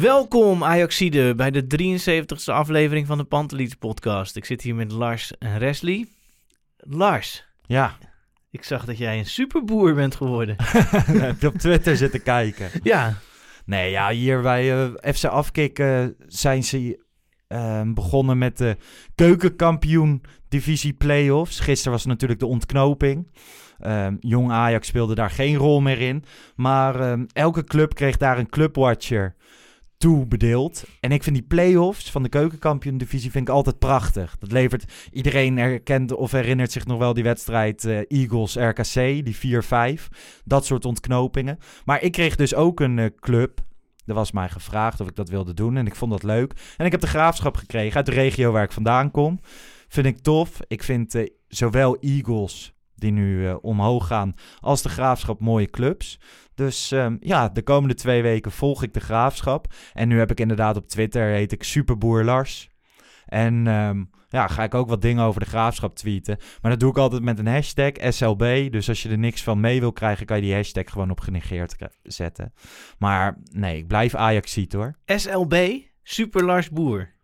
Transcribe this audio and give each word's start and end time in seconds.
Welkom 0.00 0.64
Ajaxide 0.64 1.34
bij 1.34 1.50
de 1.50 1.62
73ste 1.62 2.52
aflevering 2.52 3.06
van 3.06 3.18
de 3.18 3.24
Panteliets 3.24 3.74
podcast. 3.74 4.36
Ik 4.36 4.44
zit 4.44 4.62
hier 4.62 4.74
met 4.74 4.92
Lars 4.92 5.38
en 5.38 5.58
Wesley. 5.58 6.06
Lars, 6.76 7.46
Ja, 7.66 7.96
ik 8.50 8.64
zag 8.64 8.84
dat 8.84 8.98
jij 8.98 9.18
een 9.18 9.26
superboer 9.26 9.94
bent 9.94 10.14
geworden. 10.14 10.56
heb 11.26 11.40
je 11.40 11.46
op 11.46 11.54
Twitter 11.54 11.96
zitten 11.96 12.22
kijken. 12.22 12.70
ja, 12.82 13.18
Nee, 13.64 13.90
ja, 13.90 14.10
hier 14.10 14.42
bij 14.42 14.72
eh, 14.72 15.14
FC 15.14 15.24
Afkik 15.24 15.78
eh, 15.78 16.04
zijn 16.26 16.64
ze 16.64 17.04
eh, 17.46 17.82
begonnen 17.86 18.38
met 18.38 18.58
de 18.58 18.76
keukenkampioen 19.14 20.22
divisie 20.48 20.92
playoffs. 20.92 21.60
Gisteren 21.60 21.92
was 21.92 22.06
natuurlijk 22.06 22.40
de 22.40 22.46
ontknoping. 22.46 23.30
Ehm, 23.78 24.16
Jong 24.20 24.50
Ajax 24.50 24.86
speelde 24.86 25.14
daar 25.14 25.30
geen 25.30 25.56
rol 25.56 25.80
meer 25.80 26.00
in. 26.00 26.24
Maar 26.56 27.00
ehm, 27.00 27.24
elke 27.32 27.64
club 27.64 27.94
kreeg 27.94 28.16
daar 28.16 28.38
een 28.38 28.48
clubwatcher 28.48 29.36
toebedeeld. 29.98 30.84
En 31.00 31.12
ik 31.12 31.22
vind 31.22 31.36
die 31.36 31.44
play-offs 31.44 32.10
van 32.10 32.22
de 32.22 32.28
keukenkampioen 32.28 32.98
divisie 32.98 33.30
vind 33.30 33.48
ik 33.48 33.54
altijd 33.54 33.78
prachtig. 33.78 34.36
Dat 34.38 34.52
levert 34.52 34.92
iedereen 35.12 35.58
herkent 35.58 36.12
of 36.12 36.32
herinnert 36.32 36.72
zich 36.72 36.86
nog 36.86 36.98
wel 36.98 37.14
die 37.14 37.22
wedstrijd 37.22 37.84
eh, 37.84 38.00
Eagles 38.08 38.54
RKC, 38.54 39.24
die 39.24 39.36
4-5. 39.98 40.08
Dat 40.44 40.64
soort 40.64 40.84
ontknopingen. 40.84 41.58
Maar 41.84 42.02
ik 42.02 42.12
kreeg 42.12 42.36
dus 42.36 42.54
ook 42.54 42.80
een 42.80 42.98
eh, 42.98 43.06
club. 43.20 43.60
Er 44.06 44.14
was 44.14 44.32
mij 44.32 44.48
gevraagd 44.48 45.00
of 45.00 45.08
ik 45.08 45.16
dat 45.16 45.28
wilde 45.28 45.54
doen 45.54 45.76
en 45.76 45.86
ik 45.86 45.94
vond 45.94 46.10
dat 46.10 46.22
leuk. 46.22 46.52
En 46.76 46.86
ik 46.86 46.92
heb 46.92 47.00
de 47.00 47.06
graafschap 47.06 47.56
gekregen 47.56 47.96
uit 47.96 48.06
de 48.06 48.12
regio 48.12 48.52
waar 48.52 48.64
ik 48.64 48.72
vandaan 48.72 49.10
kom. 49.10 49.40
Vind 49.88 50.06
ik 50.06 50.18
tof. 50.18 50.58
Ik 50.66 50.82
vind 50.82 51.14
eh, 51.14 51.26
zowel 51.48 51.96
Eagles, 52.00 52.74
die 52.94 53.12
nu 53.12 53.52
omhoog 53.52 54.06
gaan, 54.06 54.34
als 54.60 54.82
de 54.82 54.88
graafschap 54.88 55.40
mooie 55.40 55.70
clubs. 55.70 56.18
Dus 56.58 56.92
ehm, 56.92 57.16
ja, 57.20 57.48
de 57.48 57.62
komende 57.62 57.94
twee 57.94 58.22
weken 58.22 58.52
volg 58.52 58.82
ik 58.82 58.94
de 58.94 59.00
graafschap. 59.00 59.74
En 59.92 60.08
nu 60.08 60.18
heb 60.18 60.30
ik 60.30 60.40
inderdaad 60.40 60.76
op 60.76 60.88
Twitter, 60.88 61.26
heet 61.26 61.52
ik 61.52 61.62
Superboer 61.62 62.24
Lars. 62.24 62.68
En 63.26 63.66
ehm, 63.66 64.04
ja, 64.28 64.46
ga 64.46 64.62
ik 64.62 64.74
ook 64.74 64.88
wat 64.88 65.02
dingen 65.02 65.24
over 65.24 65.40
de 65.40 65.46
graafschap 65.46 65.94
tweeten. 65.94 66.38
Maar 66.62 66.70
dat 66.70 66.80
doe 66.80 66.90
ik 66.90 66.98
altijd 66.98 67.22
met 67.22 67.38
een 67.38 67.46
hashtag 67.46 67.92
SLB. 68.08 68.72
Dus 68.72 68.88
als 68.88 69.02
je 69.02 69.08
er 69.08 69.18
niks 69.18 69.42
van 69.42 69.60
mee 69.60 69.80
wil 69.80 69.92
krijgen, 69.92 70.26
kan 70.26 70.36
je 70.36 70.42
die 70.42 70.54
hashtag 70.54 70.90
gewoon 70.90 71.10
op 71.10 71.20
genegeerd 71.20 71.76
zetten. 72.02 72.52
Maar 72.98 73.38
nee, 73.52 73.76
ik 73.76 73.86
blijf 73.86 74.14
Ajaxiet 74.14 74.72
hoor. 74.72 74.98
SLB, 75.04 75.80
Super 76.02 76.44
Lars 76.44 76.70
Boer. 76.70 77.14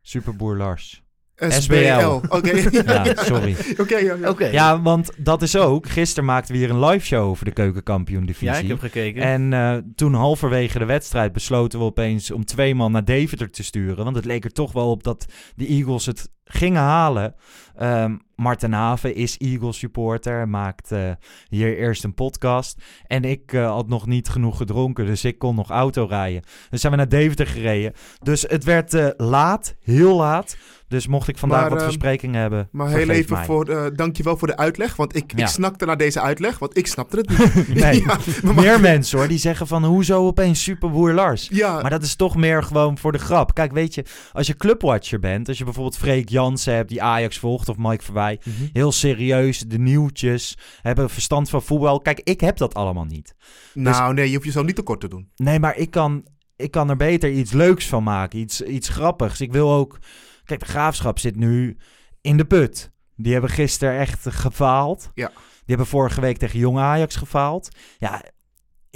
Superboer 0.00 0.56
Lars. 0.56 1.05
SBL. 1.36 2.20
Oké. 2.28 2.54
Ja, 2.86 3.14
sorry. 3.14 3.56
Oké, 3.76 3.96
ja, 3.96 4.14
ja. 4.14 4.28
Oké. 4.28 4.46
Ja, 4.46 4.82
want 4.82 5.10
dat 5.16 5.42
is 5.42 5.56
ook. 5.56 5.88
Gisteren 5.88 6.24
maakten 6.24 6.52
we 6.52 6.58
hier 6.60 6.70
een 6.70 6.84
live 6.84 7.06
show 7.06 7.28
over 7.28 7.44
de 7.44 7.52
keukenkampioen 7.52 8.26
divisie. 8.26 8.46
Ja, 8.48 8.56
ik 8.56 8.68
heb 8.68 8.78
gekeken. 8.78 9.22
En 9.22 9.52
eh, 9.52 9.76
toen 9.94 10.14
halverwege 10.14 10.78
de 10.78 10.84
wedstrijd 10.84 11.32
besloten 11.32 11.78
we 11.78 11.84
opeens 11.84 12.30
om 12.30 12.44
twee 12.44 12.74
man 12.74 12.92
naar 12.92 13.04
Deventer 13.04 13.50
te 13.50 13.62
sturen. 13.62 14.04
Want 14.04 14.16
het 14.16 14.24
leek 14.24 14.44
er 14.44 14.52
toch 14.52 14.72
wel 14.72 14.90
op 14.90 15.02
dat 15.02 15.26
de 15.56 15.66
Eagles 15.66 16.06
het 16.06 16.30
gingen 16.46 16.82
halen. 16.82 17.34
Ehm 17.76 18.14
Marten 18.36 18.72
Haven 18.72 19.14
is 19.14 19.36
Eagles 19.38 19.78
supporter. 19.78 20.48
Maakt 20.48 20.92
eh, 20.92 21.10
hier 21.48 21.78
eerst 21.78 22.04
een 22.04 22.14
podcast. 22.14 22.82
En 23.06 23.24
ik 23.24 23.52
eh, 23.52 23.70
had 23.70 23.88
nog 23.88 24.06
niet 24.06 24.28
genoeg 24.28 24.56
gedronken. 24.56 25.06
Dus 25.06 25.24
ik 25.24 25.38
kon 25.38 25.54
nog 25.54 25.70
auto 25.70 26.04
rijden. 26.04 26.42
Dus 26.70 26.80
zijn 26.80 26.92
we 26.92 26.98
naar 26.98 27.08
Deventer 27.08 27.46
gereden. 27.46 27.92
Dus 28.22 28.42
het 28.48 28.64
werd 28.64 28.94
eh, 28.94 29.06
laat. 29.16 29.74
Heel 29.82 30.16
laat. 30.16 30.56
Dus 30.88 31.06
mocht 31.06 31.28
ik 31.28 31.38
vandaag 31.38 31.60
Maar, 31.60 31.68
wat 31.68 31.78
ehm, 31.78 31.86
versprekingen 31.86 32.40
hebben. 32.40 32.68
Maar 32.72 32.88
heel 32.88 33.08
even 33.08 33.34
mij. 33.36 33.44
voor, 33.44 33.68
eh 33.68 33.84
dankjewel 33.94 34.36
voor 34.36 34.48
de 34.48 34.56
uitleg. 34.56 34.96
Want 34.96 35.16
ik, 35.16 35.32
Ja. 35.36 35.42
ik 35.44 35.48
snakte 35.50 35.84
naar 35.86 35.96
deze 35.96 36.20
uitleg, 36.20 36.58
want 36.58 36.76
ik 36.76 36.86
snapte 36.86 37.16
het 37.16 37.28
niet. 37.28 37.68
Nee, 37.82 37.98
Ja, 38.00 38.04
maar 38.06 38.20
mag- 38.54 38.64
meer 38.64 38.80
mensen 38.80 39.18
hoor. 39.18 39.28
Die 39.28 39.38
zeggen 39.38 39.66
van 39.66 39.84
hoezo 39.84 40.26
opeens 40.26 40.62
Superboer 40.62 41.12
Lars. 41.12 41.48
Ja, 41.52 41.80
Maar 41.80 41.90
dat 41.90 42.02
is 42.02 42.16
toch 42.16 42.36
meer 42.36 42.62
gewoon 42.62 42.98
voor 42.98 43.12
de 43.12 43.18
grap. 43.18 43.54
Kijk, 43.54 43.72
weet 43.72 43.94
je, 43.94 44.04
als 44.32 44.46
je 44.46 44.56
clubwatcher 44.56 45.18
bent, 45.18 45.48
als 45.48 45.58
je 45.58 45.64
bijvoorbeeld 45.64 45.96
Freek 45.96 46.28
Jansen 46.36 46.74
hebt 46.74 46.88
die 46.88 47.02
Ajax 47.02 47.38
volgt 47.38 47.68
of 47.68 47.76
Mike 47.78 48.04
Verwij, 48.04 48.40
Mhm. 48.44 48.66
heel 48.72 48.92
serieus, 48.92 49.58
de 49.58 49.78
nieuwtjes, 49.78 50.56
hebben 50.82 51.10
verstand 51.10 51.48
van 51.50 51.62
voetbal. 51.62 52.00
Kijk, 52.00 52.20
ik 52.24 52.40
heb 52.40 52.56
dat 52.56 52.74
allemaal 52.74 53.04
niet. 53.04 53.34
nou 53.74 54.14
nee, 54.14 54.26
je 54.26 54.32
hoeft 54.34 54.44
jezelf 54.46 54.66
niet 54.66 54.76
tekort 54.76 55.00
te 55.00 55.08
doen. 55.08 55.30
Nee, 55.36 55.60
maar 55.60 55.76
ik 55.76 55.90
kan, 55.90 56.26
ik 56.56 56.70
kan 56.70 56.90
er 56.90 56.96
beter 56.96 57.30
iets 57.30 57.52
leuks 57.52 57.86
van 57.86 58.02
maken, 58.02 58.38
iets, 58.38 58.60
iets 58.62 58.88
grappigs. 58.88 59.40
Ik 59.40 59.52
wil 59.52 59.72
ook, 59.72 59.98
kijk, 60.44 60.60
de 60.60 60.66
graafschap 60.66 61.18
zit 61.18 61.36
nu 61.36 61.76
in 62.20 62.36
de 62.36 62.44
put. 62.44 62.90
Die 63.16 63.32
hebben 63.32 63.50
gisteren 63.50 63.98
echt 63.98 64.26
gefaald. 64.28 65.10
Ja. 65.14 65.28
Die 65.28 65.74
hebben 65.76 65.86
vorige 65.86 66.20
week 66.20 66.36
tegen 66.38 66.58
Jong 66.58 66.78
Ajax 66.78 67.16
gefaald. 67.16 67.68
Ja, 67.98 68.22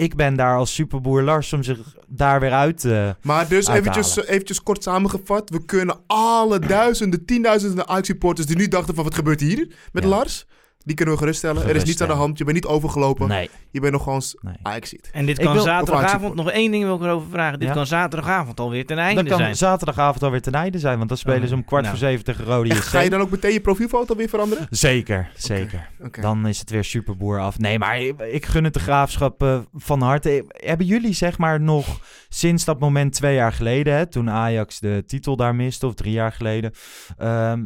ik 0.00 0.15
ben 0.16 0.37
daar 0.37 0.56
als 0.56 0.75
superboer 0.75 1.22
Lars 1.22 1.53
om 1.53 1.62
zich 1.62 1.78
daar 2.06 2.41
weer 2.41 2.53
uit 2.53 2.81
te... 2.81 3.16
Maar 3.22 3.49
dus 3.49 3.66
eventjes, 3.66 4.16
eh, 4.16 4.31
eventjes 4.31 4.62
kort 4.62 4.83
samengevat. 4.83 5.50
We 5.50 5.65
kunnen 5.65 6.00
alle 6.06 6.59
duizenden, 6.59 7.25
tienduizenden 7.25 7.88
Ajax-supporters 7.88 8.47
die 8.47 8.56
nu 8.56 8.69
dachten 8.69 8.94
van 8.94 9.05
wat 9.05 9.15
gebeurt 9.15 9.41
hier 9.41 9.69
met 9.93 10.03
Ja. 10.03 10.09
Lars. 10.09 10.47
Die 10.85 10.95
kunnen 10.97 11.15
we 11.15 11.21
geruststellen. 11.21 11.69
Er 11.69 11.77
is 11.77 11.85
niets 11.85 12.01
aan 12.01 12.09
de 12.09 12.15
hand. 12.15 12.39
Je 12.39 12.45
bent 12.45 12.57
niet 12.57 12.67
overgelopen. 12.67 13.29
Nee, 13.29 13.51
Je 13.71 13.81
bent 13.81 13.93
nog 13.93 14.03
gewoon 14.03 14.23
nee. 14.41 14.55
Ajax-ziet. 14.63 15.09
en 15.13 15.27
dit 15.27 15.39
kan 15.39 15.53
wil- 15.53 15.63
zaterdagavond, 15.63 16.35
nog 16.35 16.51
één 16.51 16.71
ding 16.71 16.85
wil 16.85 16.95
ik 16.97 17.03
erover 17.03 17.31
vragen. 17.31 17.59
Dit 17.59 17.69
Ja? 17.69 17.75
kan 17.75 17.87
zaterdagavond 17.87 18.61
alweer 18.61 18.87
ten 18.87 18.99
einde 18.99 19.15
Dan 19.21 19.31
kan 19.31 19.39
zijn. 19.39 19.57
zaterdagavond 19.57 20.23
alweer 20.23 20.41
ten 20.43 20.53
einde 20.55 20.79
zijn, 20.79 20.97
want 20.97 21.09
dan 21.09 21.19
spelen 21.19 21.49
ze 21.49 21.55
om 21.55 21.65
kwart 21.65 21.85
Nou. 21.85 21.97
voor 21.97 22.07
zeven 22.09 22.25
tegen 22.25 22.67
JC. 22.67 22.73
ga 22.75 23.01
je 23.01 23.11
dan 23.11 23.21
ook 23.21 23.31
meteen 23.31 23.53
je 23.53 23.61
profielfoto 23.61 24.17
weer 24.17 24.29
veranderen? 24.29 24.67
Zeker, 24.71 25.31
zeker. 25.37 25.89
Dan 26.21 26.47
is 26.47 26.59
het 26.59 26.71
weer 26.71 26.85
superboer 26.85 27.41
af. 27.41 27.59
Nee, 27.59 27.79
maar 27.79 28.01
ik, 28.01 28.21
ik 28.21 28.47
gun 28.47 28.65
het 28.65 28.75
de 28.75 28.81
graafschap 28.81 29.43
eh, 29.43 29.59
van 29.75 30.01
harte. 30.03 30.45
Hebben 30.49 30.87
jullie 30.87 31.13
zeg 31.13 31.39
maar 31.39 31.61
nog 31.61 32.01
sinds 32.29 32.65
dat 32.65 32.81
moment 32.81 33.13
twee 33.13 33.35
jaar 33.35 33.53
geleden, 33.53 33.95
hè, 33.95 34.07
toen 34.07 34.31
Ajax 34.31 34.79
de 34.81 35.03
titel 35.07 35.37
daar 35.37 35.55
miste, 35.55 35.87
of 35.87 35.95
drie 35.95 36.13
jaar 36.13 36.33
geleden, 36.33 36.73
ehm, 37.19 37.65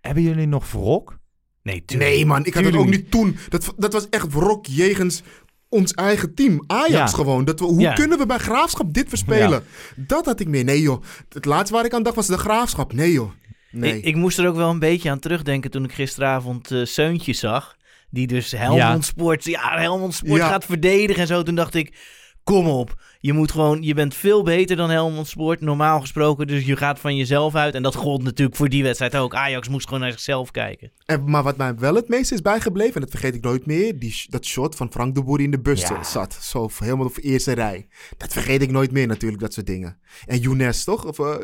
hebben 0.00 0.22
jullie 0.22 0.46
nog 0.46 0.70
wrok? 0.72 1.20
Nee, 1.62 1.82
tuurlijk. 1.84 2.10
Nee 2.10 2.26
man, 2.26 2.44
ik 2.44 2.54
had 2.54 2.64
het 2.64 2.76
ook 2.76 2.88
niet 2.88 3.10
toen. 3.10 3.36
Dat, 3.48 3.72
dat 3.76 3.92
was 3.92 4.08
echt 4.08 4.32
wrok 4.32 4.66
jegens 4.66 5.22
ons 5.68 5.92
eigen 5.92 6.34
team. 6.34 6.64
Ajax 6.66 6.90
Ja. 6.92 7.06
gewoon. 7.06 7.44
Dat 7.44 7.60
we, 7.60 7.66
hoe 7.66 7.80
Ja. 7.80 7.92
kunnen 7.92 8.18
we 8.18 8.26
bij 8.26 8.38
Graafschap 8.38 8.94
dit 8.94 9.08
verspelen? 9.08 9.64
Dat 9.96 10.24
had 10.26 10.40
ik 10.40 10.48
meer. 10.48 10.64
Nee 10.64 10.80
joh. 10.80 11.02
Het 11.28 11.44
laatste 11.44 11.74
waar 11.76 11.84
ik 11.84 11.92
aan 11.94 12.02
dacht 12.02 12.16
was 12.16 12.26
de 12.26 12.38
Graafschap. 12.38 12.92
Nee 12.92 13.12
joh. 13.12 13.30
Nee. 13.70 13.96
Ik, 13.98 14.04
ik 14.04 14.16
moest 14.16 14.38
er 14.38 14.48
ook 14.48 14.56
wel 14.56 14.70
een 14.70 14.78
beetje 14.78 15.10
aan 15.10 15.18
terugdenken 15.18 15.70
toen 15.70 15.84
ik 15.84 15.92
gisteravond 15.92 16.70
eh 16.70 16.84
Seuntje 16.84 17.32
zag. 17.32 17.76
Die 18.10 18.26
dus 18.26 18.50
Helmond 18.50 19.04
Sport, 19.04 19.44
ja, 19.44 19.78
Helmond 19.78 20.14
Sport 20.14 20.40
gaat 20.40 20.64
verdedigen 20.64 21.20
en 21.22 21.26
zo. 21.28 21.42
Toen 21.42 21.54
dacht 21.54 21.74
ik, 21.74 21.96
kom 22.44 22.66
op. 22.66 23.00
Je 23.22 23.32
moet 23.32 23.50
gewoon, 23.52 23.82
je 23.82 23.94
bent 23.94 24.14
veel 24.14 24.42
beter 24.42 24.76
dan 24.76 24.90
Helmond 24.90 25.26
Sport, 25.26 25.60
normaal 25.60 26.00
gesproken. 26.00 26.46
Dus 26.46 26.64
je 26.64 26.76
gaat 26.76 26.98
van 26.98 27.16
jezelf 27.16 27.54
uit. 27.54 27.74
En 27.74 27.82
dat 27.82 27.94
gold 27.94 28.22
natuurlijk 28.22 28.56
voor 28.56 28.68
die 28.68 28.82
wedstrijd 28.82 29.16
ook. 29.16 29.34
Ajax 29.34 29.68
moest 29.68 29.86
gewoon 29.86 30.00
naar 30.00 30.10
zichzelf 30.10 30.50
kijken. 30.50 30.92
En, 31.04 31.30
maar 31.30 31.42
wat 31.42 31.56
mij 31.56 31.74
wel 31.78 31.94
het 31.94 32.08
meest 32.08 32.32
is 32.32 32.40
bijgebleven, 32.42 32.94
en 32.94 33.00
dat 33.00 33.10
vergeet 33.10 33.34
ik 33.34 33.42
nooit 33.42 33.66
meer, 33.66 33.98
die, 33.98 34.24
dat 34.28 34.44
shot 34.46 34.76
van 34.76 34.92
Frank 34.92 35.14
de 35.14 35.22
Boer 35.22 35.36
die 35.36 35.46
in 35.46 35.52
de 35.52 35.60
bus 35.60 35.80
Ja. 35.80 36.04
zat. 36.04 36.38
Zo 36.40 36.70
helemaal 36.78 37.06
op 37.06 37.14
de 37.14 37.20
eerste 37.22 37.52
rij. 37.52 37.86
Dat 38.16 38.32
vergeet 38.32 38.62
ik 38.62 38.70
nooit 38.70 38.92
meer 38.92 39.06
natuurlijk, 39.06 39.42
dat 39.42 39.52
soort 39.52 39.66
dingen. 39.66 39.98
En 40.26 40.38
Younes 40.38 40.84
toch? 40.84 41.04
Of, 41.04 41.18
eh, 41.18 41.34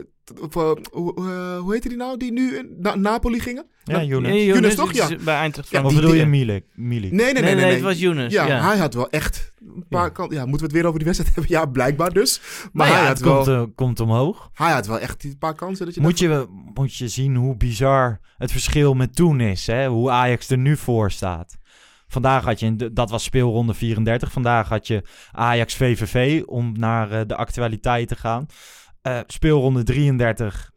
of, 0.40 0.56
eh, 0.56 0.70
hoe, 0.92 1.14
eh, 1.16 1.58
hoe 1.58 1.72
heette 1.72 1.88
die 1.88 1.96
nou? 1.96 2.16
Die 2.16 2.32
nu 2.32 2.56
in- 2.56 2.74
naar 2.78 2.98
Napoli 2.98 3.40
gingen? 3.40 3.66
Ja, 3.84 4.02
Younes. 4.02 4.30
Nee, 4.30 4.44
Younes 4.46 4.74
Younes 4.74 4.74
toch? 4.74 4.92
is 4.92 5.16
Ja. 5.18 5.24
Bij 5.24 5.36
Eintracht 5.36 5.70
Ja, 5.70 5.82
die 5.82 5.94
bedoel 5.94 6.10
je 6.10 6.16
dingen. 6.16 6.30
Milik? 6.30 6.64
Milik? 6.74 7.12
Nee, 7.12 7.24
nee, 7.24 7.32
nee, 7.32 7.42
nee. 7.42 7.54
nee, 7.54 7.64
nee. 7.64 7.72
het 7.74 7.82
was 7.82 7.98
Younes. 7.98 8.32
Ja, 8.32 8.46
Ja, 8.46 8.60
hij 8.68 8.76
had 8.78 8.94
wel 8.94 9.10
echt 9.10 9.52
een 9.66 9.84
paar 9.88 10.02
Ja. 10.04 10.08
kanten. 10.08 10.36
Ja, 10.36 10.42
moeten 10.42 10.60
we 10.60 10.66
het 10.66 10.72
weer 10.74 10.84
over 10.86 10.98
die 10.98 11.06
wedstrijd 11.06 11.34
hebben? 11.36 11.52
Ja, 11.56 11.66
blijkbaar 11.66 12.12
dus. 12.12 12.40
Maar 12.40 12.70
Maar 12.72 12.86
hij, 12.86 12.96
ja, 12.96 13.06
had 13.06 13.16
het 13.18 13.26
wel, 13.26 13.34
komt, 13.34 13.48
eh, 13.48 13.62
komt 13.74 14.00
omhoog. 14.00 14.50
hij 14.52 14.72
had 14.72 14.86
wel 14.86 14.98
echt 14.98 15.24
een 15.24 15.38
paar 15.38 15.54
kansen. 15.54 15.84
Dat 15.86 15.94
je 15.94 16.00
Moet 16.00 16.18
dacht 16.18 16.32
je, 16.32 16.46
moet 16.74 16.94
je 16.96 17.08
zien 17.08 17.36
hoe 17.36 17.56
bizar 17.56 18.20
het 18.38 18.52
verschil 18.52 18.94
met 18.94 19.16
toen 19.16 19.40
is. 19.40 19.66
Hè? 19.66 19.86
Hoe 19.86 20.10
Ajax 20.10 20.50
er 20.50 20.58
nu 20.58 20.76
voor 20.76 21.10
staat. 21.10 21.56
Vandaag 22.10 22.44
had 22.44 22.60
je, 22.60 22.92
dat 22.92 23.10
was 23.10 23.24
speelronde 23.24 23.74
34. 23.74 24.32
Vandaag 24.32 24.68
had 24.68 24.86
je 24.86 25.02
Ajax 25.32 25.74
VVV 25.74 26.42
om 26.46 26.72
naar 26.78 27.10
eh, 27.10 27.20
de 27.26 27.36
actualiteit 27.36 28.08
te 28.08 28.16
gaan. 28.16 28.46
Eh, 29.02 29.20
speelronde 29.26 29.82
33. 29.82 30.72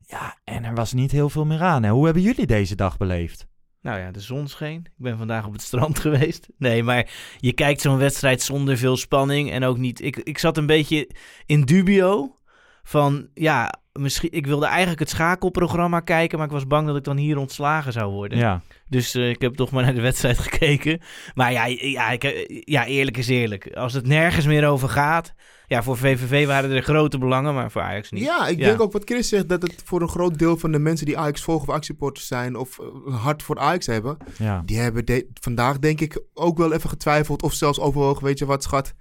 Ja, 0.00 0.38
en 0.44 0.64
er 0.64 0.74
was 0.74 0.92
niet 0.92 1.10
heel 1.10 1.30
veel 1.30 1.44
meer 1.44 1.62
aan. 1.62 1.86
Hoe 1.86 2.04
hebben 2.04 2.22
jullie 2.22 2.46
deze 2.46 2.74
dag 2.74 2.96
beleefd? 2.96 3.46
Nou 3.80 3.98
ja, 3.98 4.10
de 4.10 4.20
zon 4.20 4.48
scheen. 4.48 4.78
Ik 4.84 5.02
ben 5.02 5.18
vandaag 5.18 5.46
op 5.46 5.52
het 5.52 5.62
strand 5.62 5.98
geweest. 6.06 6.48
Nee, 6.58 6.82
maar 6.82 7.10
je 7.36 7.52
kijkt 7.52 7.80
zo'n 7.80 7.98
wedstrijd 7.98 8.42
zonder 8.42 8.76
veel 8.76 8.96
spanning. 8.96 9.50
En 9.50 9.64
ook 9.64 9.78
niet... 9.78 10.00
Ik, 10.00 10.16
ik 10.16 10.38
zat 10.38 10.56
een 10.56 10.66
beetje 10.66 11.10
in 11.46 11.62
dubio 11.62 12.38
van... 12.82 13.28
Ja, 13.34 13.74
misschien... 14.00 14.32
Ik 14.32 14.46
wilde 14.46 14.66
eigenlijk 14.66 14.98
het 14.98 15.10
schakelprogramma 15.10 16.00
kijken... 16.00 16.38
maar 16.38 16.46
ik 16.46 16.52
was 16.52 16.66
bang 16.66 16.86
dat 16.86 16.96
ik 16.96 17.04
dan 17.04 17.16
hier 17.16 17.36
ontslagen 17.38 17.92
zou 17.92 18.12
worden. 18.12 18.38
Ja, 18.38 18.60
Dus 18.88 19.14
eh, 19.14 19.28
ik 19.28 19.40
heb 19.40 19.54
toch 19.54 19.70
maar 19.70 19.82
naar 19.84 19.94
de 19.94 20.00
wedstrijd 20.00 20.38
gekeken. 20.48 21.00
Maar 21.34 21.52
ja, 21.52 21.64
ja, 21.66 22.10
ik, 22.10 22.24
eh, 22.24 22.60
ja, 22.64 22.86
eerlijk 22.86 23.16
is 23.16 23.28
eerlijk. 23.28 23.70
Als 23.74 23.92
het 23.92 24.06
nergens 24.06 24.46
meer 24.46 24.66
over 24.68 24.88
gaat... 24.88 25.34
Ja, 25.66 25.82
voor 25.82 25.96
VVV 25.96 26.46
waren 26.46 26.70
er 26.70 26.82
grote 26.82 27.18
belangen, 27.18 27.54
maar 27.54 27.70
voor 27.70 27.82
Ajax 27.82 28.10
niet. 28.10 28.22
Ja, 28.24 28.46
ik 28.48 28.58
Ja. 28.58 28.64
denk 28.64 28.80
ook 28.80 28.92
wat 28.92 29.02
Chris 29.04 29.28
zegt, 29.28 29.48
dat 29.48 29.62
het 29.62 29.82
voor 29.84 30.02
een 30.02 30.08
groot 30.08 30.38
deel 30.38 30.56
van 30.56 30.72
de 30.72 30.78
mensen 30.78 31.06
die 31.06 31.18
Ajax 31.18 31.42
volgen 31.42 31.62
of 31.66 31.70
Ajax-supporters 31.70 32.26
zijn 32.26 32.56
of 32.56 32.78
eh, 32.78 32.86
een 33.06 33.12
hart 33.12 33.42
voor 33.42 33.58
Ajax 33.58 33.86
hebben, 33.86 34.16
ja. 34.38 34.62
die 34.64 34.78
hebben 34.78 35.04
de- 35.04 35.28
vandaag 35.40 35.78
denk 35.78 36.00
ik 36.00 36.20
ook 36.34 36.58
wel 36.58 36.72
even 36.72 36.88
getwijfeld 36.88 37.42
of 37.42 37.52
zelfs 37.52 37.80
overwogen, 37.80 38.24
weet 38.24 38.38
je 38.38 38.46
wat 38.46 38.62
schat, 38.62 38.94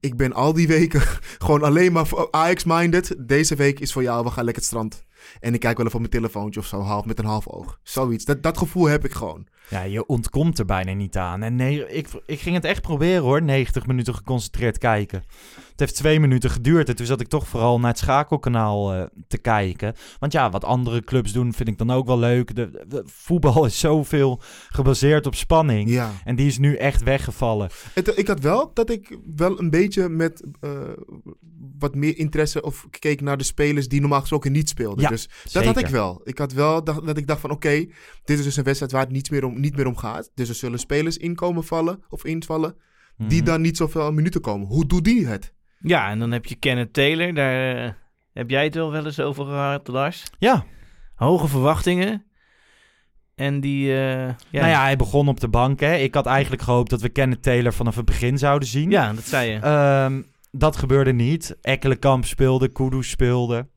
ik 0.00 0.16
ben 0.16 0.32
al 0.32 0.52
die 0.52 0.68
weken 0.68 1.02
gewoon 1.44 1.62
alleen 1.62 1.92
maar 1.92 2.28
Ajax-minded. 2.30 3.14
Deze 3.18 3.54
week 3.54 3.80
is 3.80 3.92
voor 3.92 4.02
jou, 4.02 4.24
we 4.24 4.30
gaan 4.30 4.44
lekker 4.44 4.62
het 4.62 4.70
strand. 4.70 5.06
En 5.40 5.54
ik 5.54 5.60
kijk 5.60 5.76
wel 5.76 5.86
even 5.86 5.98
op 5.98 6.10
mijn 6.10 6.22
telefoontje 6.22 6.60
of 6.60 6.66
zo, 6.66 6.80
half 6.80 7.04
met 7.04 7.18
een 7.18 7.24
half 7.24 7.48
oog. 7.48 7.78
Zoiets, 7.82 8.24
dat, 8.24 8.42
dat 8.42 8.58
gevoel 8.58 8.86
heb 8.86 9.04
ik 9.04 9.12
gewoon. 9.12 9.46
Ja, 9.70 9.82
je 9.82 10.06
ontkomt 10.06 10.58
er 10.58 10.64
bijna 10.64 10.92
niet 10.92 11.16
aan. 11.16 11.42
En 11.42 11.56
nee, 11.56 11.88
ik, 11.88 12.08
ik 12.26 12.40
ging 12.40 12.54
het 12.54 12.64
echt 12.64 12.82
proberen 12.82 13.22
hoor, 13.22 13.42
90 13.42 13.86
minuten 13.86 14.14
geconcentreerd 14.14 14.78
kijken. 14.78 15.22
Het 15.70 15.80
heeft 15.80 15.94
twee 15.94 16.20
minuten 16.20 16.50
geduurd 16.50 16.88
en 16.88 16.96
toen 16.96 17.06
zat 17.06 17.20
ik 17.20 17.28
toch 17.28 17.48
vooral 17.48 17.80
naar 17.80 17.90
het 17.90 17.98
schakelkanaal 17.98 18.94
eh, 18.94 19.02
te 19.28 19.38
kijken. 19.38 19.94
Want 20.18 20.32
ja, 20.32 20.50
wat 20.50 20.64
andere 20.64 21.04
clubs 21.04 21.32
doen 21.32 21.52
vind 21.52 21.68
ik 21.68 21.78
dan 21.78 21.90
ook 21.90 22.06
wel 22.06 22.18
leuk. 22.18 22.54
De, 22.54 22.84
de- 22.88 23.02
voetbal 23.06 23.64
is 23.64 23.78
zoveel 23.78 24.40
gebaseerd 24.68 25.26
op 25.26 25.34
spanning. 25.34 25.90
Ja. 25.90 26.12
En 26.24 26.36
die 26.36 26.46
is 26.46 26.58
nu 26.58 26.74
echt 26.74 27.02
weggevallen. 27.02 27.68
Het, 27.94 28.18
ik 28.18 28.26
had 28.28 28.40
wel 28.40 28.70
dat 28.74 28.90
ik 28.90 29.18
wel 29.36 29.60
een 29.60 29.70
beetje 29.70 30.08
met 30.08 30.44
eh, 30.60 30.70
wat 31.78 31.94
meer 31.94 32.18
interesse 32.18 32.62
of 32.62 32.86
keek 32.98 33.20
naar 33.20 33.36
de 33.36 33.44
spelers 33.44 33.88
die 33.88 34.00
normaal 34.00 34.20
gesproken 34.20 34.52
niet 34.52 34.68
speelden. 34.68 35.02
Ja, 35.02 35.08
dus 35.08 35.17
dat 35.52 35.64
had 35.64 35.78
ik 35.78 35.86
wel. 35.86 36.20
Ik 36.24 36.38
had 36.38 36.52
wel 36.52 36.84
dat, 36.84 37.06
dat 37.06 37.16
ik 37.16 37.26
dacht 37.26 37.40
van 37.40 37.50
oké, 37.50 37.70
dit 38.24 38.38
is 38.38 38.42
dus 38.44 38.56
een 38.56 38.64
wedstrijd 38.64 38.92
waar 38.92 39.02
het 39.02 39.10
niet 39.12 39.30
meer, 39.30 39.44
om, 39.44 39.60
niet 39.60 39.76
meer 39.76 39.86
om 39.86 39.96
gaat. 39.96 40.30
Dus 40.34 40.48
er 40.48 40.54
zullen 40.54 40.78
spelers 40.78 41.16
inkomen 41.16 41.64
vallen 41.64 42.02
of 42.08 42.24
invallen 42.24 42.74
die 43.16 43.38
Mhm. 43.42 43.50
dan 43.50 43.60
niet 43.60 43.76
zoveel 43.76 44.12
minuten 44.12 44.40
komen. 44.40 44.66
Hoe 44.66 44.86
doet 44.86 45.04
die 45.04 45.26
het? 45.26 45.54
Ja, 45.80 46.10
en 46.10 46.18
dan 46.18 46.30
heb 46.30 46.44
je 46.44 46.54
Kenneth 46.54 46.92
Taylor. 46.92 47.34
Daar 47.34 47.76
eh, 47.84 47.90
heb 48.32 48.50
jij 48.50 48.64
het 48.64 48.74
wel 48.74 48.90
wel 48.90 49.04
eens 49.04 49.20
over 49.20 49.44
gehad, 49.44 49.88
Lars. 49.88 50.22
Ja, 50.38 50.64
Hoge 51.14 51.48
verwachtingen. 51.48 52.22
En 53.34 53.60
die... 53.60 53.88
eh, 53.92 54.26
ja, 54.26 54.34
nou 54.50 54.68
ja, 54.68 54.82
hij 54.82 54.96
begon 54.96 55.28
op 55.28 55.40
de 55.40 55.48
bank. 55.48 55.80
Hè. 55.80 55.94
Ik 55.96 56.14
had 56.14 56.26
eigenlijk 56.26 56.62
gehoopt 56.62 56.90
dat 56.90 57.00
we 57.00 57.08
Kenneth 57.08 57.42
Taylor 57.42 57.72
vanaf 57.72 57.96
het 57.96 58.04
begin 58.04 58.38
zouden 58.38 58.68
zien. 58.68 58.90
ja, 58.90 59.12
dat 59.12 59.24
zei 59.24 59.50
je. 59.50 59.58
Ehm, 59.58 60.22
dat 60.50 60.76
gebeurde 60.76 61.12
niet. 61.12 61.56
Ekkelenkamp 61.60 62.24
speelde, 62.24 62.68
Kudus 62.68 63.10
speelde. 63.10 63.68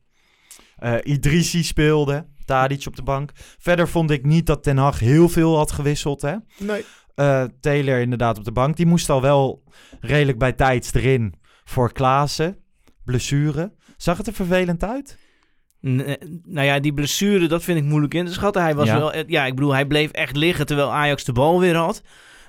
Eh 0.82 0.94
Idrissi 1.04 1.64
speelde, 1.64 2.26
Tadic 2.46 2.86
op 2.88 2.96
de 2.96 3.04
bank. 3.04 3.32
Verder 3.60 3.88
vond 3.88 4.12
ik 4.12 4.26
niet 4.26 4.46
dat 4.46 4.64
Ten 4.64 4.78
Hag 4.78 5.00
heel 5.00 5.30
veel 5.30 5.58
had 5.58 5.72
gewisseld. 5.72 6.22
Hè? 6.22 6.36
Nee. 6.60 6.86
Eh, 7.16 7.44
Taylor 7.60 8.00
inderdaad 8.00 8.38
op 8.38 8.44
de 8.44 8.52
bank. 8.52 8.76
Die 8.78 8.86
moest 8.86 9.10
al 9.10 9.22
wel 9.22 9.64
redelijk 10.00 10.38
bij 10.38 10.52
tijds 10.54 10.94
erin 10.94 11.34
voor 11.64 11.92
Klaassen. 11.92 12.58
Blessure. 13.06 13.72
Zag 13.98 14.18
het 14.18 14.28
er 14.28 14.34
vervelend 14.34 14.84
uit? 14.84 15.18
N- 15.88 16.00
eh, 16.00 16.16
nou 16.44 16.66
ja, 16.68 16.80
die 16.80 16.94
blessure, 16.94 17.48
dat 17.48 17.64
vind 17.64 17.78
ik 17.78 17.84
moeilijk 17.84 18.14
in 18.14 18.26
te 18.26 18.34
schatten. 18.34 18.62
Hij 18.62 18.76
was 18.76 18.88
Ja. 18.88 18.98
wel... 18.98 19.28
Ja, 19.28 19.46
ik 19.46 19.56
bedoel, 19.56 19.74
hij 19.74 19.86
bleef 19.86 20.12
echt 20.12 20.36
liggen 20.36 20.66
terwijl 20.66 20.94
Ajax 20.94 21.24
de 21.24 21.32
bal 21.34 21.60
weer 21.60 21.76
had. 21.76 22.02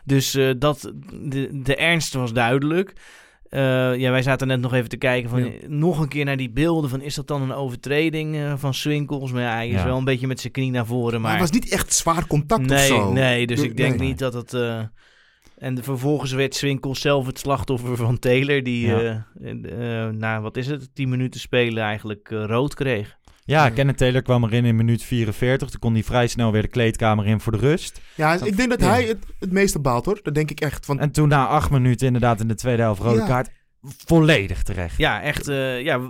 Dus 0.04 0.34
eh, 0.34 0.50
dat, 0.58 0.92
de, 1.22 1.60
de 1.62 1.76
ernst 1.76 2.14
was 2.14 2.32
duidelijk. 2.32 2.92
Eh, 3.52 3.96
ja, 3.96 4.10
wij 4.10 4.22
zaten 4.22 4.46
net 4.46 4.60
nog 4.60 4.74
even 4.74 4.88
te 4.88 4.96
kijken 4.96 5.30
van... 5.30 5.44
Ja. 5.44 5.50
Nog 5.66 6.00
een 6.00 6.08
keer 6.08 6.24
naar 6.24 6.36
die 6.36 6.50
beelden 6.50 6.90
van... 6.90 7.00
Is 7.00 7.14
dat 7.14 7.26
dan 7.26 7.42
een 7.42 7.52
overtreding 7.52 8.36
eh, 8.36 8.52
van 8.56 8.74
Swinkels? 8.74 9.32
Maar 9.32 9.42
ja, 9.42 9.52
hij 9.54 9.68
is 9.68 9.74
Ja. 9.74 9.84
wel 9.84 9.96
een 9.98 10.04
beetje 10.04 10.26
met 10.26 10.40
zijn 10.40 10.52
knie 10.52 10.70
naar 10.70 10.86
voren. 10.86 11.12
Maar 11.12 11.20
Maar 11.20 11.40
het 11.40 11.50
was 11.50 11.60
niet 11.60 11.70
echt 11.72 11.92
zwaar 11.92 12.26
contact 12.26 12.66
nee, 12.66 12.78
of 12.78 12.84
zo. 12.86 13.12
Nee, 13.12 13.46
dus 13.46 13.60
ik 13.62 13.76
denk 13.76 13.98
nee. 13.98 14.08
niet 14.08 14.18
dat 14.18 14.32
het... 14.34 14.54
eh, 14.54 14.80
en 15.58 15.74
de- 15.74 15.82
vervolgens 15.82 16.32
werd 16.32 16.54
Swinkels 16.54 17.00
zelf 17.00 17.26
het 17.26 17.38
slachtoffer 17.38 17.96
van 17.96 18.18
Taylor... 18.18 18.62
die 18.62 18.86
Ja. 18.86 19.26
na, 20.10 20.40
wat 20.40 20.56
is 20.56 20.66
het, 20.66 20.94
10 20.94 21.08
minuten 21.08 21.40
spelen 21.40 21.82
eigenlijk 21.82 22.28
rood 22.30 22.74
kreeg. 22.74 23.16
Ja. 23.44 23.70
Kenneth 23.70 23.96
Taylor 23.96 24.22
kwam 24.22 24.44
erin 24.44 24.64
in 24.64 24.76
minuut 24.76 25.02
44. 25.02 25.70
Toen 25.70 25.80
kon 25.80 25.92
hij 25.92 26.02
vrij 26.02 26.26
snel 26.26 26.52
weer 26.52 26.62
de 26.62 26.68
kleedkamer 26.68 27.26
in 27.26 27.40
voor 27.40 27.52
de 27.52 27.58
rust. 27.58 28.00
Ja, 28.14 28.36
Dat- 28.36 28.46
ik 28.46 28.56
denk 28.56 28.70
dat 28.70 28.80
hij 28.80 29.04
het, 29.04 29.18
het 29.38 29.52
meeste 29.52 29.78
baalt 29.78 30.04
hoor. 30.04 30.20
Dat 30.22 30.34
denk 30.34 30.50
ik 30.50 30.60
echt. 30.60 30.88
En 30.88 31.10
toen 31.10 31.28
na 31.28 31.46
acht 31.46 31.70
minuten 31.70 32.06
inderdaad 32.06 32.40
in 32.40 32.48
de 32.48 32.54
tweede 32.54 32.82
helft 32.82 33.00
rode 33.02 33.18
Ja. 33.18 33.26
kaart. 33.26 33.50
Volledig 34.06 34.62
terecht. 34.62 34.96
Ja, 34.96 35.22
echt, 35.22 35.48
eh, 35.48 35.82
ja, 35.82 36.00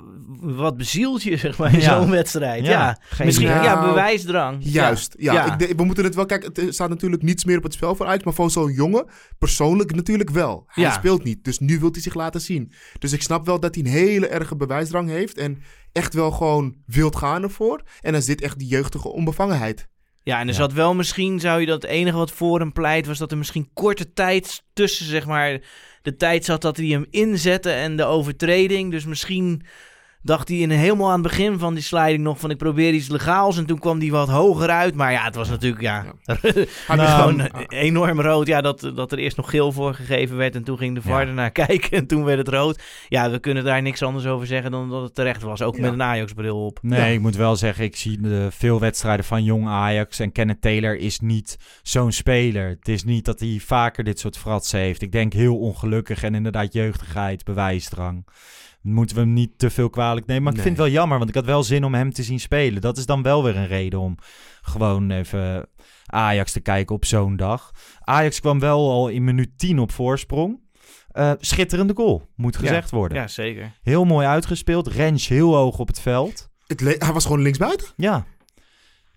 wat 0.40 0.76
bezielt 0.76 1.22
je, 1.22 1.36
zeg 1.36 1.58
maar, 1.58 1.72
in 1.74 1.80
Ja. 1.80 2.00
zo'n 2.00 2.10
wedstrijd. 2.10 2.64
Ja, 2.64 2.70
Ja, 2.70 2.98
geen 3.02 3.26
misschien, 3.26 3.48
ja, 3.48 3.62
Nou, 3.74 3.88
bewijsdrang. 3.88 4.56
Juist, 4.60 5.14
ja. 5.18 5.32
Ja. 5.32 5.58
Ik 5.58 5.76
we 5.76 5.84
moeten 5.84 6.04
het 6.04 6.14
wel 6.14 6.26
kijken. 6.26 6.50
Het 6.64 6.74
staat 6.74 6.88
natuurlijk 6.88 7.22
niets 7.22 7.44
meer 7.44 7.56
op 7.56 7.62
het 7.62 7.72
spel 7.72 7.94
voor 7.94 8.06
Ajax. 8.06 8.24
Maar 8.24 8.34
voor 8.34 8.50
zo'n 8.50 8.72
jongen, 8.72 9.04
persoonlijk 9.38 9.94
natuurlijk 9.94 10.30
wel. 10.30 10.64
Hij 10.66 10.84
Ja. 10.84 10.92
speelt 10.92 11.24
niet, 11.24 11.44
dus 11.44 11.58
nu 11.58 11.78
wil 11.78 11.90
hij 11.92 12.00
zich 12.00 12.14
laten 12.14 12.40
zien. 12.40 12.72
Dus 12.98 13.12
ik 13.12 13.22
snap 13.22 13.46
wel 13.46 13.60
dat 13.60 13.74
hij 13.74 13.84
een 13.84 13.90
hele 13.90 14.26
erge 14.26 14.56
bewijsdrang 14.56 15.08
heeft. 15.08 15.38
En 15.38 15.62
echt 15.92 16.14
wel 16.14 16.30
gewoon 16.30 16.76
wilt 16.86 17.16
gaan 17.16 17.42
ervoor. 17.42 17.82
En 18.00 18.12
dan 18.12 18.20
dit 18.20 18.40
echt 18.40 18.58
die 18.58 18.68
jeugdige 18.68 19.08
onbevangenheid. 19.12 19.88
Ja, 20.24 20.34
en 20.40 20.42
er 20.46 20.52
Ja. 20.52 20.58
zat 20.60 20.72
wel 20.72 20.94
misschien, 20.94 21.40
zou 21.40 21.60
je 21.60 21.66
dat 21.66 21.82
het 21.82 21.90
enige 21.90 22.16
wat 22.16 22.30
voor 22.30 22.58
hem 22.58 22.72
pleit, 22.72 23.06
was 23.06 23.18
dat 23.18 23.30
er 23.30 23.38
misschien 23.38 23.70
korte 23.72 24.12
tijd 24.12 24.62
tussen, 24.72 25.06
zeg 25.06 25.26
maar, 25.26 25.60
de 26.02 26.16
tijd 26.16 26.44
zat 26.44 26.62
dat 26.62 26.76
hij 26.76 26.86
hem 26.86 27.06
inzette 27.10 27.70
en 27.70 27.96
de 27.96 28.04
overtreding. 28.04 28.90
Dus 28.90 29.04
misschien 29.04 29.62
dacht 30.22 30.48
hij 30.48 30.56
in, 30.56 30.70
helemaal 30.70 31.06
aan 31.06 31.12
het 31.12 31.22
begin 31.22 31.58
van 31.58 31.74
die 31.74 31.82
sliding 31.82 32.22
nog 32.22 32.40
van 32.40 32.50
ik 32.50 32.56
probeer 32.56 32.92
iets 32.92 33.08
legaals. 33.08 33.56
En 33.58 33.66
toen 33.66 33.78
kwam 33.78 33.98
hij 34.00 34.10
wat 34.10 34.28
hoger 34.28 34.68
uit. 34.68 34.94
Maar 34.94 35.12
ja, 35.12 35.24
het 35.24 35.34
was 35.34 35.48
natuurlijk, 35.48 35.82
ja, 35.82 36.04
Hij 36.86 36.96
Nou, 36.96 37.08
gewoon 37.08 37.40
enorm 37.68 38.20
rood. 38.20 38.46
Ja, 38.46 38.60
dat, 38.60 38.92
dat 38.94 39.12
er 39.12 39.18
eerst 39.18 39.36
nog 39.36 39.50
geel 39.50 39.72
voor 39.72 39.94
gegeven 39.94 40.36
werd 40.36 40.54
en 40.54 40.64
toen 40.64 40.78
ging 40.78 40.94
de 40.94 41.02
VAR 41.02 41.22
Ja. 41.22 41.28
ernaar 41.28 41.50
kijken 41.66 41.90
en 41.90 42.06
toen 42.06 42.24
werd 42.24 42.38
het 42.38 42.48
rood. 42.48 42.82
Ja, 43.08 43.30
we 43.30 43.38
kunnen 43.38 43.64
daar 43.64 43.82
niks 43.82 44.02
anders 44.02 44.26
over 44.26 44.46
zeggen 44.46 44.70
dan 44.70 44.90
dat 44.90 45.02
het 45.02 45.14
terecht 45.14 45.42
was. 45.42 45.62
Ook 45.62 45.74
Ja. 45.76 45.80
met 45.82 45.92
een 45.92 46.02
Ajax-bril 46.02 46.64
op. 46.64 46.78
Nee, 46.82 47.00
Ja. 47.00 47.06
ik 47.06 47.20
moet 47.20 47.36
wel 47.36 47.56
zeggen, 47.56 47.84
ik 47.84 47.96
zie 47.96 48.20
de 48.20 48.48
veel 48.50 48.80
wedstrijden 48.80 49.24
van 49.24 49.44
jong 49.44 49.66
Ajax. 49.68 50.18
En 50.18 50.32
Kenneth 50.32 50.60
Taylor 50.60 50.96
is 50.96 51.20
niet 51.20 51.56
zo'n 51.82 52.12
speler. 52.12 52.68
Het 52.68 52.88
is 52.88 53.04
niet 53.04 53.24
dat 53.24 53.40
hij 53.40 53.60
vaker 53.64 54.04
dit 54.04 54.18
soort 54.18 54.38
fratsen 54.38 54.80
heeft. 54.80 55.02
Ik 55.02 55.12
denk 55.12 55.32
heel 55.32 55.58
ongelukkig 55.58 56.22
en 56.22 56.34
inderdaad 56.34 56.72
jeugdigheid, 56.72 57.44
bewijsdrang. 57.44 58.24
Moeten 58.82 59.16
we 59.16 59.22
hem 59.22 59.32
niet 59.32 59.58
te 59.58 59.70
veel 59.70 59.90
kwalijk 59.90 60.26
nemen. 60.26 60.42
Maar 60.42 60.52
ik 60.52 60.58
vind 60.60 60.76
het 60.76 60.84
wel 60.86 60.94
jammer, 60.94 61.18
want 61.18 61.28
ik 61.30 61.34
had 61.36 61.44
wel 61.44 61.62
zin 61.62 61.84
om 61.84 61.94
hem 61.94 62.12
te 62.12 62.22
zien 62.22 62.40
spelen. 62.40 62.80
Dat 62.80 62.96
is 62.98 63.06
dan 63.06 63.22
wel 63.22 63.44
weer 63.44 63.56
een 63.56 63.66
reden 63.66 64.00
om 64.00 64.16
gewoon 64.62 65.10
even 65.10 65.68
Ajax 66.06 66.52
te 66.52 66.60
kijken 66.60 66.94
op 66.94 67.04
zo'n 67.04 67.36
dag. 67.36 67.70
Ajax 68.00 68.40
kwam 68.40 68.58
wel 68.58 68.90
al 68.90 69.08
in 69.08 69.24
minuut 69.24 69.58
10 69.58 69.78
op 69.78 69.92
voorsprong. 69.92 70.60
Eh, 71.08 71.32
schitterende 71.38 71.94
goal, 71.96 72.28
moet 72.36 72.56
gezegd 72.56 72.90
worden. 72.90 73.18
Ja, 73.18 73.28
zeker. 73.28 73.72
Heel 73.82 74.04
mooi 74.04 74.26
uitgespeeld. 74.26 74.86
Rens 74.86 75.28
heel 75.28 75.54
hoog 75.54 75.78
op 75.78 75.86
het 75.88 76.00
veld. 76.00 76.48
Het 76.66 76.80
le- 76.80 76.96
hij 76.98 77.12
was 77.12 77.24
gewoon 77.24 77.42
linksbuiten. 77.42 77.86
Ja. 77.96 78.24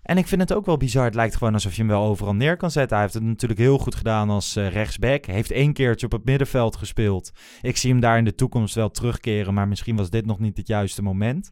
En 0.06 0.18
ik 0.18 0.26
vind 0.26 0.40
het 0.40 0.52
ook 0.52 0.66
wel 0.66 0.76
bizar. 0.76 1.04
Het 1.04 1.14
lijkt 1.14 1.36
gewoon 1.36 1.52
alsof 1.52 1.72
je 1.72 1.78
hem 1.78 1.90
wel 1.90 2.04
overal 2.04 2.34
neer 2.34 2.56
kan 2.56 2.70
zetten. 2.70 2.96
Hij 2.96 3.04
heeft 3.04 3.14
het 3.18 3.22
natuurlijk 3.28 3.60
heel 3.60 3.78
goed 3.78 3.94
gedaan 3.94 4.30
als 4.30 4.56
eh, 4.56 4.68
rechtsback. 4.70 5.24
Hij 5.24 5.34
heeft 5.34 5.50
één 5.50 5.72
keertje 5.72 6.06
op 6.06 6.12
het 6.12 6.24
middenveld 6.24 6.76
gespeeld. 6.76 7.30
Ik 7.62 7.76
zie 7.76 7.90
hem 7.90 8.00
daar 8.00 8.18
in 8.18 8.24
de 8.24 8.34
toekomst 8.34 8.74
wel 8.74 8.90
terugkeren. 8.90 9.54
Maar 9.54 9.68
misschien 9.68 9.96
was 9.96 10.10
dit 10.10 10.26
nog 10.26 10.38
niet 10.38 10.56
het 10.56 10.66
juiste 10.68 11.02
moment. 11.02 11.50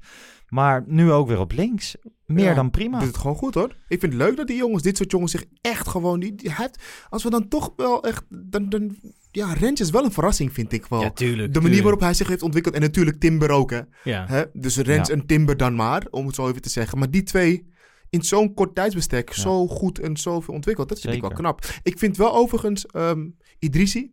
Maar 0.49 0.85
nu 0.87 1.11
ook 1.13 1.29
weer 1.29 1.39
op 1.41 1.53
links. 1.53 1.97
Meer 2.27 2.45
Ja, 2.45 2.55
dan 2.55 2.71
prima. 2.71 2.99
Doet 2.99 3.09
het 3.09 3.17
gewoon 3.17 3.37
goed 3.37 3.55
hoor. 3.55 3.77
Ik 3.89 4.01
vind 4.01 4.13
het 4.13 4.23
leuk 4.23 4.37
dat 4.37 4.47
die 4.47 4.57
jongens, 4.57 4.83
dit 4.83 4.97
soort 4.97 5.11
jongens, 5.11 5.33
zich 5.33 5.45
echt 5.61 5.89
gewoon. 5.89 6.21
Die, 6.21 6.35
die, 6.35 6.49
hij 6.49 6.65
heeft- 6.65 7.07
als 7.09 7.23
we 7.23 7.31
dan 7.31 7.49
toch 7.49 7.73
wel 7.77 8.03
echt. 8.05 8.25
Dan, 8.29 8.69
dan 8.69 8.97
ja, 9.31 9.53
Rens 9.53 9.81
is 9.81 9.91
wel 9.91 10.05
een 10.05 10.13
verrassing, 10.13 10.53
vind 10.53 10.73
ik 10.73 10.87
wel. 10.87 11.01
Ja, 11.01 11.11
tuurlijk. 11.11 11.37
de 11.37 11.43
manier 11.45 11.53
tuurlijk. 11.61 11.83
waarop 11.83 12.01
hij 12.01 12.15
zich 12.15 12.29
heeft 12.29 12.43
ontwikkeld. 12.43 12.75
En 12.75 12.81
natuurlijk 12.81 13.21
Timber 13.21 13.51
ook, 13.51 13.71
hè. 13.71 13.81
Ja. 14.05 14.25
Hè? 14.29 14.43
Dus 14.53 14.77
Rens 14.77 15.09
Ja. 15.09 15.15
en 15.15 15.27
Timber 15.27 15.57
dan 15.57 15.75
maar, 15.75 16.07
om 16.11 16.27
het 16.27 16.35
zo 16.35 16.49
even 16.49 16.63
te 16.63 16.69
zeggen. 16.69 16.99
Maar 16.99 17.11
die 17.11 17.23
twee 17.23 17.73
in 18.15 18.23
zo'n 18.23 18.55
kort 18.55 18.75
tijdsbestek 18.75 19.33
Ja. 19.33 19.41
zo 19.43 19.67
goed 19.67 19.99
en 19.99 20.17
zoveel 20.17 20.55
ontwikkeld, 20.55 20.89
dat 20.89 21.01
vind 21.01 21.15
ik 21.15 21.21
wel 21.21 21.31
knap. 21.31 21.65
Ik 21.83 21.99
vind 21.99 22.17
wel 22.17 22.35
overigens 22.35 22.87
ehm 22.87 23.27
Idrissi, 23.59 24.13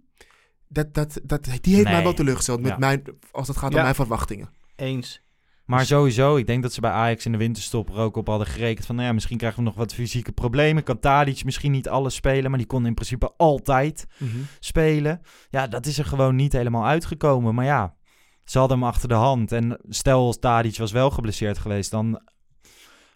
dat, 0.67 0.93
dat, 0.93 1.19
dat, 1.23 1.47
die 1.61 1.75
heeft 1.75 1.87
mij 1.87 2.03
wel 2.03 2.13
teleurgesteld 2.13 2.61
met 2.61 2.71
Ja. 2.71 2.77
mijn, 2.77 3.03
als 3.31 3.47
het 3.47 3.57
gaat 3.57 3.73
om 3.75 3.81
mijn 3.81 3.95
verwachtingen. 3.95 4.49
Eens. 4.75 5.21
Maar 5.65 5.85
sowieso, 5.85 6.35
ik 6.35 6.47
denk 6.47 6.61
dat 6.63 6.73
ze 6.73 6.81
bij 6.81 6.91
Ajax 6.91 7.25
in 7.25 7.31
de 7.31 7.37
winterstop 7.37 7.89
er 7.89 7.95
ook 7.95 8.15
op 8.15 8.27
hadden 8.27 8.47
gerekend 8.47 8.85
van, 8.85 8.95
nou 8.95 9.07
ja, 9.07 9.13
misschien 9.13 9.37
krijgen 9.37 9.59
we 9.59 9.65
nog 9.65 9.75
wat 9.75 9.93
fysieke 9.93 10.31
problemen. 10.31 10.83
Kan 10.83 10.99
Tadic 10.99 11.43
misschien 11.43 11.71
niet 11.71 11.89
alles 11.89 12.15
spelen, 12.15 12.49
maar 12.49 12.59
die 12.59 12.67
kon 12.67 12.85
in 12.85 12.93
principe 12.93 13.33
altijd 13.37 14.05
spelen. 14.59 15.21
Ja, 15.49 15.67
dat 15.67 15.85
is 15.85 15.97
er 15.97 16.05
gewoon 16.05 16.35
niet 16.35 16.53
helemaal 16.53 16.85
uitgekomen. 16.85 17.55
Maar 17.55 17.65
ja, 17.65 17.95
ze 18.43 18.59
hadden 18.59 18.77
hem 18.77 18.87
achter 18.87 19.07
de 19.07 19.13
hand. 19.13 19.51
En 19.51 19.79
stel 19.89 20.33
Tadic 20.33 20.77
was 20.77 20.91
wel 20.91 21.09
geblesseerd 21.09 21.57
geweest, 21.57 21.91
dan 21.91 22.21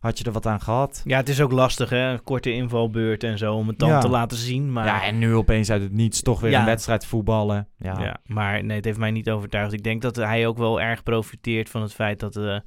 had 0.06 0.18
je 0.18 0.24
er 0.24 0.32
wat 0.32 0.46
aan 0.46 0.62
gehad. 0.62 1.02
Ja, 1.06 1.18
het 1.18 1.30
is 1.30 1.42
ook 1.42 1.52
lastig, 1.52 1.90
hè? 1.90 2.20
Korte 2.20 2.52
invalbeurt 2.54 3.24
en 3.24 3.38
zo, 3.38 3.54
om 3.54 3.68
het 3.68 3.80
dan 3.80 3.90
Ja. 3.90 4.00
te 4.00 4.10
laten 4.10 4.38
zien. 4.38 4.72
Maar, 4.74 4.86
Ja, 4.86 5.04
en 5.04 5.18
nu 5.18 5.34
opeens 5.36 5.70
uit 5.70 5.82
het 5.82 5.92
niets 5.92 6.22
toch 6.22 6.40
weer 6.40 6.52
Ja. 6.52 6.60
een 6.60 6.66
wedstrijd 6.66 7.06
voetballen. 7.06 7.68
Ja, 7.78 8.00
ja. 8.02 8.18
maar 8.26 8.64
nee, 8.64 8.76
het 8.76 8.86
heeft 8.86 8.98
mij 8.98 9.12
niet 9.12 9.30
overtuigd. 9.30 9.74
Ik 9.74 9.84
denk 9.84 10.02
dat 10.02 10.16
hij 10.16 10.48
ook 10.48 10.58
wel 10.58 10.82
erg 10.82 11.04
profiteert 11.04 11.70
van 11.70 11.82
het 11.82 11.94
feit 11.94 12.20
dat... 12.20 12.36
eh 12.36 12.58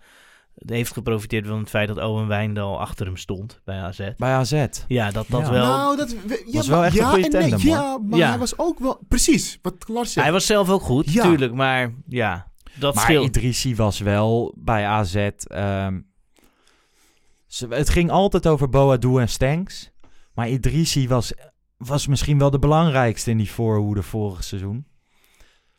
het 0.59 0.71
heeft 0.71 0.93
geprofiteerd 0.93 1.47
van 1.47 1.59
het 1.59 1.69
feit 1.69 1.89
dat 1.89 1.99
Owen 2.03 2.27
Wijndal 2.27 2.81
achter 2.81 3.07
hem 3.07 3.17
stond 3.17 3.61
bij 3.65 3.77
AZ. 3.81 4.09
bij 4.17 4.31
AZ. 4.33 4.65
Ja, 4.89 5.11
dat 5.11 5.27
dat 5.29 5.41
Ja. 5.41 5.51
wel... 5.51 5.67
Nou, 5.67 5.97
dat 5.97 6.11
ja, 6.27 6.37
Was 6.53 6.69
wel 6.69 6.79
maar- 6.79 6.87
echt 6.87 6.97
een 6.99 7.03
ja 7.05 7.09
goede 7.11 7.25
en 7.25 7.31
nee, 7.41 7.51
tandem, 7.51 7.69
hoor. 7.69 7.79
Ja, 7.79 7.99
maar 7.99 8.19
Ja. 8.19 8.29
hij 8.29 8.39
was 8.39 8.59
ook 8.59 8.79
wel... 8.79 9.01
Precies, 9.09 9.59
wat 9.63 9.75
Lars 9.89 10.13
zegt. 10.13 10.25
Hij 10.27 10.33
was 10.33 10.47
zelf 10.47 10.71
ook 10.71 10.83
goed, 10.83 11.13
Ja. 11.13 11.23
natuurlijk. 11.23 11.53
Maar 11.55 11.93
ja, 12.09 12.47
dat 12.75 12.95
maar 12.95 13.05
scheelt. 13.05 13.27
Idrissi 13.37 13.77
was 13.77 14.01
wel 14.01 14.55
bij 14.57 14.87
AZ. 14.87 15.15
ehm, 15.15 16.01
ze- 17.49 17.67
het 17.69 17.89
ging 17.89 18.11
altijd 18.11 18.47
over 18.47 18.69
Boadu 18.69 19.19
en 19.21 19.29
Stanks. 19.29 19.91
Maar 20.35 20.49
Idrissi 20.49 21.09
was, 21.09 21.33
was 21.77 22.07
misschien 22.07 22.39
wel 22.39 22.51
de 22.51 22.59
belangrijkste 22.59 23.31
in 23.31 23.37
die 23.37 23.51
voorhoede 23.51 24.03
vorig 24.03 24.45
seizoen. 24.45 24.87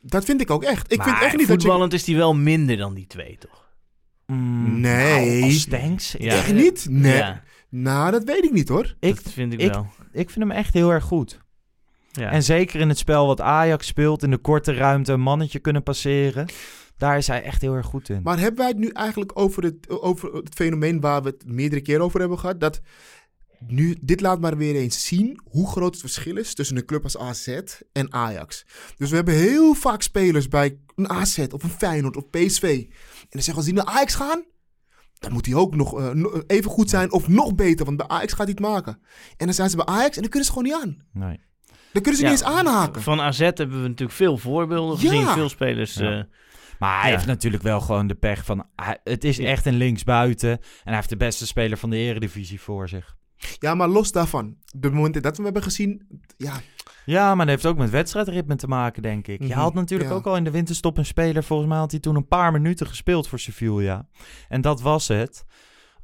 Dat 0.02 0.26
vind 0.26 0.42
ik 0.42 0.50
ook 0.52 0.64
echt. 0.64 0.92
Ik 0.92 0.98
maar 0.98 1.08
vind 1.08 1.22
echt 1.22 1.38
niet 1.38 1.48
dat 1.48 1.56
je... 1.62 1.68
voetballend 1.68 1.94
is 1.94 2.06
hij 2.06 2.16
wel 2.16 2.36
minder 2.36 2.78
dan 2.78 2.94
die 2.94 3.08
twee, 3.08 3.38
toch? 3.38 3.68
Mm, 4.26 4.80
Nee. 4.80 5.30
nou, 5.40 5.44
als 5.44 5.62
Stanks? 5.62 6.16
Ja. 6.20 6.34
Echt 6.34 6.54
niet? 6.54 6.86
Nee. 6.90 7.16
Ja, 7.18 7.44
Nou, 7.70 8.12
dat 8.12 8.24
weet 8.24 8.44
ik 8.44 8.52
niet 8.52 8.68
hoor. 8.70 8.96
Ik, 9.00 9.24
dat 9.24 9.34
vind 9.34 9.54
ik, 9.54 9.62
ik- 9.62 9.74
wel. 9.74 9.88
ik 10.12 10.30
vind 10.30 10.48
hem 10.48 10.52
echt 10.58 10.74
heel 10.74 10.90
erg 10.92 11.04
goed. 11.04 11.40
Ja. 12.12 12.32
En 12.32 12.44
zeker 12.44 12.80
in 12.80 12.90
het 12.90 12.98
spel 12.98 13.28
wat 13.28 13.42
Ajax 13.42 13.88
speelt, 13.88 14.24
in 14.24 14.30
de 14.32 14.38
korte 14.38 14.74
ruimte 14.74 15.12
een 15.14 15.22
mannetje 15.22 15.60
kunnen 15.60 15.84
passeren. 15.84 16.48
Daar 17.00 17.18
is 17.18 17.28
hij 17.28 17.44
echt 17.44 17.62
heel 17.62 17.74
erg 17.74 17.86
goed 17.86 18.10
in. 18.10 18.22
Maar 18.24 18.40
hebben 18.40 18.58
wij 18.60 18.68
het 18.68 18.78
nu 18.78 18.88
eigenlijk 18.90 19.32
over 19.40 19.64
het, 19.64 19.90
over 19.90 20.34
het 20.34 20.54
fenomeen 20.56 21.00
waar 21.00 21.24
we 21.24 21.30
het 21.30 21.44
meerdere 21.46 21.82
keren 21.82 22.04
over 22.04 22.20
hebben 22.20 22.40
gehad? 22.40 22.60
Dat 22.60 22.82
nu, 23.68 23.98
dit 24.02 24.22
laat 24.22 24.40
maar 24.40 24.58
weer 24.58 24.76
eens 24.76 25.06
zien 25.08 25.40
hoe 25.44 25.68
groot 25.70 25.92
het 25.92 26.00
verschil 26.00 26.38
is 26.38 26.54
tussen 26.54 26.78
een 26.78 26.86
club 26.86 27.04
als 27.04 27.18
AZ 27.18 27.60
en 27.92 28.14
Ajax. 28.14 28.66
Dus 28.98 29.10
we 29.10 29.16
hebben 29.16 29.34
heel 29.34 29.74
vaak 29.74 30.02
spelers 30.02 30.48
bij 30.48 30.78
een 30.96 31.10
AZ 31.10 31.38
of 31.52 31.64
een 31.64 31.70
Feyenoord 31.70 32.18
of 32.18 32.30
PSV. 32.30 32.64
En 32.64 32.88
dan 33.30 33.42
zeggen 33.44 33.52
we 33.52 33.56
als 33.56 33.66
die 33.66 33.74
naar 33.74 33.86
Ajax 33.86 34.16
gaan, 34.16 34.44
dan 35.20 35.32
moet 35.32 35.46
hij 35.46 35.56
ook 35.56 35.76
nog 35.76 36.00
eh, 36.00 36.12
even 36.48 36.72
goed 36.72 36.90
zijn 36.90 37.12
of 37.12 37.28
nog 37.28 37.56
beter, 37.56 37.86
want 37.86 37.98
bij 37.98 38.08
Ajax 38.08 38.30
gaat 38.34 38.48
hij 38.48 38.56
het 38.58 38.60
maken. 38.60 39.00
En 39.38 39.46
dan 39.46 39.54
zijn 39.56 39.70
ze 39.70 39.76
bij 39.76 39.86
Ajax 39.86 40.16
en 40.16 40.22
dan 40.22 40.30
kunnen 40.30 40.48
ze 40.50 40.54
gewoon 40.54 40.72
niet 40.72 40.82
aan. 40.84 40.98
Nee. 41.14 41.40
Dan 41.94 42.02
kunnen 42.02 42.20
ze 42.20 42.26
Ja, 42.26 42.32
niet 42.32 42.42
eens 42.42 42.50
aanhaken. 42.58 43.02
Van 43.02 43.22
AZ 43.22 43.40
hebben 43.40 43.82
we 43.82 43.88
natuurlijk 43.88 44.18
veel 44.18 44.38
voorbeelden 44.38 45.00
Ja. 45.02 45.10
gezien. 45.10 45.28
Veel 45.28 45.50
spelers. 45.50 45.94
Ja. 45.94 46.18
eh, 46.18 46.24
Maar 46.80 47.00
hij 47.02 47.10
Ja. 47.10 47.16
heeft 47.16 47.28
natuurlijk 47.28 47.64
wel 47.64 47.82
gewoon 47.82 48.08
de 48.08 48.16
pech 48.16 48.46
van... 48.46 48.66
het 49.04 49.24
is 49.24 49.40
echt 49.40 49.66
een 49.66 49.76
linksbuiten. 49.76 50.50
En 50.52 50.60
hij 50.84 50.96
heeft 50.96 51.10
de 51.10 51.18
beste 51.18 51.48
speler 51.48 51.78
van 51.78 51.90
de 51.90 51.98
eredivisie 51.98 52.62
voor 52.62 52.90
zich. 52.90 53.16
Ja, 53.60 53.76
maar 53.76 53.88
los 53.88 54.12
daarvan. 54.12 54.56
De 54.76 54.92
momenten 54.92 55.22
dat 55.22 55.32
we 55.32 55.36
hem 55.44 55.46
hebben 55.46 55.64
gezien, 55.72 56.08
ja, 56.38 56.54
Ja, 57.06 57.28
maar 57.36 57.46
dat 57.46 57.56
heeft 57.56 57.66
ook 57.66 57.78
met 57.78 57.90
wedstrijdritme 57.90 58.56
te 58.56 58.68
maken, 58.68 59.02
denk 59.02 59.28
ik. 59.28 59.42
Je 59.42 59.48
Mhm, 59.48 59.58
had 59.60 59.74
natuurlijk 59.74 60.10
ja. 60.10 60.16
ook 60.16 60.26
al 60.26 60.36
in 60.36 60.44
de 60.44 60.52
winterstop 60.52 60.98
een 60.98 61.06
speler. 61.06 61.44
Volgens 61.44 61.70
mij 61.70 61.78
had 61.78 61.92
hij 61.92 62.00
toen 62.00 62.16
een 62.16 62.28
paar 62.28 62.52
minuten 62.52 62.88
gespeeld 62.88 63.28
voor 63.28 63.40
Sevilla. 63.40 64.08
En 64.50 64.62
dat 64.62 64.82
was 64.82 65.08
het. 65.08 65.46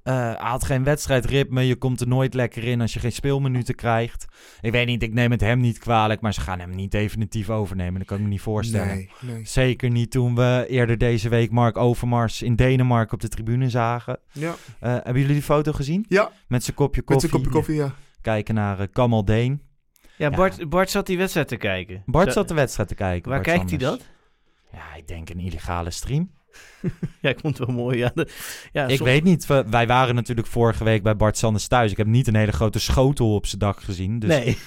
Eh, 0.05 0.13
hij 0.15 0.35
had 0.49 0.63
geen 0.65 0.83
wedstrijdritme. 0.83 1.61
Je 1.61 1.75
komt 1.75 2.01
er 2.01 2.07
nooit 2.07 2.33
lekker 2.33 2.63
in 2.63 2.81
als 2.81 2.93
je 2.93 2.99
geen 2.99 3.11
speelminuten 3.11 3.75
krijgt. 3.75 4.25
Ik 4.61 4.71
weet 4.71 4.85
niet, 4.87 5.03
ik 5.03 5.13
neem 5.13 5.31
het 5.31 5.41
hem 5.41 5.59
niet 5.59 5.77
kwalijk. 5.79 6.21
Maar 6.21 6.33
ze 6.33 6.41
gaan 6.41 6.59
hem 6.59 6.69
niet 6.69 6.91
definitief 6.91 7.49
overnemen. 7.49 7.97
Dat 7.99 8.07
kan 8.07 8.17
ik 8.17 8.23
me 8.23 8.29
niet 8.29 8.41
voorstellen. 8.41 8.87
nee, 8.87 9.09
nee. 9.21 9.45
Zeker 9.45 9.89
niet 9.89 10.11
toen 10.11 10.35
we 10.35 10.65
eerder 10.69 10.97
deze 10.97 11.29
week 11.29 11.51
Mark 11.51 11.77
Overmars 11.77 12.41
in 12.41 12.55
Denemarken 12.55 13.13
op 13.13 13.21
de 13.21 13.27
tribune 13.27 13.69
zagen. 13.69 14.19
Ja, 14.31 14.55
Eh, 14.79 14.93
hebben 14.93 15.17
jullie 15.17 15.33
die 15.33 15.41
foto 15.43 15.71
gezien? 15.71 16.05
ja 16.07 16.31
Met 16.47 16.63
zijn 16.63 16.75
kopje 16.75 17.01
met 17.05 17.09
koffie. 17.11 17.29
zijn 17.29 17.41
kopje 17.41 17.57
koffie, 17.57 17.75
ja. 17.75 17.93
Kijken 18.21 18.55
naar 18.55 18.79
uh, 18.79 18.85
Kamal 18.91 19.25
Deen. 19.25 19.61
ja, 20.01 20.29
Ja. 20.29 20.35
Bart, 20.35 20.69
Bart 20.69 20.89
zat 20.89 21.05
die 21.05 21.17
wedstrijd 21.17 21.47
te 21.47 21.57
kijken. 21.57 22.03
Bart 22.05 22.33
zat 22.33 22.47
de 22.47 22.53
wedstrijd 22.53 22.89
te 22.89 22.95
kijken. 22.95 23.29
Waar 23.31 23.41
Bart 23.41 23.55
kijkt 23.57 23.69
hij 23.69 23.79
dat? 23.79 24.01
Ja, 24.73 24.95
ik 24.97 25.07
denk 25.07 25.29
een 25.29 25.39
illegale 25.39 25.91
stream. 25.91 26.31
Ja, 27.21 27.29
ik 27.29 27.39
vond 27.39 27.57
het 27.57 27.67
wel 27.67 27.75
mooi. 27.75 27.97
Ja, 27.97 28.11
de- 28.13 28.27
ja, 28.71 28.83
ik 28.87 28.97
soms- 28.97 29.09
weet 29.09 29.23
niet. 29.23 29.45
we- 29.45 29.63
wij 29.69 29.87
waren 29.87 30.15
natuurlijk 30.15 30.47
vorige 30.47 30.83
week 30.83 31.03
bij 31.03 31.15
Bart 31.15 31.37
Sanders 31.37 31.67
thuis. 31.67 31.91
Ik 31.91 31.97
heb 31.97 32.07
niet 32.07 32.27
een 32.27 32.35
hele 32.35 32.51
grote 32.51 32.79
schotel 32.79 33.33
op 33.35 33.45
zijn 33.45 33.59
dak 33.59 33.79
gezien. 33.81 34.19
Dus 34.19 34.29
Nee. 34.29 34.43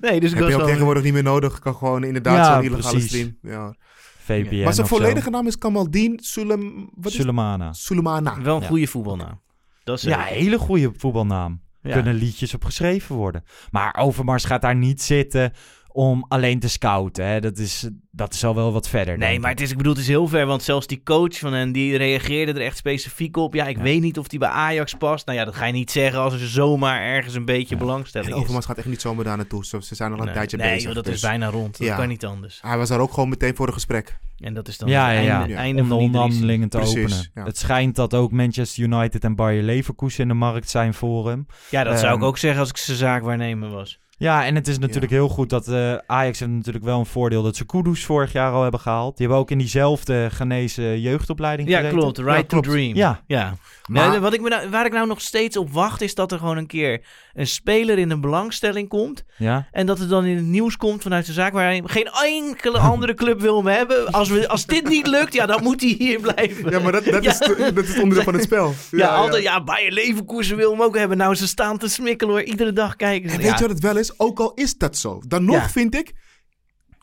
nee, 0.00 0.20
dus 0.20 0.30
ik 0.30 0.36
Heb 0.36 0.38
was 0.38 0.48
je 0.48 0.54
ook 0.54 0.60
wel... 0.60 0.66
tegenwoordig 0.66 1.02
niet 1.02 1.12
meer 1.12 1.22
nodig. 1.22 1.58
Kan 1.58 1.74
gewoon 1.74 2.04
inderdaad 2.04 2.36
Ja, 2.36 2.54
zo'n 2.54 2.62
illegale 2.64 2.90
precies. 2.92 3.08
stream. 3.08 3.36
Ja. 3.42 3.74
VPN 4.18 4.62
maar 4.62 4.74
zijn 4.74 4.86
zo. 4.86 4.96
volledige 4.96 5.30
naam 5.30 5.46
is 5.46 5.58
Kamaldeen 5.58 6.18
Sulem... 6.22 6.90
Wat 6.94 7.12
is 7.12 7.18
Sulemana. 7.18 7.72
Sulemana. 7.72 8.40
Wel 8.42 8.56
een 8.56 8.62
Ja. 8.62 8.68
goede 8.68 8.86
voetbalnaam. 8.86 9.40
Dat 9.84 9.96
is 9.98 10.04
Ja, 10.04 10.20
hele 10.20 10.58
goede 10.58 10.92
voetbalnaam. 10.96 11.60
ja. 11.82 11.92
Kunnen 11.92 12.14
liedjes 12.14 12.54
op 12.54 12.64
geschreven 12.64 13.16
worden. 13.16 13.44
Maar 13.70 13.96
Overmars 13.98 14.44
gaat 14.44 14.62
daar 14.62 14.76
niet 14.76 15.02
zitten 15.02 15.52
om 15.92 16.24
alleen 16.28 16.58
te 16.58 16.68
scouten. 16.68 17.26
Hè. 17.26 17.40
Dat, 17.40 17.58
is, 17.58 17.88
dat 18.10 18.34
is 18.34 18.44
al 18.44 18.54
wel 18.54 18.72
wat 18.72 18.88
verder. 18.88 19.18
Nee, 19.18 19.40
maar 19.40 19.50
ik. 19.50 19.58
het 19.58 19.66
is, 19.66 19.70
ik 19.72 19.76
bedoel, 19.76 19.92
het 19.92 20.02
is 20.02 20.08
heel 20.08 20.28
ver. 20.28 20.46
Want 20.46 20.62
zelfs 20.62 20.86
die 20.86 21.02
coach 21.02 21.38
van 21.38 21.52
hen, 21.52 21.72
die 21.72 21.96
reageerde 21.96 22.52
er 22.52 22.60
echt 22.60 22.76
specifiek 22.76 23.36
op. 23.36 23.54
Ja, 23.54 23.66
ik 23.66 23.76
Ja. 23.76 23.82
weet 23.82 24.00
niet 24.00 24.18
of 24.18 24.28
die 24.28 24.38
bij 24.38 24.48
Ajax 24.48 24.94
past. 24.94 25.26
Nou 25.26 25.38
ja, 25.38 25.44
dat 25.44 25.54
ga 25.54 25.64
je 25.66 25.72
niet 25.72 25.90
zeggen 25.90 26.20
als 26.20 26.32
er 26.32 26.48
zomaar 26.48 27.00
ergens 27.02 27.34
een 27.34 27.44
beetje 27.44 27.74
Ja. 27.74 27.80
belangstelling 27.80 28.30
En 28.30 28.34
is. 28.36 28.40
Overmars 28.42 28.66
gaat 28.66 28.78
echt 28.78 28.86
niet 28.86 29.00
zomaar 29.00 29.24
daar 29.24 29.36
naartoe. 29.36 29.64
Ze 29.64 29.82
ze 29.82 29.94
zijn 29.94 30.12
al 30.12 30.18
een 30.18 30.24
nee, 30.24 30.34
tijdje 30.34 30.56
nee, 30.56 30.68
bezig. 30.68 30.84
joh, 30.84 30.94
dat 30.94 31.04
dus 31.04 31.14
is 31.14 31.20
bijna 31.20 31.46
rond. 31.50 31.78
Dat 31.78 31.86
Ja. 31.86 31.96
kan 31.96 32.08
niet 32.08 32.24
anders. 32.24 32.58
Hij 32.62 32.76
was 32.78 32.88
daar 32.88 33.00
ook 33.00 33.12
gewoon 33.12 33.28
meteen 33.28 33.54
voor 33.56 33.66
een 33.66 33.72
gesprek. 33.72 34.18
En 34.38 34.54
dat 34.54 34.68
is 34.68 34.78
dan 34.78 34.88
Ja, 34.88 35.08
het 35.08 35.16
ja, 35.16 35.22
ja. 35.22 35.38
einde, 35.38 35.52
Ja. 35.52 35.58
einde 35.58 35.82
om 35.82 35.88
de 35.88 35.94
onderhandelingen 35.94 36.68
te 36.68 36.76
Precies, 36.76 36.96
openen. 37.04 37.30
ja. 37.34 37.44
Het 37.44 37.58
schijnt 37.58 37.96
dat 37.96 38.14
ook 38.14 38.32
Manchester 38.32 38.82
United 38.84 39.24
en 39.24 39.34
Bayer 39.36 39.62
Leverkusen 39.62 40.22
in 40.22 40.28
de 40.28 40.34
markt 40.34 40.70
zijn 40.70 40.94
voor 40.94 41.28
hem. 41.28 41.46
Ja, 41.70 41.84
dat 41.84 41.98
zou 41.98 42.12
ik 42.14 42.18
Ehm, 42.20 42.26
ook 42.28 42.38
zeggen 42.38 42.60
als 42.60 42.68
ik 42.68 42.76
zijn 42.76 42.96
zaakwaarnemer 42.96 43.70
was. 43.70 43.98
Ja, 44.22 44.44
en 44.44 44.54
het 44.54 44.68
is 44.68 44.78
natuurlijk 44.78 45.12
heel 45.12 45.28
goed 45.28 45.50
dat 45.50 45.68
eh, 45.68 45.94
Ajax 46.06 46.38
heeft 46.38 46.52
natuurlijk 46.52 46.84
wel 46.84 46.98
een 46.98 47.06
voordeel 47.06 47.42
dat 47.42 47.56
ze 47.56 47.66
Kudus 47.66 48.04
vorig 48.04 48.32
jaar 48.32 48.52
al 48.52 48.62
hebben 48.62 48.80
gehaald. 48.80 49.16
Die 49.16 49.26
hebben 49.26 49.44
ook 49.44 49.50
in 49.50 49.58
diezelfde 49.58 50.28
genezen 50.32 51.00
jeugdopleiding 51.00 51.68
Ja, 51.68 51.88
klopt. 51.88 52.18
Right 52.18 52.36
Ja, 52.40 52.42
to 52.46 52.60
dream. 52.60 52.94
Ja. 52.94 53.20
ja. 53.26 53.54
Maar- 53.86 54.20
wat 54.20 54.34
ik 54.34 54.40
me 54.40 54.48
nou, 54.48 54.70
waar 54.70 54.86
ik 54.86 54.92
nou 54.92 55.06
nog 55.06 55.20
steeds 55.20 55.56
op 55.56 55.70
wacht, 55.72 56.00
is 56.00 56.14
dat 56.14 56.32
er 56.32 56.38
gewoon 56.38 56.56
een 56.56 56.66
keer 56.66 57.04
een 57.32 57.46
speler 57.46 57.98
in 57.98 58.10
een 58.10 58.20
belangstelling 58.20 58.88
komt. 58.88 59.24
Ja, 59.36 59.68
En 59.72 59.86
dat 59.86 59.98
het 59.98 60.08
dan 60.08 60.24
in 60.24 60.36
het 60.36 60.44
nieuws 60.44 60.76
komt 60.76 61.02
vanuit 61.02 61.26
de 61.26 61.32
zaak 61.32 61.52
waar 61.52 61.80
geen 61.84 62.08
enkele 62.24 62.78
andere 62.92 63.14
club 63.14 63.40
wil 63.40 63.56
hem 63.56 63.66
hebben. 63.66 64.10
Als, 64.12 64.28
we, 64.28 64.48
als 64.48 64.66
dit 64.66 64.88
niet 64.88 65.06
lukt, 65.06 65.34
ja, 65.34 65.46
dan 65.46 65.62
moet 65.62 65.80
hij 65.80 65.94
hier 65.98 66.20
blijven. 66.20 66.70
Ja, 66.70 66.78
maar 66.80 66.92
dat, 66.92 67.04
dat, 67.04 67.24
Ja. 67.24 67.30
is, 67.30 67.38
de- 67.38 67.70
dat 67.74 67.84
is 67.84 67.88
het 67.88 67.98
onderdeel 68.02 68.24
van 68.24 68.34
het 68.34 68.42
spel. 68.42 68.74
Ja, 68.90 69.08
altijd, 69.08 69.42
ja, 69.42 69.64
Bayer 69.64 69.92
Leverkusen 69.92 70.56
wil 70.56 70.70
hem 70.70 70.82
ook 70.82 70.96
hebben. 70.96 71.16
Nou, 71.16 71.34
ze 71.34 71.46
staan 71.46 71.78
te 71.78 71.88
smikkelen 71.88 72.34
hoor. 72.34 72.42
Iedere 72.42 72.72
dag 72.72 72.96
kijken 72.96 73.30
ze. 73.30 73.36
En 73.36 73.42
weet 73.42 73.52
je 73.58 73.60
wat 73.60 73.70
het 73.70 73.80
wel 73.82 73.96
is? 73.96 74.11
Ook 74.16 74.40
al 74.40 74.54
is 74.54 74.78
dat 74.78 74.96
zo. 74.96 75.22
Dan 75.26 75.44
nog 75.44 75.54
Ja. 75.56 75.68
vind 75.68 75.94
ik... 75.94 76.12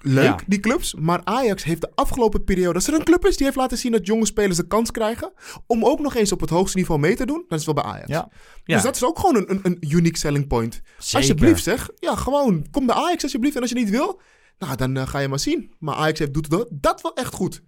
Leuk, 0.01 0.24
Ja. 0.24 0.39
die 0.48 0.60
clubs. 0.60 0.94
Maar 0.94 1.22
Ajax 1.24 1.63
heeft 1.63 1.82
de 1.82 1.92
afgelopen 1.96 2.44
periode... 2.44 2.74
Als 2.74 2.88
er 2.88 2.94
een 2.94 3.04
club 3.04 3.25
is 3.25 3.36
die 3.38 3.46
heeft 3.46 3.58
laten 3.58 3.78
zien 3.78 3.92
dat 3.92 4.06
jonge 4.06 4.25
spelers 4.25 4.58
de 4.58 4.68
kans 4.68 4.92
krijgen... 4.92 5.32
om 5.68 5.86
ook 5.86 6.00
nog 6.00 6.16
eens 6.16 6.32
op 6.32 6.39
het 6.39 6.50
hoogste 6.50 6.78
niveau 6.78 7.00
mee 7.00 7.16
te 7.16 7.25
doen... 7.25 7.46
dan 7.48 7.58
is 7.60 7.66
het 7.66 7.75
wel 7.75 7.84
bij 7.84 7.94
Ajax. 7.94 8.08
Ja. 8.10 8.30
Ja. 8.63 8.74
Dus 8.75 8.84
dat 8.84 8.96
is 8.96 9.04
ook 9.04 9.20
gewoon 9.20 9.36
een, 9.36 9.50
een, 9.51 9.60
een 9.63 9.78
unique 9.80 10.18
selling 10.18 10.48
point. 10.48 10.82
zeker. 10.98 11.18
Alsjeblieft 11.18 11.63
zeg. 11.63 11.89
Ja, 11.96 12.16
gewoon. 12.16 12.66
Kom 12.72 12.86
bij 12.86 12.96
Ajax 12.96 13.24
alsjeblieft. 13.24 13.56
En 13.56 13.62
als 13.62 13.70
je 13.70 13.75
niet 13.75 13.89
wil... 13.89 14.22
Nou, 14.60 14.75
dan 14.75 14.98
eh, 14.98 15.08
ga 15.08 15.20
je 15.20 15.28
maar 15.28 15.39
zien. 15.39 15.74
Maar 15.80 15.96
Ajax 15.96 16.20
heeft, 16.20 16.34
doet 16.34 16.50
dat, 16.50 16.68
dat 16.72 17.01
wel 17.01 17.13
echt 17.16 17.34
goed. 17.34 17.62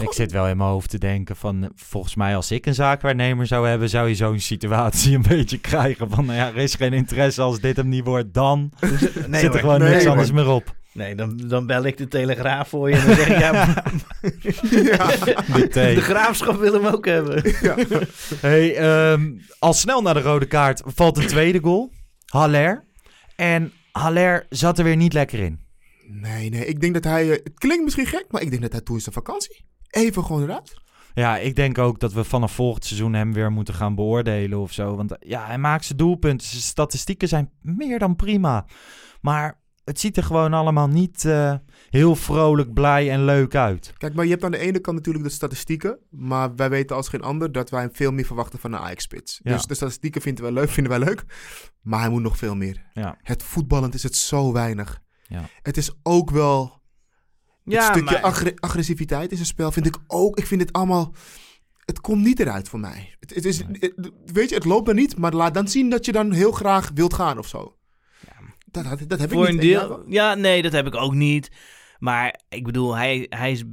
Ik 0.00 0.12
zit 0.12 0.32
wel 0.32 0.48
in 0.48 0.56
mijn 0.56 0.68
hoofd 0.70 0.90
te 0.90 0.98
denken 0.98 1.36
van, 1.36 1.72
volgens 1.74 2.14
mij 2.14 2.36
als 2.36 2.50
ik 2.50 2.66
een 2.66 2.74
zaakwaarnemer 2.74 3.46
zou 3.46 3.68
hebben, 3.68 3.88
zou 3.88 4.08
je 4.08 4.14
zo'n 4.14 4.38
situatie 4.40 5.14
een 5.16 5.24
beetje 5.28 5.58
krijgen 5.58 6.10
van, 6.10 6.24
nou 6.24 6.38
ja, 6.38 6.48
er 6.48 6.56
is 6.56 6.74
geen 6.74 6.92
interesse 6.92 7.42
als 7.42 7.60
dit 7.60 7.76
hem 7.76 7.88
niet 7.88 8.04
wordt, 8.04 8.34
dan 8.34 8.72
nee, 8.80 9.00
zit 9.00 9.32
er 9.32 9.48
hoor. 9.50 9.58
gewoon 9.58 9.78
Nee, 9.80 9.90
niks 9.90 10.02
hoor. 10.02 10.10
anders 10.12 10.32
meer 10.32 10.48
op. 10.48 10.74
Nee, 10.92 11.14
dan, 11.14 11.36
dan 11.36 11.66
bel 11.66 11.84
ik 11.84 11.96
de 11.96 12.08
Telegraaf 12.08 12.68
voor 12.68 12.90
je 12.90 12.96
en 12.96 13.06
dan 13.06 13.16
zeg 13.16 13.28
ik, 13.28 13.38
ja, 13.38 13.82
de 15.94 16.00
Graafschap 16.00 16.60
wil 16.60 16.72
hem 16.72 16.86
ook 16.86 17.06
hebben. 17.06 17.42
Hey, 18.40 18.76
ehm, 18.76 19.30
al 19.58 19.72
snel 19.72 20.02
naar 20.02 20.14
de 20.14 20.20
rode 20.20 20.46
kaart 20.46 20.82
valt 20.84 21.16
een 21.18 21.26
tweede 21.26 21.58
goal. 21.62 21.92
Haller. 22.26 22.84
En 23.36 23.72
Haller 23.92 24.46
zat 24.48 24.78
er 24.78 24.84
weer 24.84 24.96
niet 24.96 25.12
lekker 25.12 25.38
in. 25.38 25.60
Nee, 26.06 26.50
nee. 26.50 26.66
Ik 26.66 26.80
denk 26.80 26.94
dat 26.94 27.04
hij... 27.04 27.24
eh, 27.30 27.30
het 27.44 27.58
klinkt 27.58 27.84
misschien 27.84 28.06
gek, 28.06 28.24
maar 28.28 28.42
ik 28.42 28.50
denk 28.50 28.62
dat 28.62 28.72
hij 28.72 28.80
toe 28.80 28.96
is 28.96 29.04
de 29.04 29.12
vakantie. 29.12 29.64
Even 29.92 30.24
gewoon 30.24 30.42
eruit. 30.42 30.80
Ja, 31.14 31.38
ik 31.38 31.56
denk 31.56 31.78
ook 31.78 32.00
dat 32.00 32.12
we 32.12 32.24
vanaf 32.24 32.52
volgend 32.52 32.84
seizoen 32.84 33.12
hem 33.12 33.32
weer 33.32 33.52
moeten 33.52 33.74
gaan 33.74 33.94
beoordelen 33.94 34.58
of 34.58 34.72
zo. 34.72 34.96
Want 34.96 35.16
ja, 35.20 35.46
hij 35.46 35.58
maakt 35.58 35.84
zijn 35.84 35.98
doelpunten. 35.98 36.46
Zijn 36.46 36.62
statistieken 36.62 37.28
zijn 37.28 37.50
meer 37.60 37.98
dan 37.98 38.16
prima. 38.16 38.66
Maar 39.20 39.60
het 39.84 40.00
ziet 40.00 40.16
er 40.16 40.22
gewoon 40.22 40.52
allemaal 40.52 40.88
niet 40.88 41.24
eh, 41.24 41.54
heel 41.90 42.16
vrolijk, 42.16 42.72
blij 42.72 43.10
en 43.10 43.24
leuk 43.24 43.54
uit. 43.54 43.92
Kijk, 43.96 44.14
maar 44.14 44.24
je 44.24 44.30
hebt 44.30 44.44
aan 44.44 44.50
de 44.50 44.58
ene 44.58 44.78
kant 44.78 44.96
natuurlijk 44.96 45.24
de 45.24 45.30
statistieken. 45.30 45.98
Maar 46.10 46.54
wij 46.54 46.70
weten 46.70 46.96
als 46.96 47.08
geen 47.08 47.22
ander 47.22 47.52
dat 47.52 47.70
wij 47.70 47.88
veel 47.92 48.12
meer 48.12 48.24
verwachten 48.24 48.58
van 48.58 48.72
een 48.72 48.80
Ajax-spits. 48.80 49.40
Ja. 49.42 49.52
Dus 49.52 49.66
de 49.66 49.74
statistieken 49.74 50.20
vinden 50.20 50.44
wij 50.44 50.52
leuk, 50.52 50.70
vinden 50.78 50.98
wij 50.98 51.08
leuk. 51.08 51.24
Maar 51.80 52.00
hij 52.00 52.08
moet 52.08 52.22
nog 52.22 52.36
veel 52.38 52.54
meer. 52.54 52.82
Ja. 52.92 53.18
Het 53.22 53.42
voetballend 53.42 53.94
is 53.94 54.02
het 54.02 54.16
zo 54.16 54.52
weinig. 54.52 55.00
Ja. 55.22 55.48
Het 55.62 55.76
is 55.76 55.90
ook 56.02 56.30
wel... 56.30 56.80
Ja, 57.64 57.84
het 57.84 57.96
stukje 57.96 58.20
maar- 58.20 58.54
agressiviteit 58.58 59.30
in 59.30 59.36
zijn 59.36 59.48
spel 59.48 59.72
vind 59.72 59.86
ik 59.86 59.96
ook... 60.06 60.38
Ik 60.38 60.46
vind 60.46 60.60
het 60.60 60.72
allemaal... 60.72 61.14
Het 61.84 62.00
komt 62.00 62.24
niet 62.24 62.40
eruit 62.40 62.68
voor 62.68 62.80
mij. 62.80 63.14
Het, 63.20 63.34
het 63.34 63.44
is, 63.44 63.58
het- 63.58 64.10
weet 64.32 64.48
je, 64.48 64.54
het 64.54 64.64
loopt 64.64 64.88
er 64.88 64.94
niet. 64.94 65.16
Maar 65.18 65.32
laat 65.32 65.54
dan 65.54 65.68
zien 65.68 65.90
dat 65.90 66.04
je 66.04 66.12
dan 66.12 66.32
heel 66.32 66.52
graag 66.52 66.90
wilt 66.94 67.14
gaan 67.14 67.38
of 67.38 67.48
zo. 67.48 67.76
Dat, 68.70 68.84
dat, 68.84 69.08
dat 69.08 69.18
heb 69.18 69.30
Voor 69.32 69.42
ik 69.42 69.48
een 69.48 69.54
niet. 69.54 69.64
En 69.64 69.68
ja, 69.70 69.86
deel. 69.86 70.04
Ja, 70.08 70.34
nee, 70.34 70.62
dat 70.62 70.72
heb 70.72 70.86
ik 70.86 70.94
ook 70.94 71.14
niet. 71.14 71.50
Maar 71.98 72.40
ik 72.48 72.64
bedoel, 72.64 72.96
hij, 72.96 73.26
hij 73.28 73.50
is. 73.52 73.64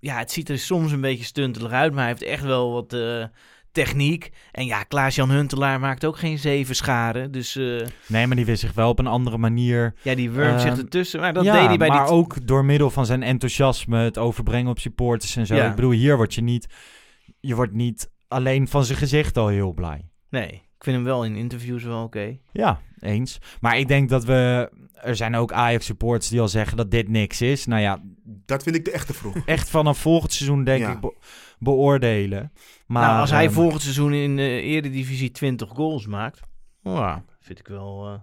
Ja, 0.00 0.18
het 0.18 0.32
ziet 0.32 0.48
er 0.48 0.58
soms 0.58 0.92
een 0.92 1.00
beetje 1.00 1.24
stuntelig 1.24 1.72
uit. 1.72 1.92
Maar 1.92 2.00
hij 2.00 2.10
heeft 2.10 2.22
echt 2.22 2.42
wel 2.42 2.72
wat 2.72 2.92
eh, 2.92 3.24
techniek. 3.72 4.30
En 4.50 4.64
ja, 4.66 4.82
Klaas-Jan 4.82 5.30
Huntelaar 5.30 5.80
maakt 5.80 6.04
ook 6.04 6.16
geen 6.18 6.38
zeven 6.38 6.74
scharen. 6.74 7.32
Dus 7.32 7.56
eh, 7.56 7.86
Nee, 8.06 8.26
maar 8.26 8.36
die 8.36 8.44
wist 8.44 8.60
zich 8.60 8.72
wel 8.72 8.88
op 8.88 8.98
een 8.98 9.06
andere 9.06 9.38
manier. 9.38 9.94
ja, 10.02 10.14
die 10.14 10.30
wurmt 10.30 10.60
zich 10.60 10.70
Ehm, 10.70 10.78
ertussen. 10.80 11.20
Maar 11.20 11.32
dat 11.32 11.44
ja, 11.44 11.52
deed 11.58 11.66
hij 11.66 11.76
bij 11.76 11.88
maar 11.88 12.04
die. 12.06 12.14
ook 12.14 12.46
door 12.46 12.64
middel 12.64 12.90
van 12.90 13.06
zijn 13.06 13.22
enthousiasme, 13.22 13.98
het 13.98 14.18
overbrengen 14.18 14.70
op 14.70 14.78
supporters 14.78 15.36
en 15.36 15.46
zo. 15.46 15.54
Ja. 15.54 15.68
Ik 15.68 15.74
bedoel, 15.74 15.90
hier 15.90 16.16
word 16.16 16.34
je 16.34 16.42
niet... 16.42 16.66
Je 17.40 17.54
wordt 17.54 17.72
niet 17.72 18.10
alleen 18.28 18.68
van 18.68 18.84
zijn 18.84 18.98
gezicht 18.98 19.36
al 19.36 19.48
heel 19.48 19.72
blij. 19.72 20.08
Nee, 20.30 20.48
ik 20.52 20.84
vind 20.84 20.96
hem 20.96 21.04
wel 21.04 21.24
in 21.24 21.36
interviews 21.36 21.82
wel 21.82 22.02
oké. 22.02 22.36
Ja, 22.52 22.80
eens. 22.98 23.38
Maar 23.60 23.78
ik 23.78 23.88
denk 23.88 24.08
dat 24.08 24.24
we... 24.24 24.70
Er 24.94 25.16
zijn 25.16 25.34
ook 25.34 25.52
Ajax-supporters 25.52 26.28
die 26.30 26.40
al 26.40 26.48
zeggen 26.48 26.76
dat 26.76 26.90
dit 26.90 27.08
niks 27.08 27.40
is. 27.40 27.66
Nou 27.66 27.80
ja, 27.82 28.02
Dat 28.46 28.62
vind 28.62 28.76
ik 28.76 28.84
de 28.84 28.90
echte 28.90 29.14
vroeg. 29.14 29.36
echt 29.46 29.70
vanaf 29.70 29.98
volgend 29.98 30.32
seizoen 30.32 30.64
denk 30.64 30.80
Ja. 30.80 30.92
ik 30.92 31.00
be- 31.00 31.16
beoordelen. 31.58 32.52
Maar, 32.86 33.06
nou, 33.06 33.20
als 33.20 33.30
hij 33.30 33.44
ehm, 33.44 33.52
volgend 33.54 33.82
seizoen 33.82 34.12
in 34.12 34.36
de 34.36 34.60
Eredivisie 34.60 35.30
20 35.30 35.68
goals 35.68 36.06
maakt. 36.06 36.40
oh, 36.82 36.94
Ja, 36.96 37.24
vind 37.40 37.58
ik 37.58 37.66
wel. 37.68 38.06
eh, 38.06 38.18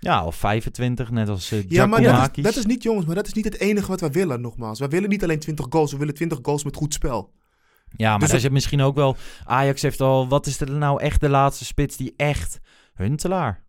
Ja, 0.00 0.24
of 0.24 0.36
25, 0.36 1.10
net 1.10 1.28
als 1.28 1.52
uh, 1.52 1.68
Ja, 1.68 1.86
maar 1.86 2.02
dat 2.02 2.36
is, 2.36 2.42
dat 2.44 2.56
is 2.56 2.66
niet, 2.66 2.82
jongens, 2.82 3.06
maar 3.06 3.14
dat 3.14 3.26
is 3.26 3.32
niet 3.32 3.44
het 3.44 3.58
enige 3.60 3.86
wat 3.88 4.00
wij 4.00 4.10
willen, 4.10 4.40
nogmaals. 4.40 4.78
Wij 4.78 4.88
willen 4.88 5.08
niet 5.08 5.22
alleen 5.22 5.38
20 5.38 5.66
goals, 5.68 5.92
we 5.92 5.98
willen 5.98 6.14
20 6.14 6.38
goals 6.42 6.64
met 6.64 6.76
goed 6.76 6.94
spel. 6.94 7.32
Ja, 7.96 8.10
maar 8.10 8.18
Dus 8.18 8.32
er 8.32 8.40
zit 8.40 8.52
misschien 8.52 8.80
ook 8.80 8.94
wel... 8.94 9.16
Ajax 9.44 9.82
heeft 9.82 10.00
al... 10.00 10.28
Wat 10.28 10.46
is 10.46 10.60
er 10.60 10.70
nou 10.70 11.00
echt 11.00 11.20
de 11.20 11.28
laatste 11.28 11.64
spits 11.64 11.96
die 11.96 12.14
echt... 12.16 12.60
Huntelaar. 12.94 13.64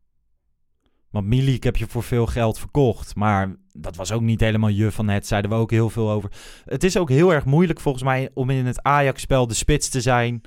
Want 1.09 1.25
Milik 1.27 1.63
heb 1.63 1.75
je 1.75 1.87
voor 1.87 2.03
veel 2.03 2.25
geld 2.25 2.59
verkocht. 2.59 3.15
Maar 3.15 3.55
dat 3.75 3.95
was 3.95 4.11
ook 4.11 4.21
niet 4.21 4.39
helemaal 4.39 4.69
je 4.69 4.91
van 4.91 5.07
het. 5.07 5.27
Zeiden 5.27 5.51
we 5.51 5.57
ook 5.57 5.71
heel 5.71 5.89
veel 5.89 6.11
over. 6.11 6.31
Het 6.65 6.83
is 6.83 6.97
ook 6.97 7.09
heel 7.09 7.33
erg 7.33 7.45
moeilijk 7.45 7.79
volgens 7.79 8.03
mij 8.03 8.29
om 8.33 8.49
in 8.49 8.65
het 8.65 8.83
Ajax-spel 8.83 9.47
de 9.47 9.53
spits 9.53 9.89
te 9.89 10.01
zijn... 10.01 10.41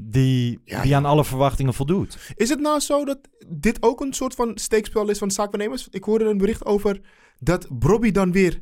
Die, 0.00 0.60
Ja, 0.64 0.80
die 0.80 0.90
ja. 0.90 0.96
aan 0.96 1.04
alle 1.04 1.24
verwachtingen 1.24 1.74
voldoet. 1.74 2.32
Is 2.34 2.48
het 2.48 2.60
nou 2.60 2.80
zo 2.80 3.04
dat 3.04 3.18
dit 3.48 3.82
ook 3.82 4.00
een 4.00 4.12
soort 4.12 4.34
van 4.34 4.52
steekspel 4.54 5.08
is 5.08 5.18
van 5.18 5.30
zaakwaarnemers? 5.30 5.88
Ik 5.90 6.04
hoorde 6.04 6.24
een 6.24 6.38
bericht 6.38 6.64
over 6.66 7.00
dat 7.38 7.78
Brobby 7.78 8.10
dan 8.10 8.32
weer 8.32 8.60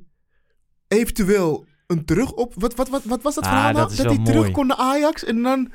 eventueel 0.88 1.66
een 1.86 2.04
terug 2.04 2.32
op... 2.32 2.54
Wat, 2.54 2.74
wat, 2.74 2.88
wat, 2.88 3.04
wat 3.04 3.22
was 3.22 3.34
dat 3.34 3.44
Ah, 3.44 3.50
verhaal 3.50 3.72
nou? 3.72 3.88
dat 3.88 4.06
hij 4.06 4.06
mooi. 4.06 4.24
terug 4.24 4.50
kon 4.50 4.66
naar 4.66 4.76
Ajax 4.76 5.24
en 5.24 5.42
dan... 5.42 5.72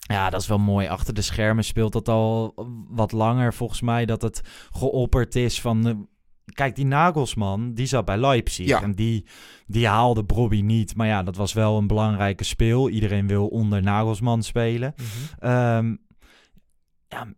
Ja, 0.00 0.30
dat 0.30 0.40
is 0.40 0.48
wel 0.48 0.58
mooi. 0.58 0.86
Achter 0.88 1.14
de 1.14 1.22
schermen 1.22 1.64
speelt 1.64 1.92
dat 1.92 2.08
al 2.08 2.52
wat 2.88 3.12
langer 3.12 3.54
volgens 3.54 3.80
mij. 3.80 4.04
Dat 4.06 4.22
het 4.22 4.40
geopperd 4.70 5.36
is 5.36 5.60
van... 5.60 6.08
kijk, 6.44 6.76
die 6.76 6.86
Nagelsman, 6.86 7.74
die 7.74 7.86
zat 7.86 8.04
bij 8.04 8.16
Leipzig. 8.16 8.66
Ja. 8.66 8.82
En 8.82 8.92
die, 8.92 9.26
die 9.66 9.86
haalde 9.86 10.24
Brobby 10.24 10.60
niet. 10.60 10.96
Maar 10.96 11.06
ja, 11.06 11.22
dat 11.22 11.36
was 11.36 11.52
wel 11.52 11.78
een 11.78 11.86
belangrijke 11.86 12.44
speel. 12.44 12.88
Iedereen 12.88 13.26
wil 13.26 13.46
onder 13.46 13.82
Nagelsman 13.82 14.42
spelen. 14.42 14.94
Ehm, 15.38 15.96
ja, 17.08 17.34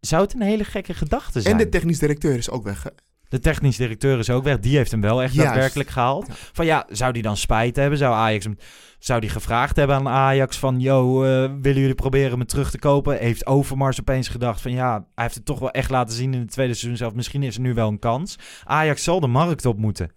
zou 0.00 0.22
het 0.22 0.34
een 0.34 0.42
hele 0.42 0.64
gekke 0.64 0.94
gedachte 0.94 1.40
zijn? 1.40 1.54
En 1.54 1.64
de 1.64 1.68
technisch 1.68 1.98
directeur 1.98 2.36
is 2.36 2.50
ook 2.50 2.64
weg. 2.64 2.82
hè? 2.82 2.90
De 3.28 3.38
technisch 3.38 3.76
directeur 3.76 4.18
is 4.18 4.30
ook 4.30 4.44
weg. 4.44 4.58
Die 4.58 4.76
heeft 4.76 4.90
hem 4.90 5.00
wel 5.00 5.22
echt 5.22 5.34
Juist. 5.34 5.48
daadwerkelijk 5.50 5.88
gehaald. 5.88 6.26
Van 6.52 6.66
ja, 6.66 6.86
zou 6.90 7.12
die 7.12 7.22
dan 7.22 7.36
spijt 7.36 7.76
hebben? 7.76 7.98
Zou 7.98 8.14
Ajax 8.14 8.44
hem... 8.44 8.56
Zou 8.98 9.20
die 9.20 9.30
gevraagd 9.30 9.76
hebben 9.76 9.96
aan 9.96 10.08
Ajax 10.08 10.58
van... 10.58 10.80
Yo, 10.80 11.24
eh, 11.24 11.28
willen 11.60 11.80
jullie 11.80 11.94
proberen 11.94 12.38
me 12.38 12.44
terug 12.44 12.70
te 12.70 12.78
kopen? 12.78 13.18
Heeft 13.18 13.46
Overmars 13.46 14.00
opeens 14.00 14.28
gedacht 14.28 14.60
van... 14.60 14.72
Ja, 14.72 14.92
hij 14.92 15.24
heeft 15.24 15.34
het 15.34 15.44
toch 15.44 15.58
wel 15.58 15.70
echt 15.70 15.90
laten 15.90 16.14
zien 16.16 16.34
in 16.34 16.40
het 16.40 16.50
tweede 16.50 16.74
seizoen 16.74 16.96
zelf. 16.96 17.14
Misschien 17.14 17.42
is 17.42 17.54
er 17.54 17.60
nu 17.60 17.74
wel 17.74 17.88
een 17.88 17.98
kans. 17.98 18.38
Ajax 18.64 19.02
zal 19.02 19.20
de 19.20 19.26
markt 19.26 19.66
op 19.66 19.78
moeten. 19.78 20.12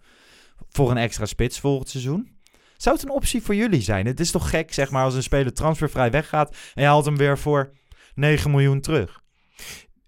Voor 0.68 0.90
een 0.90 0.96
extra 0.96 1.26
spits 1.26 1.60
volgend 1.60 1.88
seizoen. 1.88 2.36
Zou 2.76 2.96
het 2.96 3.04
een 3.04 3.10
optie 3.10 3.42
voor 3.42 3.54
jullie 3.54 3.82
zijn? 3.82 4.06
Het 4.06 4.20
is 4.20 4.30
toch 4.30 4.50
gek, 4.50 4.72
zeg 4.72 4.90
maar, 4.90 5.04
als 5.04 5.14
een 5.14 5.22
speler 5.22 5.52
transfervrij 5.52 6.10
weggaat... 6.10 6.56
en 6.74 6.82
je 6.82 6.88
haalt 6.88 7.04
hem 7.04 7.16
weer 7.16 7.38
voor 7.38 7.72
9 8.14 8.50
miljoen 8.50 8.80
terug. 8.80 9.20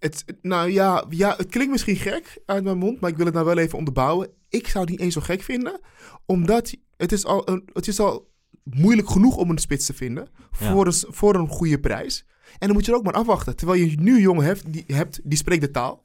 Het, 0.05 0.25
nou 0.43 0.71
ja, 0.71 1.05
ja, 1.09 1.35
het 1.37 1.49
klinkt 1.49 1.73
misschien 1.73 1.97
gek 1.97 2.39
uit 2.47 2.65
mijn 2.65 2.79
mond, 2.79 3.01
maar 3.01 3.11
ik 3.11 3.17
wil 3.17 3.25
het 3.27 3.35
nou 3.35 3.47
wel 3.47 3.59
even 3.59 3.79
onderbouwen. 3.79 4.29
Ik 4.49 4.69
zou 4.69 4.81
het 4.85 4.91
niet 4.91 5.01
eens 5.01 5.15
zo 5.15 5.21
gek 5.21 5.43
vinden, 5.43 5.81
omdat 6.27 6.75
het 6.97 7.13
is 7.13 7.25
al, 7.25 7.49
een, 7.49 7.69
het 7.73 7.89
is 7.89 8.01
al 8.01 8.33
moeilijk 8.63 9.09
genoeg 9.09 9.37
om 9.37 9.51
een 9.51 9.59
spits 9.59 9.87
te 9.87 9.95
vinden 9.95 10.29
Ja. 10.35 10.73
voor, 10.73 10.87
een, 10.87 10.93
voor 11.09 11.35
een 11.35 11.49
goede 11.49 11.81
prijs. 11.81 12.25
En 12.59 12.67
dan 12.67 12.73
moet 12.73 12.85
je 12.85 12.93
er 12.93 12.99
ook 12.99 13.05
maar 13.05 13.15
afwachten. 13.15 13.57
Terwijl 13.57 13.81
je 13.81 14.01
nu 14.01 14.15
een 14.15 14.21
jongen 14.21 14.45
hebt 14.45 14.73
die, 14.73 14.85
hebt, 14.87 15.21
die 15.25 15.39
spreekt 15.39 15.61
de 15.61 15.71
taal, 15.71 16.05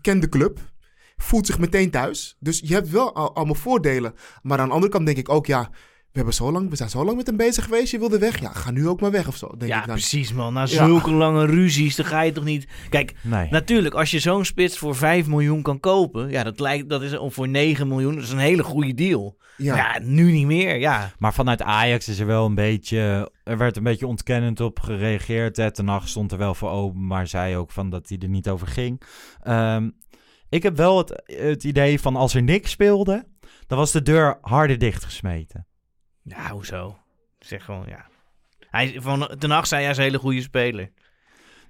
kent 0.00 0.22
de 0.22 0.28
club, 0.28 0.58
voelt 1.16 1.46
zich 1.46 1.58
meteen 1.58 1.90
thuis. 1.90 2.36
Dus 2.40 2.60
je 2.64 2.74
hebt 2.74 2.90
wel 2.90 3.14
al, 3.14 3.34
allemaal 3.34 3.54
voordelen. 3.54 4.14
Maar 4.42 4.58
aan 4.58 4.68
de 4.68 4.74
andere 4.74 4.92
kant 4.92 5.06
denk 5.06 5.18
ik 5.18 5.28
ook, 5.28 5.46
ja, 5.46 5.70
we, 6.12 6.16
hebben 6.16 6.34
zo 6.34 6.52
lang, 6.52 6.70
we 6.70 6.76
zijn 6.76 6.90
zo 6.90 7.04
lang 7.04 7.16
met 7.16 7.26
hem 7.26 7.36
bezig 7.36 7.64
geweest, 7.64 7.90
je 7.90 7.98
wilde 7.98 8.18
weg. 8.18 8.40
Ja, 8.40 8.52
ga 8.52 8.70
nu 8.70 8.88
ook 8.88 9.00
maar 9.00 9.10
weg 9.10 9.28
of 9.28 9.36
zo, 9.36 9.48
denk 9.58 9.70
ja, 9.72 9.80
ik 9.80 9.86
dan. 9.86 9.94
precies 9.94 10.32
man. 10.32 10.52
Na 10.52 10.60
Ja. 10.60 10.66
zulke 10.66 11.10
lange 11.10 11.46
ruzies, 11.46 11.96
dan 11.96 12.06
ga 12.06 12.20
je 12.20 12.32
toch 12.32 12.44
niet... 12.44 12.66
Kijk, 12.88 13.14
Nee. 13.22 13.48
natuurlijk, 13.50 13.94
als 13.94 14.10
je 14.10 14.18
zo'n 14.18 14.44
spits 14.44 14.78
voor 14.78 14.94
5 14.96 15.26
miljoen 15.26 15.62
kan 15.62 15.80
kopen... 15.80 16.30
Ja, 16.30 16.42
dat, 16.42 16.60
lijkt, 16.60 16.88
dat 16.88 17.02
is 17.02 17.16
voor 17.18 17.48
9 17.48 17.88
miljoen. 17.88 18.14
Dat 18.14 18.24
is 18.24 18.30
een 18.30 18.38
hele 18.38 18.62
goede 18.62 18.94
deal. 18.94 19.38
Ja. 19.56 19.76
Ja, 19.76 19.98
nu 20.02 20.32
niet 20.32 20.46
meer, 20.46 20.78
ja. 20.78 21.12
Maar 21.18 21.34
vanuit 21.34 21.62
Ajax 21.62 22.08
is 22.08 22.18
er 22.18 22.26
wel 22.26 22.46
een 22.46 22.54
beetje... 22.54 23.30
Er 23.44 23.58
werd 23.58 23.76
een 23.76 23.82
beetje 23.82 24.06
ontkennend 24.06 24.60
op 24.60 24.80
gereageerd. 24.80 25.56
Hè. 25.56 25.70
Ten 25.70 25.88
Hag 25.88 26.08
stond 26.08 26.32
er 26.32 26.38
wel 26.38 26.54
voor 26.54 26.70
open, 26.70 27.06
maar 27.06 27.26
zei 27.26 27.56
ook 27.56 27.70
van 27.70 27.90
dat 27.90 28.08
hij 28.08 28.18
er 28.18 28.28
niet 28.28 28.48
over 28.48 28.66
ging. 28.66 29.02
Ehm, 29.42 29.90
ik 30.48 30.62
heb 30.62 30.76
wel 30.76 30.98
het, 30.98 31.22
het 31.26 31.64
idee 31.64 32.00
van 32.00 32.16
als 32.16 32.34
er 32.34 32.42
niks 32.42 32.70
speelde... 32.70 33.24
dan 33.66 33.78
was 33.78 33.92
de 33.92 34.02
deur 34.02 34.38
harder 34.40 34.78
dichtgesmeten. 34.78 35.66
Ja, 36.22 36.50
hoezo? 36.50 36.98
Zeg 37.38 37.64
gewoon, 37.64 37.84
ja. 37.88 38.06
Hij, 38.70 38.96
van, 39.00 39.34
ten 39.38 39.50
Hag 39.50 39.66
zei 39.66 39.82
hij 39.82 39.90
is 39.90 39.96
een 39.96 40.02
hele 40.02 40.18
goede 40.18 40.42
speler. 40.42 40.90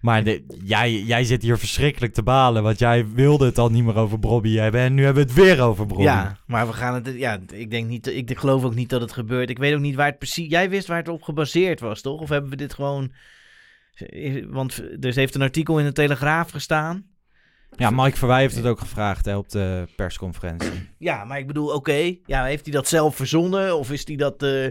Maar 0.01 0.25
de, 0.25 0.45
jij, 0.65 1.03
jij 1.03 1.25
zit 1.25 1.43
hier 1.43 1.59
verschrikkelijk 1.59 2.15
te 2.15 2.23
balen... 2.23 2.63
want 2.63 2.79
jij 2.79 3.09
wilde 3.09 3.45
het 3.45 3.59
al 3.59 3.69
niet 3.69 3.85
meer 3.85 3.97
over 3.97 4.19
Bobby 4.19 4.55
hebben... 4.57 4.81
en 4.81 4.95
nu 4.95 5.05
hebben 5.05 5.23
we 5.23 5.33
het 5.33 5.39
weer 5.39 5.61
over 5.61 5.87
Bobby. 5.87 6.03
Ja, 6.03 6.37
maar 6.47 6.67
we 6.67 6.73
gaan 6.73 6.95
het... 6.95 7.15
Ja, 7.17 7.39
ik 7.53 7.71
denk 7.71 7.89
niet... 7.89 8.07
Ik 8.07 8.39
geloof 8.39 8.65
ook 8.65 8.75
niet 8.75 8.89
dat 8.89 9.01
het 9.01 9.13
gebeurt. 9.13 9.51
Ik 9.51 9.59
weet 9.59 9.75
ook 9.75 9.81
niet 9.81 9.95
waar 9.95 10.07
het 10.07 10.19
precies... 10.19 10.51
Jij 10.51 10.71
wist 10.71 10.87
waar 10.87 10.99
het 10.99 11.09
op 11.09 11.23
gebaseerd 11.23 11.81
was, 11.81 12.01
toch? 12.01 12.21
Of 12.21 12.29
hebben 12.29 12.51
we 12.51 12.57
dit 12.57 12.75
gewoon... 12.75 13.13
Want 14.47 14.83
er 15.01 15.15
heeft 15.15 15.35
een 15.35 15.43
artikel 15.43 15.79
in 15.79 15.85
de 15.85 15.93
Telegraaf 15.93 16.51
gestaan. 16.51 17.07
Ja, 17.77 17.91
Mike 17.91 18.17
Verwij 18.17 18.41
heeft 18.41 18.57
het 18.57 18.67
ook 18.67 18.79
gevraagd 18.81 19.25
hè, 19.25 19.37
op 19.37 19.49
de 19.49 19.85
persconferentie. 19.97 20.89
Ja, 20.99 21.25
maar 21.25 21.39
ik 21.39 21.47
bedoel, 21.47 21.75
oké. 21.75 22.15
ja, 22.27 22.45
heeft 22.45 22.65
hij 22.65 22.75
dat 22.75 22.89
zelf 22.89 23.17
verzonnen? 23.17 23.77
Of 23.79 23.91
is 23.91 24.07
hij 24.07 24.17
dat... 24.17 24.43
eh, 24.43 24.67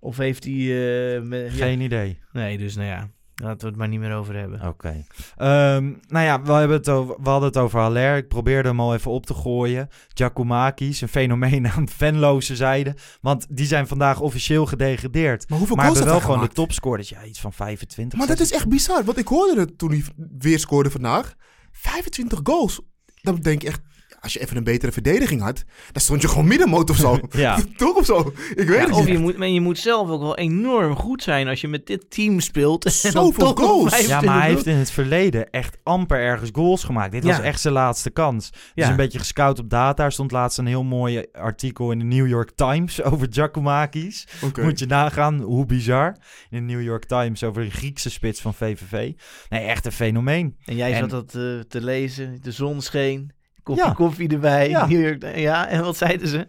of 0.00 0.16
heeft 0.16 0.44
hij... 0.44 0.52
eh, 0.54 1.22
me- 1.22 1.36
ja. 1.44 1.50
Geen 1.50 1.80
idee. 1.80 2.20
Nee, 2.32 2.58
dus 2.58 2.76
nou 2.76 2.88
ja. 2.88 3.08
Laten 3.42 3.60
we 3.60 3.66
het 3.66 3.76
maar 3.76 3.88
niet 3.88 4.00
meer 4.00 4.14
over 4.14 4.34
hebben. 4.36 4.68
Oké. 4.68 5.04
Ehm, 5.36 5.92
nou 6.08 6.24
ja, 6.24 6.42
we, 6.42 6.52
hebben 6.52 6.76
het 6.76 6.88
over, 6.88 7.16
we 7.22 7.28
hadden 7.28 7.48
het 7.48 7.58
over 7.58 7.80
Haller. 7.80 8.16
Ik 8.16 8.28
probeerde 8.28 8.68
hem 8.68 8.80
al 8.80 8.94
even 8.94 9.10
op 9.10 9.26
te 9.26 9.34
gooien. 9.34 9.88
Giacomakis, 10.14 11.00
een 11.00 11.08
fenomeen 11.08 11.68
aan 11.72 11.88
Venloze 11.88 12.56
zijde. 12.56 12.94
Want 13.20 13.46
die 13.50 13.66
zijn 13.66 13.86
vandaag 13.86 14.20
officieel 14.20 14.66
gedegradeerd. 14.66 15.48
Maar 15.48 15.58
hoeveel 15.58 15.76
maar 15.76 15.84
goals 15.84 15.98
hebben 15.98 16.14
heeft 16.14 16.26
wel 16.26 16.34
hij 16.36 16.44
gewoon 16.44 16.54
de 16.54 16.62
gemaakt? 16.62 16.72
topscorers. 16.80 17.08
Ja, 17.08 17.24
iets 17.24 17.40
van 17.40 17.52
25. 17.52 18.18
Maar 18.18 18.28
dat 18.28 18.40
is 18.40 18.52
echt 18.52 18.68
bizar, 18.68 19.04
want 19.04 19.18
ik 19.18 19.28
hoorde 19.28 19.60
het 19.60 19.78
toen 19.78 19.90
hij 19.90 20.02
weer 20.38 20.58
scoorde 20.58 20.90
vandaag. 20.90 21.34
25 21.78 22.40
goals. 22.42 22.80
Dan 23.22 23.36
denk 23.36 23.62
ik 23.62 23.68
echt, 23.68 23.80
als 24.20 24.32
je 24.32 24.40
even 24.40 24.56
een 24.56 24.64
betere 24.64 24.92
verdediging 24.92 25.40
had, 25.42 25.64
dan 25.92 26.02
stond 26.02 26.22
je 26.22 26.28
gewoon 26.28 26.46
middenmoot 26.46 26.90
of 26.90 26.96
zo. 26.96 27.18
Ja. 27.38 27.58
Toch 27.76 27.96
of 27.96 28.04
zo? 28.04 28.32
Ik 28.54 28.68
weet 28.68 28.68
Ja, 28.68 28.74
het 28.84 28.90
of 28.90 28.98
niet. 29.04 29.08
je 29.14 29.18
moet, 29.18 29.36
maar 29.36 29.48
je 29.48 29.60
moet 29.60 29.78
zelf 29.78 30.08
ook 30.10 30.20
wel 30.20 30.36
enorm 30.36 30.96
goed 30.96 31.22
zijn 31.22 31.48
als 31.48 31.60
je 31.60 31.68
met 31.68 31.86
dit 31.86 32.10
team 32.10 32.40
speelt. 32.40 32.84
Zoveel 32.92 33.54
goals. 33.54 33.90
25 33.90 34.08
Ja, 34.08 34.20
maar 34.20 34.40
hij 34.40 34.50
heeft 34.50 34.66
in 34.66 34.74
het 34.76 34.90
verleden 34.90 35.50
echt 35.50 35.76
amper 35.82 36.18
ergens 36.18 36.50
goals 36.52 36.84
gemaakt. 36.84 37.12
Dit 37.12 37.24
was 37.24 37.40
echt 37.40 37.60
zijn 37.60 37.74
laatste 37.74 38.10
kans. 38.10 38.50
Ja. 38.74 38.90
een 38.90 38.96
beetje 38.96 39.18
gescout 39.18 39.58
op 39.58 39.70
data. 39.70 40.04
Er 40.04 40.12
stond 40.12 40.30
laatst 40.32 40.58
een 40.58 40.66
heel 40.66 40.84
mooi 40.84 41.24
artikel 41.32 41.90
in 41.92 41.98
de 41.98 42.04
New 42.04 42.28
York 42.28 42.50
Times 42.54 43.02
over 43.02 43.26
Giacomakis. 43.30 44.26
Moet 44.62 44.78
je 44.78 44.86
nagaan, 44.86 45.40
hoe 45.40 45.66
bizar. 45.66 46.16
In 46.50 46.66
de 46.66 46.72
New 46.74 46.82
York 46.82 47.04
Times 47.04 47.44
over 47.44 47.62
een 47.62 47.70
Griekse 47.70 48.10
spits 48.10 48.40
van 48.40 48.54
VVV. 48.54 49.12
Nee, 49.48 49.64
echt 49.64 49.86
een 49.86 49.92
fenomeen. 49.92 50.56
En 50.64 50.76
jij 50.76 50.92
En- 50.92 50.98
zat 50.98 51.10
dat 51.10 51.34
eh, 51.42 51.60
te 51.68 51.80
lezen, 51.80 52.38
de 52.42 52.52
zon 52.52 52.80
scheen, 52.82 53.30
kopje 53.68 53.82
Ja. 53.84 53.92
koffie 53.92 54.28
erbij. 54.28 54.68
Ja. 54.68 54.86
York- 54.88 55.36
ja, 55.36 55.68
en 55.68 55.82
wat 55.82 55.96
zeiden 55.96 56.28
ze? 56.28 56.46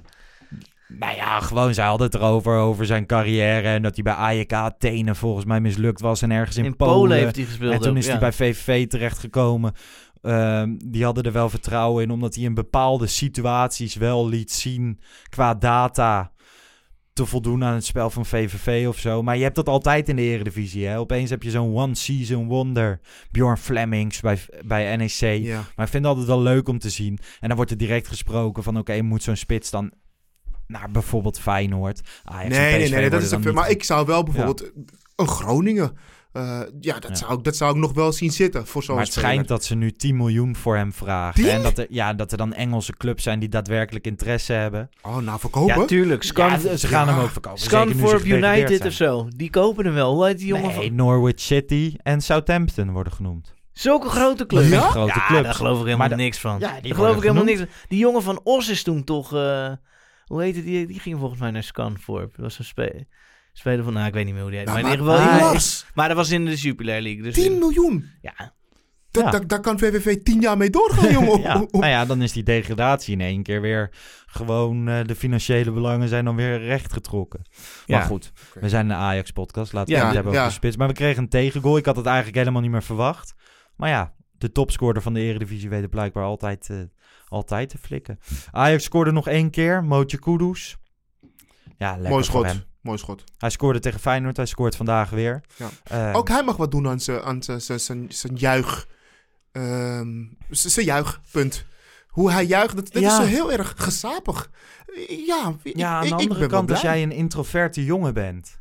Nou 0.87 1.15
ja, 1.15 1.39
gewoon, 1.39 1.73
zij 1.73 1.85
hadden 1.85 2.05
het 2.07 2.15
erover, 2.15 2.57
over 2.57 2.85
zijn 2.85 3.05
carrière. 3.05 3.67
En 3.67 3.81
dat 3.81 3.93
hij 3.95 4.03
bij 4.03 4.13
AJK 4.13 4.53
Athene 4.53 5.15
volgens 5.15 5.45
mij 5.45 5.61
mislukt 5.61 6.01
was. 6.01 6.21
En 6.21 6.31
ergens 6.31 6.57
in, 6.57 6.65
In, 6.65 6.75
Polen, 6.75 7.17
heeft 7.17 7.35
hij 7.35 7.45
gespeeld. 7.45 7.73
En 7.73 7.79
toen 7.79 7.91
ook, 7.91 7.97
is 7.97 8.07
hij 8.07 8.19
bij 8.19 8.31
VVV 8.31 8.87
terechtgekomen. 8.87 9.73
Ehm, 10.21 10.75
die 10.85 11.03
hadden 11.03 11.23
er 11.23 11.31
wel 11.31 11.49
vertrouwen 11.49 12.03
in, 12.03 12.11
omdat 12.11 12.35
hij 12.35 12.43
in 12.43 12.53
bepaalde 12.53 13.07
situaties 13.07 13.95
wel 13.95 14.27
liet 14.27 14.51
zien 14.51 14.99
qua 15.29 15.53
data 15.55 16.31
te 17.19 17.25
voldoen 17.25 17.63
aan 17.63 17.73
het 17.73 17.85
spel 17.85 18.09
van 18.09 18.25
VVV 18.25 18.87
of 18.87 18.97
zo. 18.97 19.23
Maar 19.23 19.37
je 19.37 19.43
hebt 19.43 19.55
dat 19.55 19.67
altijd 19.67 20.09
in 20.09 20.15
de 20.15 20.21
Eredivisie. 20.21 20.85
Hè? 20.85 20.99
Opeens 20.99 21.29
heb 21.29 21.43
je 21.43 21.49
zo'n 21.49 21.75
one-season 21.75 22.47
wonder. 22.47 22.99
Bjorn 23.31 23.57
Flemings 23.57 24.19
bij, 24.19 24.39
bij 24.65 24.95
NEC. 24.95 25.43
Ja. 25.43 25.63
Maar 25.75 25.85
ik 25.85 25.91
vind 25.91 25.93
het 25.93 26.05
altijd 26.05 26.27
wel 26.27 26.41
leuk 26.41 26.67
om 26.67 26.79
te 26.79 26.89
zien. 26.89 27.19
En 27.39 27.47
dan 27.47 27.55
wordt 27.55 27.71
er 27.71 27.77
direct 27.77 28.07
gesproken 28.07 28.63
van... 28.63 28.77
oké, 28.77 29.01
moet 29.01 29.23
zo'n 29.23 29.35
spits 29.35 29.69
dan 29.69 29.91
naar 30.67 30.91
bijvoorbeeld 30.91 31.39
Feyenoord? 31.39 32.01
En 32.23 32.49
Nee, 32.49 32.49
nee, 32.49 32.83
PSV 32.83 32.95
nee, 32.95 33.09
dat 33.09 33.21
is 33.21 33.31
niet 33.31 33.53
maar 33.53 33.69
ik 33.69 33.83
zou 33.83 34.05
wel 34.05 34.23
bijvoorbeeld 34.23 34.71
een 35.15 35.27
Groningen. 35.27 35.97
Eh, 36.31 36.61
ja, 36.79 36.99
dat, 36.99 37.09
Ja. 37.09 37.15
Zou, 37.15 37.37
ik- 37.37 37.43
dat 37.43 37.55
zou 37.55 37.71
ik 37.71 37.77
nog 37.81 37.93
wel 37.93 38.11
zien 38.11 38.31
zitten 38.31 38.67
voor 38.67 38.83
zo'n 38.83 38.95
Maar 38.95 39.03
het 39.03 39.13
speler. 39.13 39.29
schijnt 39.29 39.47
dat 39.47 39.63
ze 39.63 39.75
nu 39.75 39.91
10 39.91 40.17
miljoen 40.17 40.55
voor 40.55 40.75
hem 40.75 40.93
vragen. 40.93 41.43
10? 41.43 41.49
En 41.51 41.61
dat 41.63 41.77
er, 41.77 41.85
ja, 41.89 42.13
dat 42.13 42.31
er 42.31 42.37
dan 42.37 42.53
Engelse 42.53 42.93
clubs 42.97 43.23
zijn 43.23 43.39
die 43.39 43.49
daadwerkelijk 43.49 44.05
interesse 44.07 44.53
hebben. 44.53 44.89
Oh, 45.01 45.17
nou 45.17 45.39
verkopen? 45.39 45.79
Ja, 45.79 45.85
tuurlijk. 45.85 46.23
Scan, 46.23 46.49
Ja, 46.61 46.75
ze 46.77 46.87
gaan 46.87 47.05
ja. 47.07 47.13
hem 47.13 47.23
ook 47.23 47.29
verkopen. 47.29 47.59
gedegradeerd 47.59 48.25
United 48.43 48.77
zijn. 48.77 48.87
of 48.89 48.93
zo. 48.93 49.27
Die 49.35 49.49
kopen 49.49 49.85
hem 49.85 49.93
wel. 49.93 50.13
Hoe 50.15 50.25
heet 50.25 50.37
die 50.37 50.47
jongen 50.47 50.67
Nee, 50.75 50.87
van... 50.87 50.95
Norwich 50.95 51.39
City 51.39 51.93
en 52.03 52.21
Southampton 52.21 52.91
worden 52.91 53.13
genoemd. 53.13 53.53
Zulke 53.71 54.09
grote 54.09 54.45
clubs. 54.45 54.69
Ja? 54.69 54.81
Grote 54.89 55.13
ja, 55.19 55.27
clubs. 55.27 55.43
daar 55.43 55.53
geloof 55.53 55.79
ik 55.79 55.85
helemaal 55.85 56.07
Maar 56.07 56.17
niks 56.17 56.37
van. 56.39 56.59
Ja, 56.59 56.73
die 56.73 56.81
daar 56.81 56.95
geloof 56.95 57.15
ik 57.15 57.21
helemaal 57.21 57.43
niks 57.43 57.59
van. 57.59 57.67
Die 57.87 57.99
jongen 57.99 58.23
van 58.23 58.39
Os 58.43 58.69
is 58.69 58.83
toen 58.83 59.03
toch... 59.03 59.33
eh, 59.33 59.71
hoe 60.25 60.41
heette 60.41 60.63
die? 60.63 60.87
Die 60.87 60.99
ging 60.99 61.19
volgens 61.19 61.39
mij 61.39 61.51
naar 61.51 61.63
Scanforp. 61.63 62.31
Dat 62.35 62.45
was 62.45 62.59
een 62.59 62.65
spe 62.65 63.07
speler 63.59 63.83
van... 63.83 63.93
Nou, 63.93 64.07
ik 64.07 64.13
weet 64.13 64.25
niet 64.25 64.33
meer 64.33 64.41
hoe 64.41 64.51
die 64.51 64.59
heet. 64.59 64.67
Nou, 64.69 64.81
maar 64.81 64.91
in 64.91 64.99
ieder 64.99 65.13
geval... 65.15 65.85
Maar 65.93 66.07
dat 66.07 66.17
was 66.17 66.29
in 66.31 66.45
de 66.45 66.55
Jupiler 66.55 67.01
League. 67.01 67.21
Dus 67.23 67.33
10 67.33 67.57
miljoen. 67.57 68.09
Ja, 68.21 68.53
Dat, 69.11 69.31
Ja. 69.33 69.39
daar 69.39 69.59
kan 69.61 69.79
VVV 69.79 70.23
10 70.23 70.41
jaar 70.41 70.57
mee 70.57 70.69
doorgaan, 70.69 71.11
jongen. 71.19 71.41
Ja, 71.41 71.65
nou 71.71 71.85
ja, 71.87 72.05
dan 72.05 72.21
is 72.21 72.31
die 72.31 72.43
degradatie 72.43 73.13
in 73.13 73.21
één 73.21 73.43
keer 73.43 73.61
weer 73.61 73.91
gewoon... 74.25 74.87
eh, 74.87 75.03
de 75.05 75.15
financiële 75.15 75.71
belangen 75.71 76.07
zijn 76.07 76.25
dan 76.25 76.35
weer 76.35 76.59
rechtgetrokken. 76.59 77.41
Maar 77.87 78.01
goed, 78.01 78.31
we 78.53 78.69
zijn 78.69 78.89
een 78.89 78.95
Ajax-podcast. 78.97 79.73
Laten 79.73 79.93
we 79.93 79.99
Ja, 79.99 80.05
het 80.05 80.15
hebben 80.15 80.33
over 80.33 80.45
de 80.45 80.51
spits. 80.53 80.77
Maar 80.77 80.87
we 80.87 80.93
kregen 80.93 81.23
een 81.23 81.29
tegengoal. 81.29 81.77
Ik 81.77 81.85
had 81.85 81.95
het 81.95 82.05
eigenlijk 82.05 82.37
helemaal 82.37 82.61
niet 82.61 82.71
meer 82.71 82.83
verwacht. 82.83 83.33
Maar 83.75 83.89
ja, 83.89 84.13
de 84.31 84.51
topscorer 84.51 85.01
van 85.01 85.13
de 85.13 85.19
Eredivisie 85.19 85.69
weet 85.69 85.81
het 85.81 85.89
blijkbaar 85.89 86.23
altijd, 86.23 86.67
eh, 86.69 86.77
altijd 87.27 87.69
te 87.69 87.77
flikken. 87.77 88.19
Ajax 88.51 88.83
scoorde 88.83 89.11
nog 89.11 89.27
één 89.27 89.49
keer. 89.49 89.83
Mootje 89.83 90.19
Kudus. 90.19 90.77
Ja, 91.77 91.91
lekker 91.91 92.09
Mooi 92.09 92.23
schot. 92.23 92.67
Mooi 92.81 92.97
schot. 92.97 93.23
Hij 93.37 93.49
scoorde 93.49 93.79
tegen 93.79 93.99
Feyenoord. 93.99 94.37
Hij 94.37 94.45
scoort 94.45 94.75
vandaag 94.75 95.09
weer. 95.09 95.41
Ja. 95.55 95.69
Eh, 95.83 96.15
Ook 96.17 96.27
hij 96.27 96.43
mag 96.43 96.57
wat 96.57 96.71
doen 96.71 96.87
aan 96.87 96.99
zijn- 96.99 97.21
aan 97.21 97.43
zijn- 97.43 97.61
zijn- 97.61 97.79
zijn 97.79 98.05
zijn 98.09 98.35
juich. 98.35 98.87
ehm, 99.51 100.23
zijn 100.49 100.85
juichpunt. 100.85 101.65
Hoe 102.07 102.31
hij 102.31 102.45
juicht, 102.45 102.75
dat, 102.75 102.91
dat 102.93 103.01
Ja. 103.01 103.09
is 103.09 103.15
zo 103.15 103.21
heel 103.31 103.51
erg 103.51 103.73
gezapig. 103.77 104.49
Ja, 105.25 105.55
ik- 105.63 105.77
ja, 105.77 105.89
aan 105.95 106.01
de 106.01 106.07
ik 106.07 106.13
andere 106.13 106.39
ben 106.39 106.49
kant, 106.49 106.71
als 106.71 106.81
jij 106.81 107.03
een 107.03 107.11
introverte 107.11 107.85
jongen 107.85 108.13
bent... 108.13 108.57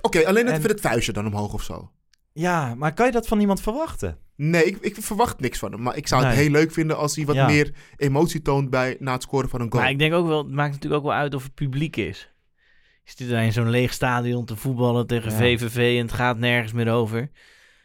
Oké, 0.00 0.26
alleen 0.26 0.46
En- 0.46 0.54
even 0.56 0.70
het 0.70 0.80
vuistje 0.80 1.12
dan 1.12 1.26
omhoog 1.26 1.52
of 1.52 1.62
zo. 1.62 1.90
Ja, 2.32 2.74
maar 2.74 2.94
kan 2.94 3.06
je 3.06 3.12
dat 3.12 3.26
van 3.26 3.40
iemand 3.40 3.60
verwachten? 3.60 4.18
Nee, 4.36 4.64
ik, 4.64 4.76
ik 4.80 4.96
verwacht 5.00 5.40
niks 5.40 5.58
van 5.58 5.72
hem. 5.72 5.82
Maar 5.82 5.96
ik 5.96 6.08
zou 6.08 6.24
het 6.24 6.34
Nee. 6.34 6.42
heel 6.42 6.50
leuk 6.52 6.72
vinden 6.72 6.96
als 6.96 7.16
hij 7.16 7.24
wat 7.24 7.34
Ja. 7.34 7.46
meer 7.46 7.74
emotie 7.96 8.42
toont 8.42 8.70
bij, 8.70 8.96
na 8.98 9.12
het 9.12 9.22
scoren 9.22 9.48
van 9.48 9.60
een 9.60 9.70
goal. 9.70 9.82
maar 9.82 9.92
ik 9.92 9.98
denk 9.98 10.12
ook 10.14 10.26
wel... 10.26 10.38
Het 10.44 10.52
maakt 10.52 10.72
natuurlijk 10.72 11.02
ook 11.02 11.08
wel 11.08 11.18
uit 11.18 11.34
of 11.34 11.42
het 11.42 11.54
publiek 11.54 11.96
is. 11.96 12.31
Je 13.04 13.12
zit 13.16 13.28
daar 13.28 13.44
in 13.44 13.52
zo'n 13.52 13.70
leeg 13.70 13.92
stadion 13.92 14.44
te 14.44 14.56
voetballen 14.56 15.06
tegen 15.06 15.30
Ja. 15.30 15.36
VVV 15.36 15.96
en 15.98 16.02
het 16.06 16.12
gaat 16.14 16.38
nergens 16.38 16.72
meer 16.72 16.90
over. 16.92 17.30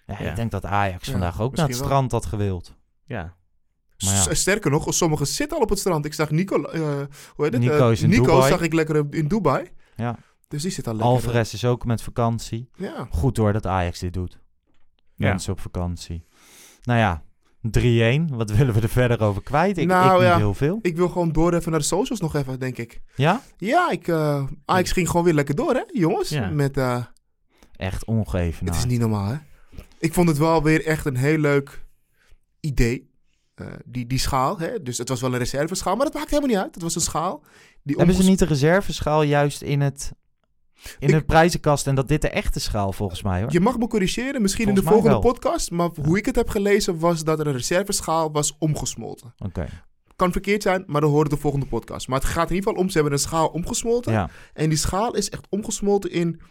Ja, 0.05 0.15
Ja. 0.19 0.29
Ik 0.29 0.35
denk 0.35 0.51
dat 0.51 0.65
Ajax 0.65 1.05
Ja, 1.05 1.11
vandaag 1.11 1.41
ook 1.41 1.55
naar 1.55 1.67
het 1.67 1.77
wel. 1.77 1.85
strand 1.85 2.11
had 2.11 2.25
gewild. 2.25 2.75
Ja. 3.05 3.35
Maar 4.05 4.13
ja. 4.13 4.21
S- 4.33 4.39
Sterker 4.39 4.71
nog, 4.71 4.93
sommigen 4.93 5.27
zitten 5.27 5.57
al 5.57 5.63
op 5.63 5.69
het 5.69 5.79
strand. 5.79 6.05
Ik 6.05 6.13
zag 6.13 6.29
Nico, 6.29 6.63
eh, 6.63 6.81
hoe 6.81 7.45
heet 7.45 7.53
het? 7.53 7.61
Nico 7.61 7.85
Eh, 7.85 7.91
is 7.91 8.01
in 8.01 8.09
Nico 8.09 8.23
Dubai. 8.23 8.49
zag 8.49 8.61
ik 8.61 8.73
lekker 8.73 9.05
in 9.09 9.27
Dubai. 9.27 9.69
Ja. 9.95 10.17
Dus 10.47 10.61
die 10.61 10.71
zit 10.71 10.87
al 10.87 10.93
lekker. 10.93 11.11
Alvarez 11.11 11.53
is 11.53 11.65
ook 11.65 11.85
met 11.85 12.01
vakantie. 12.01 12.69
Ja. 12.75 13.07
Goed 13.11 13.37
hoor 13.37 13.53
dat 13.53 13.65
Ajax 13.65 13.99
dit 13.99 14.13
doet. 14.13 14.39
Ja. 15.15 15.27
Mensen 15.29 15.51
op 15.53 15.59
vakantie. 15.59 16.25
Nou 16.81 16.99
ja, 16.99 17.23
3-1. 17.61 17.69
Wat 18.29 18.51
willen 18.51 18.73
we 18.73 18.81
er 18.81 18.89
verder 18.89 19.21
over 19.21 19.43
kwijt? 19.43 19.77
Ik, 19.77 19.87
Nou 19.87 20.05
ik 20.05 20.19
niet 20.19 20.27
ja. 20.27 20.37
heel 20.37 20.53
veel. 20.53 20.79
Ik 20.81 20.95
wil 20.95 21.09
gewoon 21.09 21.31
door 21.31 21.53
even 21.53 21.71
naar 21.71 21.79
de 21.79 21.85
socials 21.85 22.19
nog 22.19 22.35
even, 22.35 22.59
denk 22.59 22.77
ik. 22.77 23.01
Ja? 23.15 23.41
Ja, 23.57 23.91
ik, 23.91 24.07
eh 24.07 24.43
Ajax 24.65 24.91
ging 24.91 25.09
gewoon 25.09 25.25
weer 25.25 25.33
lekker 25.33 25.55
door, 25.55 25.73
hè, 25.73 25.83
jongens? 25.91 26.29
Ja. 26.29 26.49
Met, 26.49 26.77
eh, 26.77 27.03
Echt 27.75 28.05
ongeven. 28.05 28.65
Het 28.65 28.75
is 28.75 28.85
niet 28.85 28.99
normaal, 28.99 29.25
hè? 29.25 29.35
Ik 29.99 30.13
vond 30.13 30.27
het 30.27 30.37
wel 30.37 30.63
weer 30.63 30.85
echt 30.85 31.05
een 31.05 31.15
heel 31.15 31.37
leuk 31.37 31.85
idee. 32.59 33.09
Eh, 33.55 33.67
die, 33.85 34.07
die 34.07 34.19
schaal, 34.19 34.59
hè? 34.59 34.81
Dus 34.81 34.97
het 34.97 35.09
was 35.09 35.21
wel 35.21 35.33
een 35.33 35.37
reserveschaal, 35.39 35.95
maar 35.95 36.05
dat 36.05 36.13
maakt 36.13 36.29
helemaal 36.29 36.49
niet 36.49 36.59
uit. 36.63 36.73
Het 36.73 36.83
was 36.83 36.95
een 36.95 37.01
schaal. 37.01 37.43
Die 37.83 37.97
Hebben 37.97 38.15
ze 38.15 38.23
niet 38.23 38.39
de 38.39 38.45
reserveschaal 38.45 39.21
juist 39.23 39.61
in 39.61 39.81
het... 39.81 40.11
In 40.99 41.07
Ik- 41.07 41.13
de 41.13 41.21
prijzenkast 41.23 41.87
en 41.87 41.95
dat 41.95 42.07
dit 42.07 42.21
de 42.21 42.29
echte 42.29 42.59
schaal 42.59 42.91
volgens 42.93 43.21
mij 43.23 43.41
hoor. 43.41 43.51
Je 43.51 43.59
mag 43.59 43.77
me 43.77 43.87
corrigeren, 43.87 44.41
misschien 44.41 44.65
Volgens 44.65 44.85
in 44.85 44.89
de 44.89 44.95
volgende 44.95 45.21
wel. 45.21 45.31
podcast. 45.33 45.71
Maar 45.71 45.89
hoe 46.05 46.17
ik 46.17 46.25
het 46.25 46.35
heb 46.35 46.49
gelezen 46.49 46.99
was 46.99 47.23
dat 47.23 47.39
er 47.39 47.47
een 47.47 47.53
reserveschaal 47.53 48.31
was 48.31 48.55
omgesmolten. 48.59 49.33
Oké, 49.37 49.67
Kan 50.15 50.31
verkeerd 50.31 50.61
zijn, 50.63 50.83
maar 50.87 51.01
dan 51.01 51.09
horen 51.09 51.29
de 51.29 51.37
volgende 51.37 51.65
podcast. 51.65 52.07
Maar 52.07 52.19
het 52.19 52.27
gaat 52.27 52.49
in 52.49 52.55
ieder 52.55 52.67
geval 52.69 52.83
om, 52.83 52.89
ze 52.89 52.93
hebben 52.95 53.13
een 53.13 53.19
schaal 53.23 53.47
omgesmolten. 53.47 54.11
ja. 54.11 54.29
En 54.53 54.69
die 54.69 54.77
schaal 54.77 55.15
is 55.15 55.29
echt 55.29 55.47
omgesmolten 55.49 56.11
in, 56.11 56.41